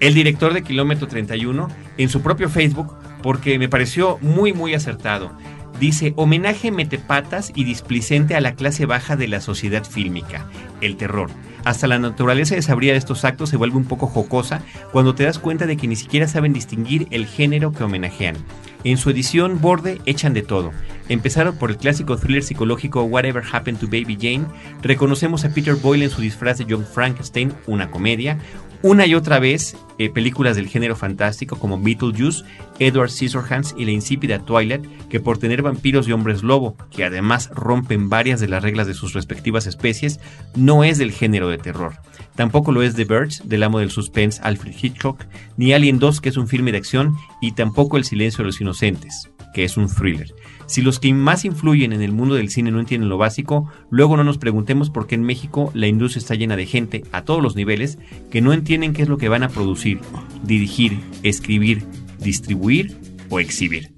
el 0.00 0.14
director 0.14 0.52
de 0.52 0.62
Kilómetro 0.62 1.08
31, 1.08 1.68
en 1.96 2.08
su 2.08 2.22
propio 2.22 2.48
Facebook, 2.48 2.94
porque 3.22 3.58
me 3.58 3.68
pareció 3.68 4.18
muy, 4.20 4.52
muy 4.52 4.74
acertado. 4.74 5.32
Dice, 5.80 6.12
homenaje 6.16 6.70
metepatas 6.70 7.50
y 7.54 7.64
displicente 7.64 8.34
a 8.34 8.40
la 8.40 8.54
clase 8.54 8.84
baja 8.84 9.16
de 9.16 9.28
la 9.28 9.40
sociedad 9.40 9.84
fílmica, 9.84 10.48
el 10.80 10.96
terror. 10.96 11.30
Hasta 11.64 11.86
la 11.86 11.98
naturaleza 11.98 12.56
desabría 12.56 12.92
de 12.92 12.98
estos 12.98 13.24
actos 13.24 13.50
se 13.50 13.56
vuelve 13.56 13.76
un 13.76 13.84
poco 13.84 14.06
jocosa 14.06 14.62
cuando 14.90 15.14
te 15.14 15.24
das 15.24 15.38
cuenta 15.38 15.66
de 15.66 15.76
que 15.76 15.86
ni 15.86 15.96
siquiera 15.96 16.26
saben 16.26 16.52
distinguir 16.52 17.06
el 17.10 17.26
género 17.26 17.72
que 17.72 17.84
homenajean. 17.84 18.36
En 18.84 18.96
su 18.96 19.10
edición 19.10 19.60
borde 19.60 20.00
echan 20.06 20.34
de 20.34 20.42
todo. 20.42 20.72
Empezaron 21.08 21.56
por 21.56 21.70
el 21.70 21.76
clásico 21.76 22.16
thriller 22.16 22.42
psicológico 22.42 23.04
Whatever 23.04 23.44
Happened 23.52 23.78
to 23.78 23.86
Baby 23.86 24.16
Jane. 24.20 24.46
Reconocemos 24.82 25.44
a 25.44 25.50
Peter 25.50 25.76
Boyle 25.76 26.04
en 26.04 26.10
su 26.10 26.20
disfraz 26.20 26.58
de 26.58 26.66
John 26.68 26.84
Frankenstein, 26.84 27.52
una 27.66 27.90
comedia. 27.90 28.38
Una 28.84 29.06
y 29.06 29.14
otra 29.14 29.38
vez, 29.38 29.76
eh, 29.98 30.10
películas 30.10 30.56
del 30.56 30.66
género 30.66 30.96
fantástico 30.96 31.56
como 31.56 31.80
Beetlejuice, 31.80 32.42
Edward 32.80 33.10
Scissorhands 33.10 33.76
y 33.78 33.84
la 33.84 33.92
insípida 33.92 34.40
Twilight, 34.40 34.84
que 35.08 35.20
por 35.20 35.38
tener 35.38 35.62
vampiros 35.62 36.08
y 36.08 36.12
hombres 36.12 36.42
lobo, 36.42 36.76
que 36.90 37.04
además 37.04 37.48
rompen 37.54 38.08
varias 38.08 38.40
de 38.40 38.48
las 38.48 38.60
reglas 38.60 38.88
de 38.88 38.94
sus 38.94 39.12
respectivas 39.12 39.68
especies, 39.68 40.18
no 40.56 40.82
es 40.82 40.98
del 40.98 41.12
género 41.12 41.48
de 41.48 41.58
terror. 41.58 41.94
Tampoco 42.34 42.72
lo 42.72 42.82
es 42.82 42.96
The 42.96 43.04
Birds, 43.04 43.48
del 43.48 43.62
amo 43.62 43.78
del 43.78 43.92
suspense 43.92 44.40
Alfred 44.42 44.74
Hitchcock, 44.82 45.26
ni 45.56 45.72
Alien 45.72 46.00
2, 46.00 46.20
que 46.20 46.30
es 46.30 46.36
un 46.36 46.48
filme 46.48 46.72
de 46.72 46.78
acción, 46.78 47.14
y 47.40 47.52
tampoco 47.52 47.96
El 47.96 48.04
silencio 48.04 48.38
de 48.38 48.46
los 48.46 48.60
inocentes, 48.60 49.30
que 49.54 49.62
es 49.62 49.76
un 49.76 49.86
thriller. 49.86 50.34
Si 50.66 50.82
los 50.82 50.98
que 50.98 51.12
más 51.12 51.44
influyen 51.44 51.92
en 51.92 52.02
el 52.02 52.12
mundo 52.12 52.34
del 52.34 52.50
cine 52.50 52.70
no 52.70 52.80
entienden 52.80 53.08
lo 53.08 53.18
básico, 53.18 53.68
luego 53.90 54.16
no 54.16 54.24
nos 54.24 54.38
preguntemos 54.38 54.90
por 54.90 55.06
qué 55.06 55.14
en 55.14 55.24
México 55.24 55.70
la 55.74 55.86
industria 55.86 56.20
está 56.20 56.34
llena 56.34 56.56
de 56.56 56.66
gente, 56.66 57.04
a 57.12 57.22
todos 57.22 57.42
los 57.42 57.56
niveles, 57.56 57.98
que 58.30 58.40
no 58.40 58.52
entienden 58.52 58.92
qué 58.92 59.02
es 59.02 59.08
lo 59.08 59.18
que 59.18 59.28
van 59.28 59.42
a 59.42 59.48
producir, 59.48 60.00
dirigir, 60.42 60.98
escribir, 61.22 61.84
distribuir 62.18 62.96
o 63.28 63.40
exhibir. 63.40 63.92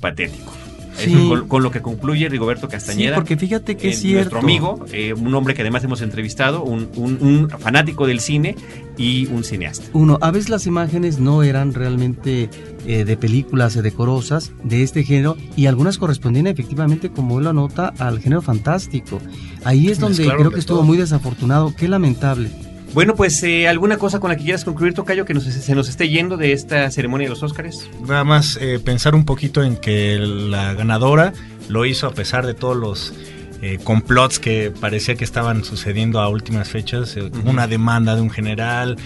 Patético. 0.00 0.59
Sí. 1.04 1.12
Eso 1.14 1.28
con, 1.28 1.48
con 1.48 1.62
lo 1.62 1.70
que 1.70 1.80
concluye 1.80 2.28
Rigoberto 2.28 2.68
Castañeda. 2.68 3.14
Sí, 3.14 3.20
porque 3.20 3.36
fíjate 3.36 3.76
que 3.76 3.88
eh, 3.88 3.90
es 3.90 4.00
cierto. 4.00 4.18
Nuestro 4.36 4.38
amigo, 4.40 4.84
eh, 4.92 5.12
un 5.14 5.34
hombre 5.34 5.54
que 5.54 5.62
además 5.62 5.82
hemos 5.84 6.02
entrevistado, 6.02 6.62
un, 6.62 6.88
un- 6.96 7.18
un 7.20 7.48
fanático 7.50 8.06
del 8.06 8.20
cine 8.20 8.56
y 8.98 9.26
un 9.26 9.44
cineasta. 9.44 9.86
Uno, 9.92 10.18
a 10.20 10.30
veces 10.30 10.50
las 10.50 10.66
imágenes 10.66 11.18
no 11.18 11.42
eran 11.42 11.72
realmente 11.74 12.50
eh, 12.86 13.04
de 13.04 13.16
películas 13.16 13.74
eh, 13.76 13.82
decorosas 13.82 14.52
de 14.64 14.82
este 14.82 15.04
género 15.04 15.36
y 15.56 15.66
algunas 15.66 15.98
correspondían 15.98 16.46
efectivamente, 16.46 17.10
como 17.10 17.38
él 17.38 17.44
lo 17.44 17.50
anota, 17.50 17.92
al 17.98 18.20
género 18.20 18.42
fantástico. 18.42 19.20
Ahí 19.64 19.88
es 19.88 19.98
donde 19.98 20.24
creo 20.26 20.44
de 20.50 20.54
que 20.54 20.60
estuvo 20.60 20.78
todo. 20.78 20.86
muy 20.86 20.96
desafortunado. 20.98 21.74
Qué 21.76 21.88
lamentable. 21.88 22.50
Bueno, 22.92 23.14
pues 23.14 23.40
eh, 23.44 23.68
alguna 23.68 23.98
cosa 23.98 24.18
con 24.18 24.30
la 24.30 24.36
que 24.36 24.42
quieras 24.42 24.64
concluir, 24.64 24.94
Tocayo, 24.94 25.24
que 25.24 25.32
nos, 25.32 25.44
se 25.44 25.74
nos 25.76 25.88
esté 25.88 26.08
yendo 26.08 26.36
de 26.36 26.52
esta 26.52 26.90
ceremonia 26.90 27.26
de 27.26 27.30
los 27.30 27.42
Óscares. 27.42 27.88
Nada 28.06 28.24
más 28.24 28.58
eh, 28.60 28.80
pensar 28.84 29.14
un 29.14 29.24
poquito 29.24 29.62
en 29.62 29.76
que 29.76 30.18
la 30.18 30.74
ganadora 30.74 31.32
lo 31.68 31.86
hizo 31.86 32.08
a 32.08 32.10
pesar 32.12 32.46
de 32.46 32.54
todos 32.54 32.76
los 32.76 33.14
eh, 33.62 33.78
complots 33.84 34.40
que 34.40 34.72
parecía 34.72 35.14
que 35.14 35.22
estaban 35.24 35.62
sucediendo 35.64 36.20
a 36.20 36.28
últimas 36.28 36.68
fechas. 36.68 37.16
eh. 37.16 37.30
Una 37.44 37.68
demanda 37.68 38.16
de 38.16 38.22
un 38.22 38.30
general 38.30 38.96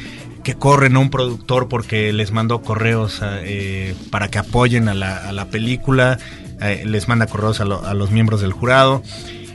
que 0.43 0.55
corren 0.55 0.97
a 0.97 0.99
un 1.01 1.11
productor 1.11 1.69
porque 1.69 2.11
les 2.15 2.31
mandó 2.33 2.63
correos 2.63 3.21
a, 3.21 3.41
eh, 3.43 3.95
para 4.11 4.29
que 4.29 4.39
apoyen 4.39 4.89
a 4.89 4.95
la, 4.95 5.29
a 5.29 5.33
la 5.33 5.47
película, 5.49 6.19
eh, 6.61 6.85
les 6.87 7.07
manda 7.09 7.27
correos 7.27 7.61
a, 7.61 7.67
lo- 7.67 7.85
a 7.85 7.93
los 7.93 8.11
miembros 8.11 8.41
del 8.41 8.53
jurado. 8.53 9.03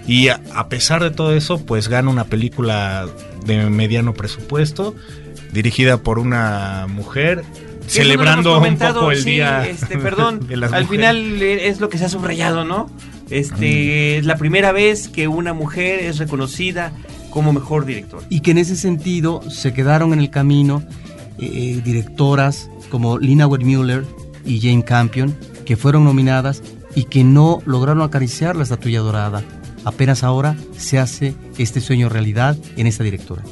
Y 0.07 0.29
a 0.29 0.69
pesar 0.69 1.03
de 1.03 1.11
todo 1.11 1.33
eso, 1.35 1.63
pues 1.63 1.87
gana 1.87 2.09
una 2.09 2.23
película 2.23 3.07
de 3.45 3.69
mediano 3.69 4.13
presupuesto, 4.13 4.95
dirigida 5.51 5.97
por 5.97 6.19
una 6.19 6.85
mujer, 6.87 7.43
celebrando 7.87 8.59
un 8.59 8.77
poco 8.77 9.11
el 9.11 9.23
sí, 9.23 9.31
día 9.31 9.67
este, 9.67 9.97
perdón, 9.99 10.47
de 10.47 10.57
las 10.57 10.73
al 10.73 10.83
mujeres. 10.83 11.09
final 11.11 11.41
eh, 11.41 11.67
es 11.67 11.79
lo 11.79 11.89
que 11.89 11.97
se 11.97 12.05
ha 12.05 12.09
subrayado, 12.09 12.65
¿no? 12.65 12.89
Este 13.29 14.17
es 14.17 14.25
la 14.25 14.37
primera 14.37 14.71
vez 14.71 15.07
que 15.07 15.27
una 15.27 15.53
mujer 15.53 15.99
es 15.99 16.17
reconocida 16.17 16.93
como 17.29 17.53
mejor 17.53 17.85
director. 17.85 18.23
Y 18.29 18.39
que 18.39 18.51
en 18.51 18.57
ese 18.57 18.75
sentido 18.75 19.41
se 19.49 19.71
quedaron 19.73 20.13
en 20.13 20.19
el 20.19 20.29
camino 20.31 20.83
eh, 21.37 21.81
directoras 21.83 22.69
como 22.89 23.19
Lina 23.19 23.47
Wertmüller 23.47 24.05
y 24.45 24.59
Jane 24.61 24.83
Campion, 24.83 25.35
que 25.65 25.77
fueron 25.77 26.05
nominadas 26.05 26.63
y 26.95 27.03
que 27.03 27.23
no 27.23 27.61
lograron 27.65 28.01
acariciar 28.01 28.55
la 28.55 28.63
estatuilla 28.63 28.99
dorada. 28.99 29.43
Apenas 29.85 30.23
ahora 30.23 30.55
se 30.77 30.99
hace 30.99 31.33
este 31.57 31.81
sueño 31.81 32.09
realidad 32.09 32.57
en 32.75 32.87
esta 32.87 33.03
directora. 33.03 33.43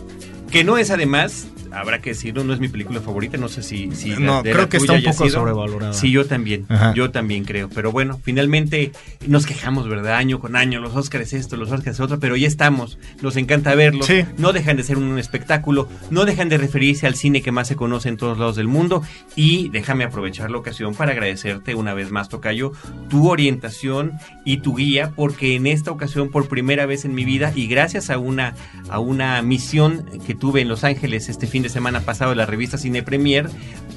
Que 0.52 0.64
no 0.64 0.78
es 0.78 0.92
además, 0.92 1.48
habrá 1.72 2.00
que 2.02 2.12
decirlo, 2.12 2.44
no 2.44 2.54
es 2.54 2.60
mi 2.60 2.68
película 2.68 3.02
favorita, 3.02 3.38
no 3.38 3.48
sé 3.48 3.64
si... 3.64 3.92
si 3.92 4.10
No, 4.12 4.44
de 4.44 4.52
creo 4.52 4.70
que 4.70 4.78
está 4.78 4.94
un 4.94 5.04
poco 5.04 5.30
sobrevalorada. 5.30 5.94
Sí, 5.94 6.12
yo 6.12 6.26
también, 6.26 6.66
Ajá. 6.70 6.94
yo 6.94 7.12
también 7.12 7.44
creo. 7.44 7.70
Pero 7.70 7.92
bueno, 7.92 8.20
finalmente 8.24 8.92
nos 9.28 9.46
quejamos, 9.46 9.88
¿verdad? 9.88 10.16
Año 10.16 10.40
con 10.40 10.56
año, 10.56 10.80
los 10.80 10.96
Óscares 10.96 11.34
esto, 11.34 11.58
los 11.58 11.72
Óscares 11.72 12.00
otro, 12.00 12.20
pero 12.20 12.36
ya 12.36 12.48
estamos, 12.48 12.98
nos 13.22 13.36
encanta 13.38 13.76
verlos. 13.76 14.06
Sí. 14.08 14.24
No 14.38 14.54
dejan 14.54 14.78
de 14.78 14.84
ser 14.84 14.98
un 14.98 15.18
espectáculo, 15.20 15.88
no 16.10 16.26
dejan 16.26 16.50
de 16.50 16.58
referirse 16.58 17.08
al 17.08 17.16
cine 17.16 17.42
que 17.42 17.52
más 17.52 17.68
se 17.68 17.76
conoce 17.76 18.10
en 18.10 18.18
todos 18.18 18.38
lados 18.38 18.56
del 18.56 18.68
mundo. 18.68 19.04
Y 19.36 19.70
déjame 19.70 20.04
aprovechar 20.04 20.52
la 20.52 20.58
ocasión 20.58 20.96
para 20.96 21.12
agradecerte 21.12 21.76
una 21.76 21.94
vez 21.94 22.12
más, 22.12 22.30
Tocayo, 22.30 22.72
tu 23.10 23.30
orientación 23.30 24.14
y 24.46 24.58
tu 24.58 24.76
guía, 24.76 25.12
porque 25.16 25.56
en 25.56 25.68
esta 25.68 25.92
ocasión, 25.92 26.30
por 26.30 26.48
primera 26.48 26.86
vez 26.86 27.06
en 27.06 27.14
mi 27.14 27.26
vida, 27.26 27.52
y 27.56 27.68
gracias 27.68 28.10
a 28.10 28.18
una, 28.18 28.54
a 28.90 29.00
una 29.00 29.42
misión 29.42 30.06
que 30.26 30.36
tuve 30.36 30.62
en 30.62 30.68
Los 30.68 30.84
Ángeles 30.84 31.30
este 31.30 31.48
fin 31.48 31.57
de 31.64 31.70
semana 31.70 32.02
pasado 32.02 32.32
de 32.32 32.38
la 32.38 32.46
revista 32.46 32.78
Cine 32.78 33.04
Premier, 33.04 33.50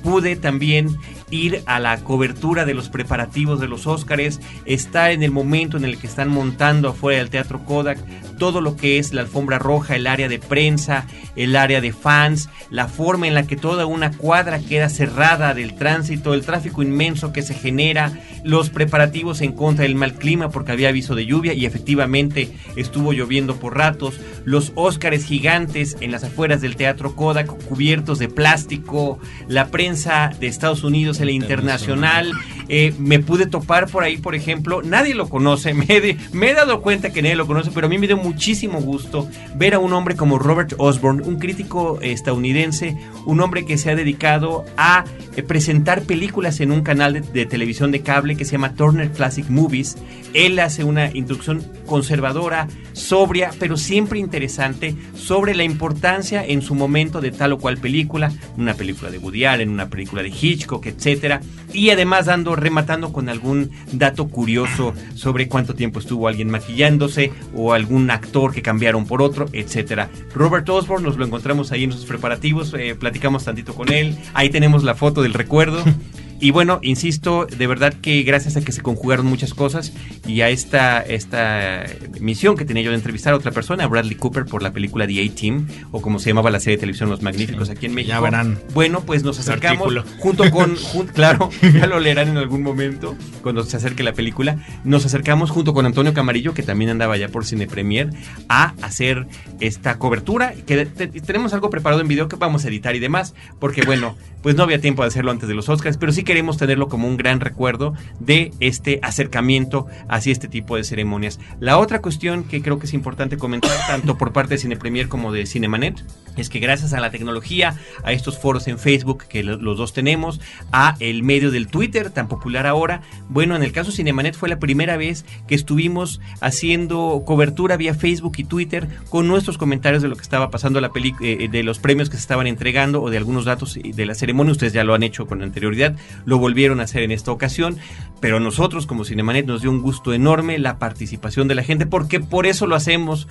pude 0.02 0.36
también 0.36 0.96
ir 1.30 1.62
a 1.66 1.78
la 1.78 1.98
cobertura 1.98 2.64
de 2.64 2.74
los 2.74 2.88
preparativos 2.88 3.60
de 3.60 3.68
los 3.68 3.86
Óscares, 3.86 4.40
estar 4.64 5.10
en 5.10 5.22
el 5.22 5.30
momento 5.30 5.76
en 5.76 5.84
el 5.84 5.98
que 5.98 6.06
están 6.06 6.28
montando 6.28 6.88
afuera 6.88 7.18
del 7.18 7.30
Teatro 7.30 7.64
Kodak 7.64 7.98
todo 8.40 8.62
lo 8.62 8.74
que 8.74 8.98
es 8.98 9.12
la 9.12 9.20
alfombra 9.20 9.58
roja, 9.58 9.94
el 9.94 10.06
área 10.06 10.26
de 10.26 10.38
prensa, 10.38 11.06
el 11.36 11.54
área 11.54 11.82
de 11.82 11.92
fans, 11.92 12.48
la 12.70 12.88
forma 12.88 13.28
en 13.28 13.34
la 13.34 13.46
que 13.46 13.54
toda 13.54 13.84
una 13.84 14.16
cuadra 14.16 14.58
queda 14.58 14.88
cerrada 14.88 15.52
del 15.52 15.74
tránsito, 15.74 16.32
el 16.32 16.40
tráfico 16.40 16.82
inmenso 16.82 17.34
que 17.34 17.42
se 17.42 17.52
genera, 17.52 18.18
los 18.42 18.70
preparativos 18.70 19.42
en 19.42 19.52
contra 19.52 19.82
del 19.82 19.94
mal 19.94 20.14
clima 20.14 20.48
porque 20.48 20.72
había 20.72 20.88
aviso 20.88 21.14
de 21.14 21.26
lluvia 21.26 21.52
y 21.52 21.66
efectivamente 21.66 22.50
estuvo 22.76 23.12
lloviendo 23.12 23.56
por 23.56 23.76
ratos, 23.76 24.18
los 24.44 24.72
Óscares 24.74 25.26
gigantes 25.26 25.98
en 26.00 26.10
las 26.10 26.24
afueras 26.24 26.62
del 26.62 26.76
Teatro 26.76 27.14
Kodak 27.14 27.46
cubiertos 27.66 28.18
de 28.18 28.28
plástico, 28.28 29.18
la 29.48 29.68
prensa 29.68 30.30
de 30.40 30.46
Estados 30.46 30.82
Unidos, 30.82 31.20
el 31.20 31.28
internacional, 31.28 32.32
eh, 32.72 32.94
me 33.00 33.18
pude 33.18 33.46
topar 33.46 33.88
por 33.88 34.04
ahí, 34.04 34.16
por 34.16 34.36
ejemplo, 34.36 34.80
nadie 34.80 35.12
lo 35.12 35.28
conoce, 35.28 35.74
me 36.32 36.50
he, 36.50 36.54
dado 36.54 36.82
cuenta 36.82 37.12
que 37.12 37.20
nadie 37.20 37.34
lo 37.34 37.48
conoce, 37.48 37.72
pero 37.74 37.88
a 37.88 37.90
mí 37.90 37.98
me 37.98 38.06
dio 38.06 38.16
muchísimo 38.16 38.80
gusto 38.80 39.28
ver 39.56 39.74
a 39.74 39.80
un 39.80 39.92
hombre 39.92 40.14
como 40.14 40.38
Robert 40.38 40.74
Osborne, 40.78 41.24
un 41.26 41.40
crítico 41.40 41.98
estadounidense, 42.00 42.96
un 43.26 43.40
hombre 43.40 43.66
que 43.66 43.76
se 43.76 43.90
ha 43.90 43.96
dedicado 43.96 44.64
a 44.76 45.04
eh, 45.34 45.42
presentar 45.42 46.02
películas 46.02 46.60
en 46.60 46.70
un 46.70 46.82
canal 46.82 47.12
de, 47.14 47.22
de 47.22 47.44
televisión 47.44 47.90
de 47.90 48.02
cable 48.02 48.36
que 48.36 48.44
se 48.44 48.52
llama 48.52 48.74
Turner 48.74 49.10
Classic 49.10 49.48
Movies. 49.48 49.96
Él 50.32 50.56
hace 50.60 50.84
una 50.84 51.10
introducción 51.12 51.64
conservadora, 51.86 52.68
sobria, 52.92 53.50
pero 53.58 53.76
siempre 53.76 54.20
interesante 54.20 54.94
sobre 55.16 55.56
la 55.56 55.64
importancia 55.64 56.46
en 56.46 56.62
su 56.62 56.76
momento 56.76 57.20
de 57.20 57.32
tal 57.32 57.54
o 57.54 57.58
cual 57.58 57.78
película, 57.78 58.30
una 58.56 58.74
película 58.74 59.10
de 59.10 59.18
Woody 59.18 59.44
Allen, 59.44 59.70
una 59.70 59.88
película 59.88 60.22
de 60.22 60.28
Hitchcock, 60.28 60.86
etcétera, 60.86 61.40
y 61.72 61.90
además 61.90 62.26
dando 62.26 62.59
rematando 62.60 63.12
con 63.12 63.28
algún 63.28 63.70
dato 63.92 64.28
curioso 64.28 64.94
sobre 65.14 65.48
cuánto 65.48 65.74
tiempo 65.74 65.98
estuvo 65.98 66.28
alguien 66.28 66.50
maquillándose 66.50 67.32
o 67.54 67.72
algún 67.72 68.10
actor 68.10 68.52
que 68.52 68.62
cambiaron 68.62 69.06
por 69.06 69.22
otro, 69.22 69.46
etcétera. 69.52 70.10
Robert 70.34 70.68
Osborne 70.68 71.06
nos 71.06 71.16
lo 71.16 71.24
encontramos 71.24 71.72
ahí 71.72 71.84
en 71.84 71.92
sus 71.92 72.04
preparativos, 72.04 72.74
eh, 72.74 72.94
platicamos 72.94 73.44
tantito 73.44 73.74
con 73.74 73.92
él, 73.92 74.16
ahí 74.34 74.50
tenemos 74.50 74.84
la 74.84 74.94
foto 74.94 75.22
del 75.22 75.34
recuerdo. 75.34 75.82
Y 76.40 76.52
bueno, 76.52 76.78
insisto, 76.82 77.46
de 77.46 77.66
verdad 77.66 77.92
que 77.92 78.22
gracias 78.22 78.56
a 78.56 78.62
que 78.62 78.72
se 78.72 78.80
conjugaron 78.80 79.26
muchas 79.26 79.52
cosas 79.52 79.92
y 80.26 80.40
a 80.40 80.48
esta, 80.48 81.00
esta 81.02 81.84
misión 82.20 82.56
que 82.56 82.64
tenía 82.64 82.82
yo 82.82 82.90
de 82.90 82.96
entrevistar 82.96 83.34
a 83.34 83.36
otra 83.36 83.50
persona, 83.52 83.84
a 83.84 83.86
Bradley 83.88 84.14
Cooper, 84.14 84.46
por 84.46 84.62
la 84.62 84.72
película 84.72 85.06
The 85.06 85.22
A-Team, 85.22 85.66
o 85.92 86.00
como 86.00 86.18
se 86.18 86.30
llamaba 86.30 86.50
la 86.50 86.58
serie 86.58 86.76
de 86.76 86.80
televisión 86.80 87.10
Los 87.10 87.20
Magníficos 87.22 87.68
aquí 87.68 87.86
en 87.86 87.94
México. 87.94 88.20
verán. 88.22 88.58
Bueno, 88.72 89.00
pues 89.04 89.22
nos 89.22 89.38
acercamos 89.38 89.94
junto 90.18 90.50
con, 90.50 90.76
jun- 90.92 91.08
claro, 91.08 91.50
ya 91.60 91.86
lo 91.86 92.00
leerán 92.00 92.28
en 92.28 92.38
algún 92.38 92.62
momento 92.62 93.16
cuando 93.42 93.62
se 93.64 93.76
acerque 93.76 94.02
la 94.02 94.12
película. 94.14 94.56
Nos 94.84 95.04
acercamos 95.04 95.50
junto 95.50 95.74
con 95.74 95.84
Antonio 95.84 96.14
Camarillo, 96.14 96.54
que 96.54 96.62
también 96.62 96.90
andaba 96.90 97.16
ya 97.18 97.28
por 97.28 97.44
Cine 97.44 97.66
Premier, 97.66 98.10
a 98.48 98.72
hacer 98.80 99.26
esta 99.60 99.98
cobertura. 99.98 100.54
Que 100.66 100.86
te- 100.86 101.08
tenemos 101.08 101.52
algo 101.52 101.68
preparado 101.68 102.00
en 102.00 102.08
video 102.08 102.28
que 102.28 102.36
vamos 102.36 102.64
a 102.64 102.68
editar 102.68 102.96
y 102.96 102.98
demás, 102.98 103.34
porque 103.58 103.82
bueno, 103.82 104.16
pues 104.42 104.56
no 104.56 104.62
había 104.62 104.80
tiempo 104.80 105.02
de 105.02 105.08
hacerlo 105.08 105.30
antes 105.32 105.48
de 105.48 105.54
los 105.54 105.68
Oscars, 105.68 105.98
pero 105.98 106.12
sí 106.12 106.24
queremos 106.30 106.58
tenerlo 106.58 106.86
como 106.88 107.08
un 107.08 107.16
gran 107.16 107.40
recuerdo 107.40 107.92
de 108.20 108.52
este 108.60 109.00
acercamiento 109.02 109.88
hacia 110.08 110.30
este 110.30 110.46
tipo 110.46 110.76
de 110.76 110.84
ceremonias. 110.84 111.40
La 111.58 111.76
otra 111.76 112.00
cuestión 112.00 112.44
que 112.44 112.62
creo 112.62 112.78
que 112.78 112.86
es 112.86 112.94
importante 112.94 113.36
comentar, 113.36 113.72
tanto 113.88 114.16
por 114.16 114.32
parte 114.32 114.54
de 114.54 114.58
Cine 114.58 114.76
Premier 114.76 115.08
como 115.08 115.32
de 115.32 115.44
Cinemanet, 115.44 116.04
es 116.36 116.48
que 116.48 116.60
gracias 116.60 116.92
a 116.92 117.00
la 117.00 117.10
tecnología, 117.10 117.74
a 118.04 118.12
estos 118.12 118.38
foros 118.38 118.68
en 118.68 118.78
Facebook 118.78 119.24
que 119.28 119.42
lo- 119.42 119.56
los 119.56 119.76
dos 119.76 119.92
tenemos, 119.92 120.40
a 120.70 120.94
el 121.00 121.24
medio 121.24 121.50
del 121.50 121.66
Twitter 121.66 122.10
tan 122.10 122.28
popular 122.28 122.68
ahora, 122.68 123.02
bueno, 123.28 123.56
en 123.56 123.64
el 123.64 123.72
caso 123.72 123.90
de 123.90 123.96
Cinemanet 123.96 124.36
fue 124.36 124.48
la 124.48 124.60
primera 124.60 124.96
vez 124.96 125.24
que 125.48 125.56
estuvimos 125.56 126.20
haciendo 126.40 127.24
cobertura 127.26 127.76
vía 127.76 127.94
Facebook 127.94 128.34
y 128.36 128.44
Twitter 128.44 128.86
con 129.08 129.26
nuestros 129.26 129.58
comentarios 129.58 130.00
de 130.02 130.08
lo 130.08 130.14
que 130.14 130.22
estaba 130.22 130.50
pasando 130.50 130.80
la 130.80 130.92
peli 130.92 131.12
eh, 131.20 131.48
de 131.50 131.62
los 131.64 131.80
premios 131.80 132.08
que 132.08 132.16
se 132.16 132.22
estaban 132.22 132.46
entregando 132.46 133.02
o 133.02 133.10
de 133.10 133.16
algunos 133.16 133.44
datos 133.44 133.76
de 133.82 134.06
la 134.06 134.14
ceremonia. 134.14 134.52
Ustedes 134.52 134.72
ya 134.72 134.84
lo 134.84 134.94
han 134.94 135.02
hecho 135.02 135.26
con 135.26 135.42
anterioridad, 135.42 135.96
lo 136.24 136.38
volvieron 136.38 136.80
a 136.80 136.84
hacer 136.84 137.02
en 137.02 137.10
esta 137.10 137.32
ocasión, 137.32 137.76
pero 138.20 138.40
nosotros 138.40 138.86
como 138.86 139.04
Cinemanet 139.04 139.46
nos 139.46 139.62
dio 139.62 139.70
un 139.70 139.80
gusto 139.80 140.12
enorme 140.12 140.58
la 140.58 140.78
participación 140.78 141.48
de 141.48 141.54
la 141.54 141.62
gente 141.62 141.86
porque 141.86 142.20
por 142.20 142.46
eso 142.46 142.66
lo 142.66 142.76
hacemos. 142.76 143.28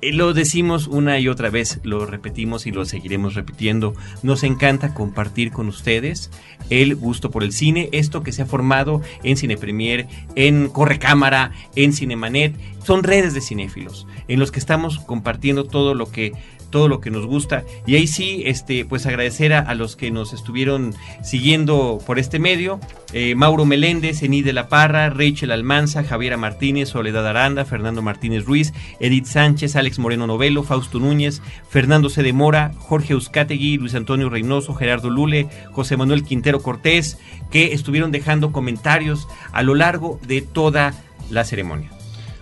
Eh, 0.00 0.12
Lo 0.12 0.32
decimos 0.32 0.86
una 0.86 1.18
y 1.18 1.26
otra 1.26 1.50
vez, 1.50 1.80
lo 1.82 2.06
repetimos 2.06 2.66
y 2.66 2.70
lo 2.70 2.84
seguiremos 2.84 3.34
repitiendo. 3.34 3.94
Nos 4.22 4.44
encanta 4.44 4.94
compartir 4.94 5.50
con 5.50 5.66
ustedes 5.66 6.30
el 6.70 6.94
gusto 6.94 7.30
por 7.30 7.42
el 7.42 7.52
cine, 7.52 7.88
esto 7.92 8.22
que 8.22 8.30
se 8.30 8.42
ha 8.42 8.46
formado 8.46 9.00
en 9.24 9.36
Cine 9.36 9.56
Premier, 9.56 10.06
en 10.36 10.68
Correcámara, 10.68 11.50
en 11.74 11.92
Cinemanet, 11.92 12.54
son 12.84 13.02
redes 13.02 13.34
de 13.34 13.40
cinéfilos 13.40 14.06
en 14.28 14.38
los 14.38 14.52
que 14.52 14.60
estamos 14.60 14.98
compartiendo 15.00 15.64
todo 15.64 15.94
lo 15.94 16.10
que 16.10 16.32
todo 16.70 16.88
lo 16.88 17.00
que 17.00 17.10
nos 17.10 17.26
gusta 17.26 17.64
y 17.86 17.96
ahí 17.96 18.06
sí 18.06 18.42
este 18.46 18.84
pues 18.84 19.06
agradecer 19.06 19.52
a, 19.52 19.74
los 19.74 19.96
que 19.96 20.10
nos 20.10 20.32
estuvieron 20.32 20.94
siguiendo 21.22 21.98
por 22.06 22.18
este 22.18 22.38
medio 22.38 22.80
eh, 23.12 23.34
Mauro 23.34 23.64
Meléndez, 23.64 24.22
Ení 24.22 24.42
de 24.42 24.52
la 24.52 24.68
Parra, 24.68 25.08
Rachel 25.08 25.50
Almanza, 25.50 26.04
Javiera 26.04 26.36
Martínez, 26.36 26.90
Soledad 26.90 27.26
Aranda, 27.26 27.64
Fernando 27.64 28.02
Martínez 28.02 28.44
Ruiz, 28.44 28.74
Edith 29.00 29.24
Sánchez, 29.24 29.76
Alex 29.76 29.98
Moreno 29.98 30.26
Novelo, 30.26 30.62
Fausto 30.62 30.98
Núñez, 30.98 31.40
Fernando 31.70 32.10
C. 32.10 32.22
de 32.22 32.32
Mora, 32.34 32.72
Jorge 32.76 33.14
Euskategui, 33.14 33.78
Luis 33.78 33.94
Antonio 33.94 34.28
Reynoso, 34.28 34.74
Gerardo 34.74 35.08
Lule, 35.08 35.48
José 35.72 35.96
Manuel 35.96 36.22
Quintero 36.22 36.60
Cortés, 36.60 37.18
que 37.50 37.72
estuvieron 37.72 38.12
dejando 38.12 38.52
comentarios 38.52 39.26
a 39.52 39.62
lo 39.62 39.74
largo 39.74 40.20
de 40.26 40.42
toda 40.42 40.92
la 41.30 41.44
ceremonia. 41.44 41.97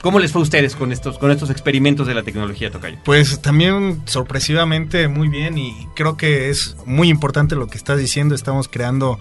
¿Cómo 0.07 0.21
les 0.21 0.31
fue 0.31 0.41
a 0.41 0.45
ustedes 0.45 0.77
con 0.77 0.93
estos, 0.93 1.19
con 1.19 1.33
estos 1.33 1.51
experimentos 1.51 2.07
de 2.07 2.15
la 2.15 2.23
tecnología, 2.23 2.71
Tocayo? 2.71 2.97
Pues 3.03 3.43
también 3.43 4.03
sorpresivamente 4.07 5.09
muy 5.09 5.27
bien 5.27 5.59
y 5.59 5.89
creo 5.97 6.17
que 6.17 6.49
es 6.49 6.77
muy 6.87 7.09
importante 7.09 7.57
lo 7.57 7.67
que 7.67 7.77
estás 7.77 7.99
diciendo. 7.99 8.37
Estamos 8.37 8.69
creando 8.69 9.19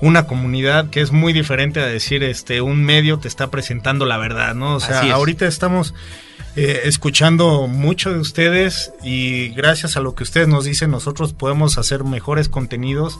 una 0.00 0.28
comunidad 0.28 0.90
que 0.90 1.00
es 1.00 1.10
muy 1.10 1.32
diferente 1.32 1.80
a 1.80 1.86
decir 1.86 2.22
este 2.22 2.60
un 2.60 2.84
medio 2.84 3.18
te 3.18 3.26
está 3.26 3.50
presentando 3.50 4.06
la 4.06 4.16
verdad, 4.16 4.54
¿no? 4.54 4.76
O 4.76 4.80
sea, 4.80 5.04
es. 5.04 5.10
ahorita 5.10 5.44
estamos 5.44 5.92
eh, 6.54 6.82
escuchando 6.84 7.66
mucho 7.66 8.12
de 8.12 8.20
ustedes 8.20 8.92
y 9.02 9.48
gracias 9.48 9.96
a 9.96 10.00
lo 10.00 10.14
que 10.14 10.22
ustedes 10.22 10.46
nos 10.46 10.66
dicen 10.66 10.92
nosotros 10.92 11.32
podemos 11.32 11.78
hacer 11.78 12.04
mejores 12.04 12.48
contenidos 12.48 13.18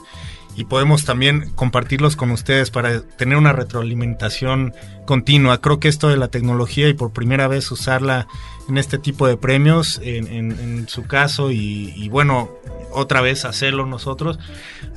y 0.59 0.65
podemos 0.65 1.05
también 1.05 1.51
compartirlos 1.55 2.17
con 2.17 2.31
ustedes 2.31 2.69
para 2.69 2.99
tener 2.99 3.37
una 3.37 3.53
retroalimentación 3.53 4.73
continua. 5.05 5.61
Creo 5.61 5.79
que 5.79 5.87
esto 5.87 6.09
de 6.09 6.17
la 6.17 6.27
tecnología 6.27 6.89
y 6.89 6.93
por 6.93 7.13
primera 7.13 7.47
vez 7.47 7.71
usarla 7.71 8.27
en 8.67 8.77
este 8.77 8.97
tipo 8.97 9.25
de 9.25 9.37
premios, 9.37 10.01
en, 10.03 10.89
su 10.89 11.03
caso, 11.03 11.49
y 11.49 12.09
bueno, 12.09 12.49
otra 12.91 13.21
vez 13.21 13.45
hacerlo 13.45 13.85
nosotros, 13.85 14.37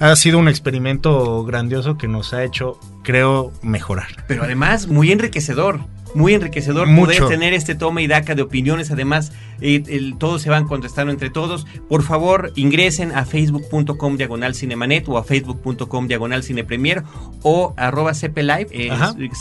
ha 0.00 0.16
sido 0.16 0.40
un 0.40 0.48
experimento 0.48 1.44
grandioso 1.44 1.96
que 1.96 2.08
nos 2.08 2.34
ha 2.34 2.42
hecho, 2.42 2.80
creo, 3.04 3.52
mejorar. 3.62 4.24
Pero 4.26 4.42
además 4.42 4.88
muy 4.88 5.12
enriquecedor. 5.12 5.78
Muy 6.14 6.34
enriquecedor 6.34 6.86
Mucho. 6.88 7.06
poder 7.06 7.26
tener 7.28 7.54
este 7.54 7.74
toma 7.74 8.02
y 8.02 8.06
daca 8.06 8.34
de 8.34 8.42
opiniones. 8.42 8.90
Además, 8.90 9.32
eh, 9.60 9.82
el- 9.88 10.16
todos 10.18 10.42
se 10.42 10.50
van 10.50 10.66
contestando 10.66 11.12
entre 11.12 11.30
todos. 11.30 11.66
Por 11.88 12.02
favor, 12.02 12.52
ingresen 12.56 13.12
a 13.12 13.24
facebook.com 13.24 14.16
diagonal 14.16 14.54
cinemanet 14.54 15.08
o 15.08 15.16
a 15.18 15.24
facebook.com 15.24 16.06
diagonal 16.08 16.42
cinepremier 16.42 17.02
o 17.42 17.72
arroba 17.76 18.12
cplive, 18.12 18.66
eh, 18.72 18.90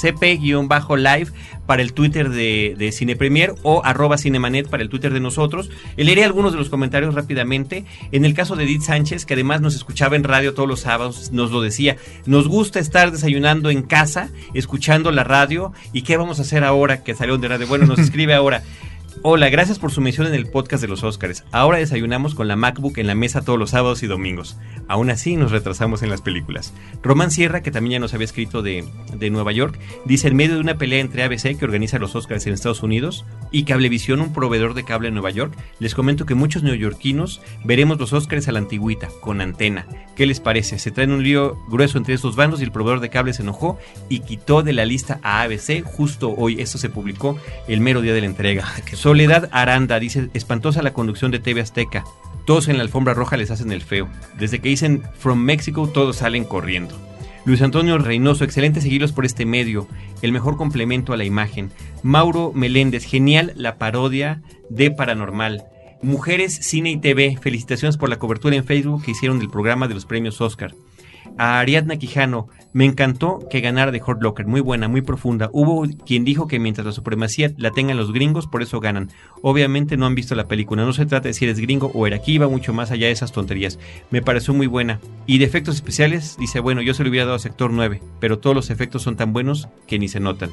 cp-live 0.01 1.31
para 1.65 1.81
el 1.81 1.93
Twitter 1.93 2.29
de, 2.29 2.75
de 2.77 2.91
Cinepremier 2.91 3.53
o 3.63 3.81
arroba 3.85 4.17
cinemanet 4.17 4.67
para 4.69 4.83
el 4.83 4.89
Twitter 4.89 5.13
de 5.13 5.19
nosotros. 5.19 5.69
Eh, 5.97 6.03
Leeré 6.03 6.23
algunos 6.23 6.51
de 6.51 6.57
los 6.57 6.69
comentarios 6.69 7.13
rápidamente. 7.15 7.85
En 8.11 8.25
el 8.25 8.33
caso 8.33 8.55
de 8.55 8.63
Edith 8.65 8.81
Sánchez, 8.81 9.25
que 9.25 9.33
además 9.35 9.61
nos 9.61 9.75
escuchaba 9.75 10.15
en 10.15 10.23
radio 10.23 10.53
todos 10.53 10.67
los 10.67 10.81
sábados, 10.81 11.31
nos 11.31 11.51
lo 11.51 11.61
decía. 11.61 11.97
Nos 12.25 12.47
gusta 12.47 12.79
estar 12.79 13.11
desayunando 13.11 13.69
en 13.69 13.83
casa, 13.83 14.29
escuchando 14.53 15.11
la 15.11 15.23
radio. 15.23 15.71
¿Y 15.93 16.01
qué 16.01 16.17
vamos 16.17 16.39
a 16.39 16.41
hacer 16.41 16.60
ahora 16.63 17.03
que 17.03 17.15
salió 17.15 17.37
de 17.37 17.47
radio? 17.47 17.67
Bueno, 17.67 17.85
nos 17.85 17.99
escribe 17.99 18.33
ahora. 18.33 18.63
Hola, 19.23 19.49
gracias 19.49 19.77
por 19.77 19.91
su 19.91 20.01
mención 20.01 20.25
en 20.25 20.33
el 20.33 20.47
podcast 20.47 20.81
de 20.81 20.87
los 20.87 21.03
Oscars. 21.03 21.43
Ahora 21.51 21.77
desayunamos 21.77 22.33
con 22.33 22.47
la 22.47 22.55
MacBook 22.55 22.97
en 22.97 23.05
la 23.05 23.13
mesa 23.13 23.41
todos 23.41 23.59
los 23.59 23.71
sábados 23.71 24.01
y 24.01 24.07
domingos. 24.07 24.57
Aún 24.87 25.11
así 25.11 25.35
nos 25.35 25.51
retrasamos 25.51 26.01
en 26.01 26.09
las 26.09 26.21
películas. 26.21 26.73
Román 27.03 27.29
Sierra, 27.29 27.61
que 27.61 27.69
también 27.69 27.93
ya 27.93 27.99
nos 27.99 28.15
había 28.15 28.25
escrito 28.25 28.63
de, 28.63 28.83
de 29.13 29.29
Nueva 29.29 29.51
York, 29.51 29.77
dice 30.05 30.27
en 30.27 30.37
medio 30.37 30.55
de 30.55 30.61
una 30.61 30.77
pelea 30.77 31.01
entre 31.01 31.23
ABC, 31.23 31.57
que 31.57 31.65
organiza 31.65 31.99
los 31.99 32.15
Oscars 32.15 32.47
en 32.47 32.53
Estados 32.53 32.81
Unidos, 32.81 33.25
y 33.51 33.65
Cablevisión, 33.65 34.21
un 34.21 34.33
proveedor 34.33 34.73
de 34.73 34.85
cable 34.85 35.09
en 35.09 35.13
Nueva 35.13 35.29
York, 35.29 35.53
les 35.79 35.93
comento 35.93 36.25
que 36.25 36.33
muchos 36.33 36.63
neoyorquinos 36.63 37.41
veremos 37.63 37.99
los 37.99 38.13
Oscars 38.13 38.47
a 38.47 38.53
la 38.53 38.59
antigüita, 38.59 39.09
con 39.19 39.41
antena. 39.41 39.85
¿Qué 40.15 40.25
les 40.25 40.39
parece? 40.39 40.79
Se 40.79 40.91
traen 40.91 41.11
un 41.11 41.23
lío 41.23 41.57
grueso 41.67 41.97
entre 41.97 42.13
estos 42.13 42.35
bandos 42.35 42.59
y 42.59 42.63
el 42.63 42.71
proveedor 42.71 43.01
de 43.01 43.09
cable 43.09 43.33
se 43.33 43.43
enojó 43.43 43.77
y 44.09 44.21
quitó 44.21 44.63
de 44.63 44.73
la 44.73 44.85
lista 44.85 45.19
a 45.21 45.41
ABC 45.41 45.83
justo 45.83 46.33
hoy. 46.35 46.61
Esto 46.61 46.77
se 46.77 46.89
publicó 46.89 47.37
el 47.67 47.81
mero 47.81 48.01
día 48.01 48.13
de 48.13 48.21
la 48.21 48.27
entrega. 48.27 48.65
Soledad 49.01 49.49
Aranda 49.51 49.99
dice, 49.99 50.29
espantosa 50.35 50.83
la 50.83 50.93
conducción 50.93 51.31
de 51.31 51.39
TV 51.39 51.59
Azteca. 51.59 52.03
Todos 52.45 52.67
en 52.67 52.77
la 52.77 52.83
alfombra 52.83 53.15
roja 53.15 53.35
les 53.35 53.49
hacen 53.49 53.71
el 53.71 53.81
feo. 53.81 54.07
Desde 54.37 54.59
que 54.59 54.69
dicen 54.69 55.01
From 55.17 55.39
Mexico 55.39 55.87
todos 55.87 56.17
salen 56.17 56.43
corriendo. 56.43 56.95
Luis 57.43 57.63
Antonio 57.63 57.97
Reynoso, 57.97 58.43
excelente 58.43 58.79
seguirlos 58.79 59.11
por 59.11 59.25
este 59.25 59.43
medio, 59.43 59.87
el 60.21 60.31
mejor 60.31 60.55
complemento 60.55 61.13
a 61.13 61.17
la 61.17 61.23
imagen. 61.23 61.71
Mauro 62.03 62.51
Meléndez, 62.53 63.03
genial 63.03 63.53
la 63.55 63.79
parodia 63.79 64.43
de 64.69 64.91
Paranormal. 64.91 65.63
Mujeres, 66.03 66.53
Cine 66.61 66.91
y 66.91 66.97
TV, 66.97 67.39
felicitaciones 67.41 67.97
por 67.97 68.07
la 68.07 68.19
cobertura 68.19 68.55
en 68.55 68.65
Facebook 68.65 69.01
que 69.01 69.11
hicieron 69.11 69.39
del 69.39 69.49
programa 69.49 69.87
de 69.87 69.95
los 69.95 70.05
premios 70.05 70.39
Oscar. 70.41 70.75
A 71.37 71.59
Ariadna 71.59 71.97
Quijano, 71.97 72.47
me 72.73 72.85
encantó 72.85 73.39
que 73.49 73.61
ganara 73.61 73.91
de 73.91 74.01
Hurt 74.05 74.21
Locker, 74.21 74.47
muy 74.47 74.61
buena, 74.61 74.87
muy 74.87 75.01
profunda. 75.01 75.49
Hubo 75.51 75.85
quien 76.05 76.23
dijo 76.23 76.47
que 76.47 76.59
mientras 76.59 76.85
la 76.85 76.93
supremacía 76.93 77.51
la 77.57 77.71
tengan 77.71 77.97
los 77.97 78.13
gringos, 78.13 78.47
por 78.47 78.61
eso 78.61 78.79
ganan. 78.79 79.09
Obviamente 79.41 79.97
no 79.97 80.05
han 80.05 80.15
visto 80.15 80.35
la 80.35 80.47
película, 80.47 80.85
no 80.85 80.93
se 80.93 81.05
trata 81.05 81.27
de 81.27 81.33
si 81.33 81.45
eres 81.45 81.59
gringo 81.59 81.91
o 81.93 82.07
era 82.07 82.15
aquí, 82.15 82.37
va 82.37 82.47
mucho 82.47 82.73
más 82.73 82.91
allá 82.91 83.07
de 83.07 83.13
esas 83.13 83.31
tonterías. 83.31 83.79
Me 84.09 84.21
pareció 84.21 84.53
muy 84.53 84.67
buena. 84.67 84.99
Y 85.25 85.39
de 85.39 85.45
efectos 85.45 85.75
especiales, 85.75 86.37
dice, 86.39 86.59
bueno, 86.59 86.81
yo 86.81 86.93
se 86.93 87.03
lo 87.03 87.09
hubiera 87.09 87.25
dado 87.25 87.37
a 87.37 87.39
sector 87.39 87.71
9, 87.71 88.01
pero 88.19 88.39
todos 88.39 88.55
los 88.55 88.69
efectos 88.69 89.01
son 89.01 89.17
tan 89.17 89.33
buenos 89.33 89.67
que 89.87 89.99
ni 89.99 90.07
se 90.07 90.19
notan. 90.19 90.51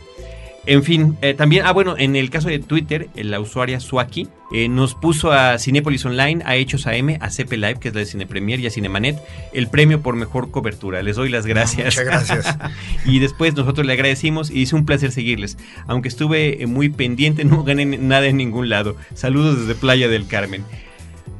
En 0.68 0.84
fin, 0.84 1.16
eh, 1.22 1.32
también, 1.32 1.64
ah 1.64 1.72
bueno, 1.72 1.94
en 1.96 2.14
el 2.14 2.28
caso 2.28 2.48
de 2.48 2.58
Twitter, 2.58 3.08
eh, 3.16 3.24
la 3.24 3.40
usuaria 3.40 3.80
Swaki 3.80 4.28
eh, 4.52 4.68
nos 4.68 4.94
puso 4.94 5.32
a 5.32 5.58
Cinépolis 5.58 6.04
Online, 6.04 6.42
a 6.44 6.56
Hechos 6.56 6.86
AM, 6.86 7.16
a 7.20 7.30
CP 7.30 7.56
Live, 7.56 7.76
que 7.80 7.88
es 7.88 7.94
la 7.94 8.00
de 8.00 8.06
Cine 8.06 8.26
Premier, 8.26 8.60
y 8.60 8.66
a 8.66 8.70
Cinemanet, 8.70 9.18
el 9.54 9.68
premio 9.68 10.02
por 10.02 10.14
mejor 10.14 10.50
cobertura. 10.50 11.00
Les 11.02 11.16
doy 11.16 11.30
las 11.30 11.46
gracias. 11.46 11.96
Muchas 11.96 12.04
gracias. 12.04 12.58
y 13.06 13.18
después 13.18 13.56
nosotros 13.56 13.86
le 13.86 13.94
agradecimos 13.94 14.50
y 14.50 14.64
es 14.64 14.74
un 14.74 14.84
placer 14.84 15.10
seguirles. 15.10 15.56
Aunque 15.86 16.08
estuve 16.08 16.66
muy 16.66 16.90
pendiente, 16.90 17.44
no 17.46 17.64
gané 17.64 17.86
nada 17.86 18.26
en 18.26 18.36
ningún 18.36 18.68
lado. 18.68 18.94
Saludos 19.14 19.60
desde 19.60 19.74
Playa 19.74 20.08
del 20.08 20.26
Carmen. 20.26 20.64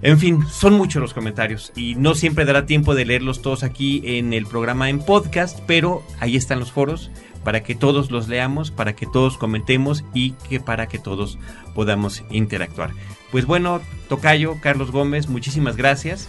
En 0.00 0.18
fin, 0.18 0.44
son 0.48 0.74
muchos 0.74 1.02
los 1.02 1.12
comentarios 1.12 1.72
y 1.74 1.96
no 1.96 2.14
siempre 2.14 2.44
dará 2.44 2.66
tiempo 2.66 2.94
de 2.94 3.04
leerlos 3.04 3.42
todos 3.42 3.64
aquí 3.64 4.00
en 4.04 4.32
el 4.32 4.46
programa 4.46 4.88
en 4.88 5.00
podcast, 5.00 5.58
pero 5.66 6.02
ahí 6.20 6.36
están 6.36 6.60
los 6.60 6.70
foros 6.70 7.10
para 7.44 7.62
que 7.62 7.74
todos 7.74 8.10
los 8.10 8.28
leamos, 8.28 8.70
para 8.70 8.94
que 8.94 9.06
todos 9.06 9.38
comentemos 9.38 10.04
y 10.14 10.32
que 10.48 10.60
para 10.60 10.88
que 10.88 10.98
todos 10.98 11.38
podamos 11.74 12.24
interactuar. 12.30 12.90
Pues 13.30 13.46
bueno, 13.46 13.80
Tocayo, 14.08 14.56
Carlos 14.60 14.90
Gómez, 14.90 15.28
muchísimas 15.28 15.76
gracias. 15.76 16.28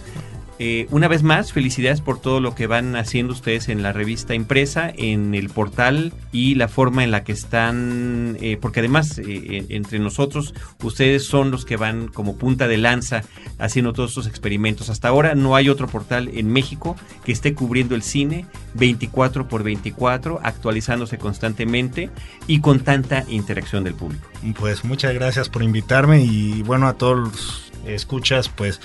Eh, 0.62 0.86
una 0.90 1.08
vez 1.08 1.22
más, 1.22 1.54
felicidades 1.54 2.02
por 2.02 2.20
todo 2.20 2.38
lo 2.38 2.54
que 2.54 2.66
van 2.66 2.94
haciendo 2.94 3.32
ustedes 3.32 3.70
en 3.70 3.82
la 3.82 3.94
revista 3.94 4.34
impresa, 4.34 4.92
en 4.94 5.34
el 5.34 5.48
portal 5.48 6.12
y 6.32 6.54
la 6.54 6.68
forma 6.68 7.02
en 7.02 7.10
la 7.10 7.24
que 7.24 7.32
están, 7.32 8.36
eh, 8.42 8.58
porque 8.60 8.80
además 8.80 9.18
eh, 9.20 9.64
entre 9.70 9.98
nosotros 10.00 10.52
ustedes 10.82 11.24
son 11.24 11.50
los 11.50 11.64
que 11.64 11.78
van 11.78 12.08
como 12.08 12.36
punta 12.36 12.68
de 12.68 12.76
lanza 12.76 13.22
haciendo 13.58 13.94
todos 13.94 14.10
estos 14.10 14.26
experimentos. 14.26 14.90
Hasta 14.90 15.08
ahora 15.08 15.34
no 15.34 15.56
hay 15.56 15.70
otro 15.70 15.86
portal 15.86 16.30
en 16.34 16.52
México 16.52 16.94
que 17.24 17.32
esté 17.32 17.54
cubriendo 17.54 17.94
el 17.94 18.02
cine 18.02 18.44
24 18.74 19.48
por 19.48 19.62
24, 19.62 20.40
actualizándose 20.42 21.16
constantemente 21.16 22.10
y 22.46 22.60
con 22.60 22.80
tanta 22.80 23.24
interacción 23.30 23.82
del 23.82 23.94
público. 23.94 24.28
Pues 24.58 24.84
muchas 24.84 25.14
gracias 25.14 25.48
por 25.48 25.62
invitarme 25.62 26.22
y 26.22 26.62
bueno, 26.64 26.86
a 26.86 26.98
todos 26.98 27.18
los 27.18 27.70
escuchas, 27.86 28.48
pues 28.48 28.80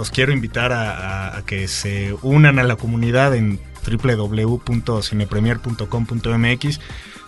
los 0.00 0.10
quiero 0.10 0.32
invitar 0.32 0.72
a, 0.72 1.42
que 1.44 1.68
se 1.68 2.16
unan 2.22 2.58
a 2.58 2.62
la 2.62 2.76
comunidad 2.76 3.34
en 3.34 3.60
www.cinepremier.com.mx, 3.86 6.80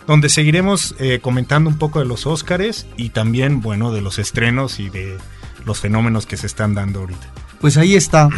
donde 0.07 0.29
seguiremos 0.29 0.95
eh, 0.97 1.19
comentando 1.21 1.69
un 1.69 1.77
poco 1.77 1.99
de 1.99 2.05
los 2.05 2.25
Óscares 2.25 2.87
y 2.97 3.09
también, 3.09 3.61
bueno, 3.61 3.91
de 3.91 4.01
los 4.01 4.17
estrenos 4.17 4.79
y 4.79 4.89
de 4.89 5.19
los 5.67 5.81
fenómenos 5.81 6.25
que 6.25 6.35
se 6.35 6.47
están 6.47 6.73
dando 6.73 7.01
ahorita. 7.01 7.27
Pues 7.61 7.77
ahí 7.77 7.93
está, 7.93 8.29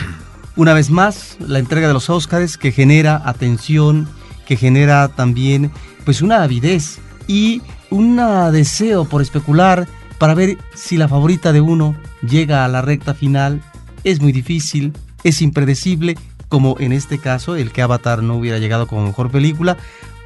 una 0.58 0.74
vez 0.74 0.90
más, 0.90 1.38
la 1.40 1.60
entrega 1.60 1.88
de 1.88 1.94
los 1.94 2.10
Óscares 2.10 2.58
que 2.58 2.74
genera 2.74 3.22
atención, 3.24 4.09
que 4.46 4.58
genera 4.58 5.08
también 5.08 5.72
pues 6.04 6.22
una 6.22 6.43
avidez 6.43 7.00
y 7.26 7.62
un 7.89 8.20
deseo 8.51 9.05
por 9.05 9.22
especular 9.22 9.88
para 10.18 10.34
ver 10.34 10.58
si 10.74 10.97
la 10.97 11.08
favorita 11.08 11.54
de 11.54 11.62
uno 11.62 11.96
llega 12.22 12.66
a 12.66 12.68
la 12.68 12.82
recta 12.82 13.14
final. 13.14 13.62
Es 14.06 14.22
muy 14.22 14.32
difícil, 14.32 14.94
es 15.24 15.42
impredecible, 15.42 16.16
como 16.48 16.76
en 16.80 16.92
este 16.92 17.18
caso 17.18 17.56
el 17.56 17.72
que 17.72 17.82
Avatar 17.82 18.22
no 18.22 18.36
hubiera 18.36 18.60
llegado 18.60 18.86
como 18.86 19.04
mejor 19.04 19.32
película, 19.32 19.78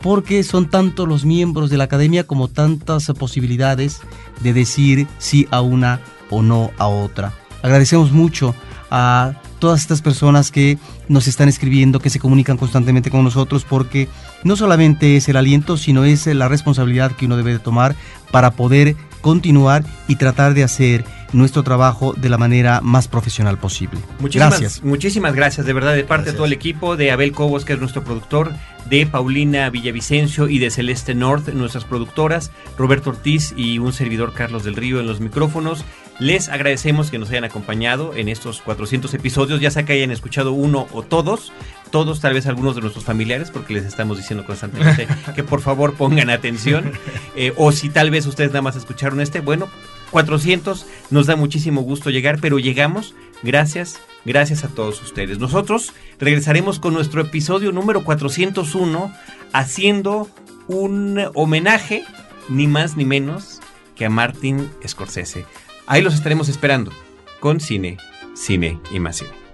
porque 0.02 0.44
son 0.44 0.70
tanto 0.70 1.06
los 1.06 1.24
miembros 1.24 1.70
de 1.70 1.78
la 1.78 1.86
academia 1.86 2.28
como 2.28 2.50
tantas 2.50 3.08
posibilidades 3.18 4.02
de 4.42 4.52
decir 4.52 5.08
sí 5.18 5.48
a 5.50 5.62
una 5.62 6.02
o 6.30 6.42
no 6.42 6.72
a 6.78 6.88
otra. 6.88 7.34
Agradecemos 7.64 8.12
mucho 8.12 8.54
a 8.92 9.36
todas 9.60 9.80
estas 9.80 10.02
personas 10.02 10.52
que 10.52 10.78
nos 11.08 11.28
están 11.28 11.48
escribiendo, 11.48 12.02
que 12.02 12.10
se 12.10 12.20
comunican 12.20 12.58
constantemente 12.58 13.10
con 13.10 13.24
nosotros, 13.24 13.64
porque 13.64 14.10
no 14.44 14.58
solamente 14.58 15.16
es 15.16 15.30
el 15.30 15.38
aliento, 15.38 15.78
sino 15.78 16.04
es 16.04 16.26
la 16.28 16.50
responsabilidad 16.50 17.14
que 17.14 17.28
uno 17.28 17.38
debe 17.38 17.54
de 17.54 17.60
tomar 17.60 17.96
para 18.30 18.52
poder 18.52 18.98
continuar 19.22 19.86
y 20.10 20.18
tratar 20.18 20.54
de 20.54 20.66
hacer 20.66 21.06
nuestro 21.34 21.64
trabajo 21.64 22.14
de 22.14 22.30
la 22.30 22.38
manera 22.38 22.82
más 22.82 23.08
profesional 23.08 23.58
posible. 23.58 24.00
Muchísimas, 24.20 24.60
gracias. 24.60 24.84
Muchísimas 24.84 25.36
gracias, 25.36 25.66
de 25.66 25.74
verdad, 25.74 25.96
de 25.96 26.04
parte 26.04 26.32
de 26.32 26.36
todo 26.36 26.46
el 26.46 26.54
equipo, 26.54 26.98
de 26.98 27.12
Abel 27.12 27.32
Cobos, 27.32 27.66
que 27.66 27.74
es 27.74 27.80
nuestro 27.80 28.04
productor, 28.04 28.52
de 28.90 29.06
Paulina 29.06 29.70
Villavicencio 29.70 30.50
y 30.50 30.60
de 30.60 30.72
Celeste 30.72 31.14
North, 31.14 31.50
nuestras 31.50 31.86
productoras, 31.86 32.52
Roberto 32.78 33.12
Ortiz 33.12 33.54
y 33.56 33.80
un 33.80 33.94
servidor 33.94 34.34
Carlos 34.34 34.64
del 34.64 34.76
Río 34.76 35.00
en 35.00 35.08
los 35.08 35.20
micrófonos. 35.20 35.86
Les 36.20 36.50
agradecemos 36.50 37.12
que 37.12 37.18
nos 37.18 37.30
hayan 37.30 37.46
acompañado 37.46 38.14
en 38.14 38.28
estos 38.28 38.62
400 38.62 39.14
episodios, 39.14 39.62
ya 39.62 39.72
sea 39.72 39.84
que 39.84 39.94
hayan 39.94 40.12
escuchado 40.12 40.52
uno 40.52 40.88
o 40.92 41.02
todos, 41.02 41.54
todos, 41.92 42.20
tal 42.20 42.34
vez 42.34 42.46
algunos 42.46 42.76
de 42.76 42.82
nuestros 42.82 43.06
familiares, 43.06 43.52
porque 43.52 43.74
les 43.74 43.86
estamos 43.86 44.18
diciendo 44.18 44.46
constantemente 44.46 45.08
que 45.36 45.44
por 45.44 45.62
favor 45.62 45.94
pongan 45.94 46.30
atención, 46.30 46.92
eh, 47.38 47.54
o 47.56 47.72
si 47.72 47.90
tal 47.90 48.12
vez 48.12 48.26
ustedes 48.26 48.50
nada 48.50 48.62
más 48.62 48.76
escucharon 48.76 49.22
este, 49.22 49.40
bueno, 49.40 49.70
400 50.12 50.86
nos 51.10 51.28
da 51.28 51.36
muchísimo 51.36 51.82
gusto 51.82 52.10
llegar, 52.10 52.40
pero 52.42 52.60
llegamos 52.60 53.16
gracias, 53.44 54.00
gracias 54.26 54.64
a 54.64 54.70
todos 54.70 55.02
ustedes. 55.02 55.40
Nosotros 55.40 55.94
regresaremos 56.20 56.80
con 56.80 56.94
nuestro 56.94 57.22
episodio 57.22 57.72
número 57.72 58.04
401 58.04 59.14
haciendo 59.54 60.30
un 60.68 61.20
homenaje, 61.34 62.04
ni 62.48 62.68
más 62.68 62.98
ni 62.98 63.06
menos, 63.06 63.60
que 63.96 64.06
a 64.06 64.10
Martin 64.10 64.70
Scorsese. 64.88 65.46
Ahí 65.88 66.02
los 66.02 66.14
estaremos 66.14 66.50
esperando 66.50 66.92
con 67.40 67.60
cine, 67.60 67.98
cine 68.36 68.80
y 68.92 69.00
más 69.00 69.18
cine. 69.18 69.49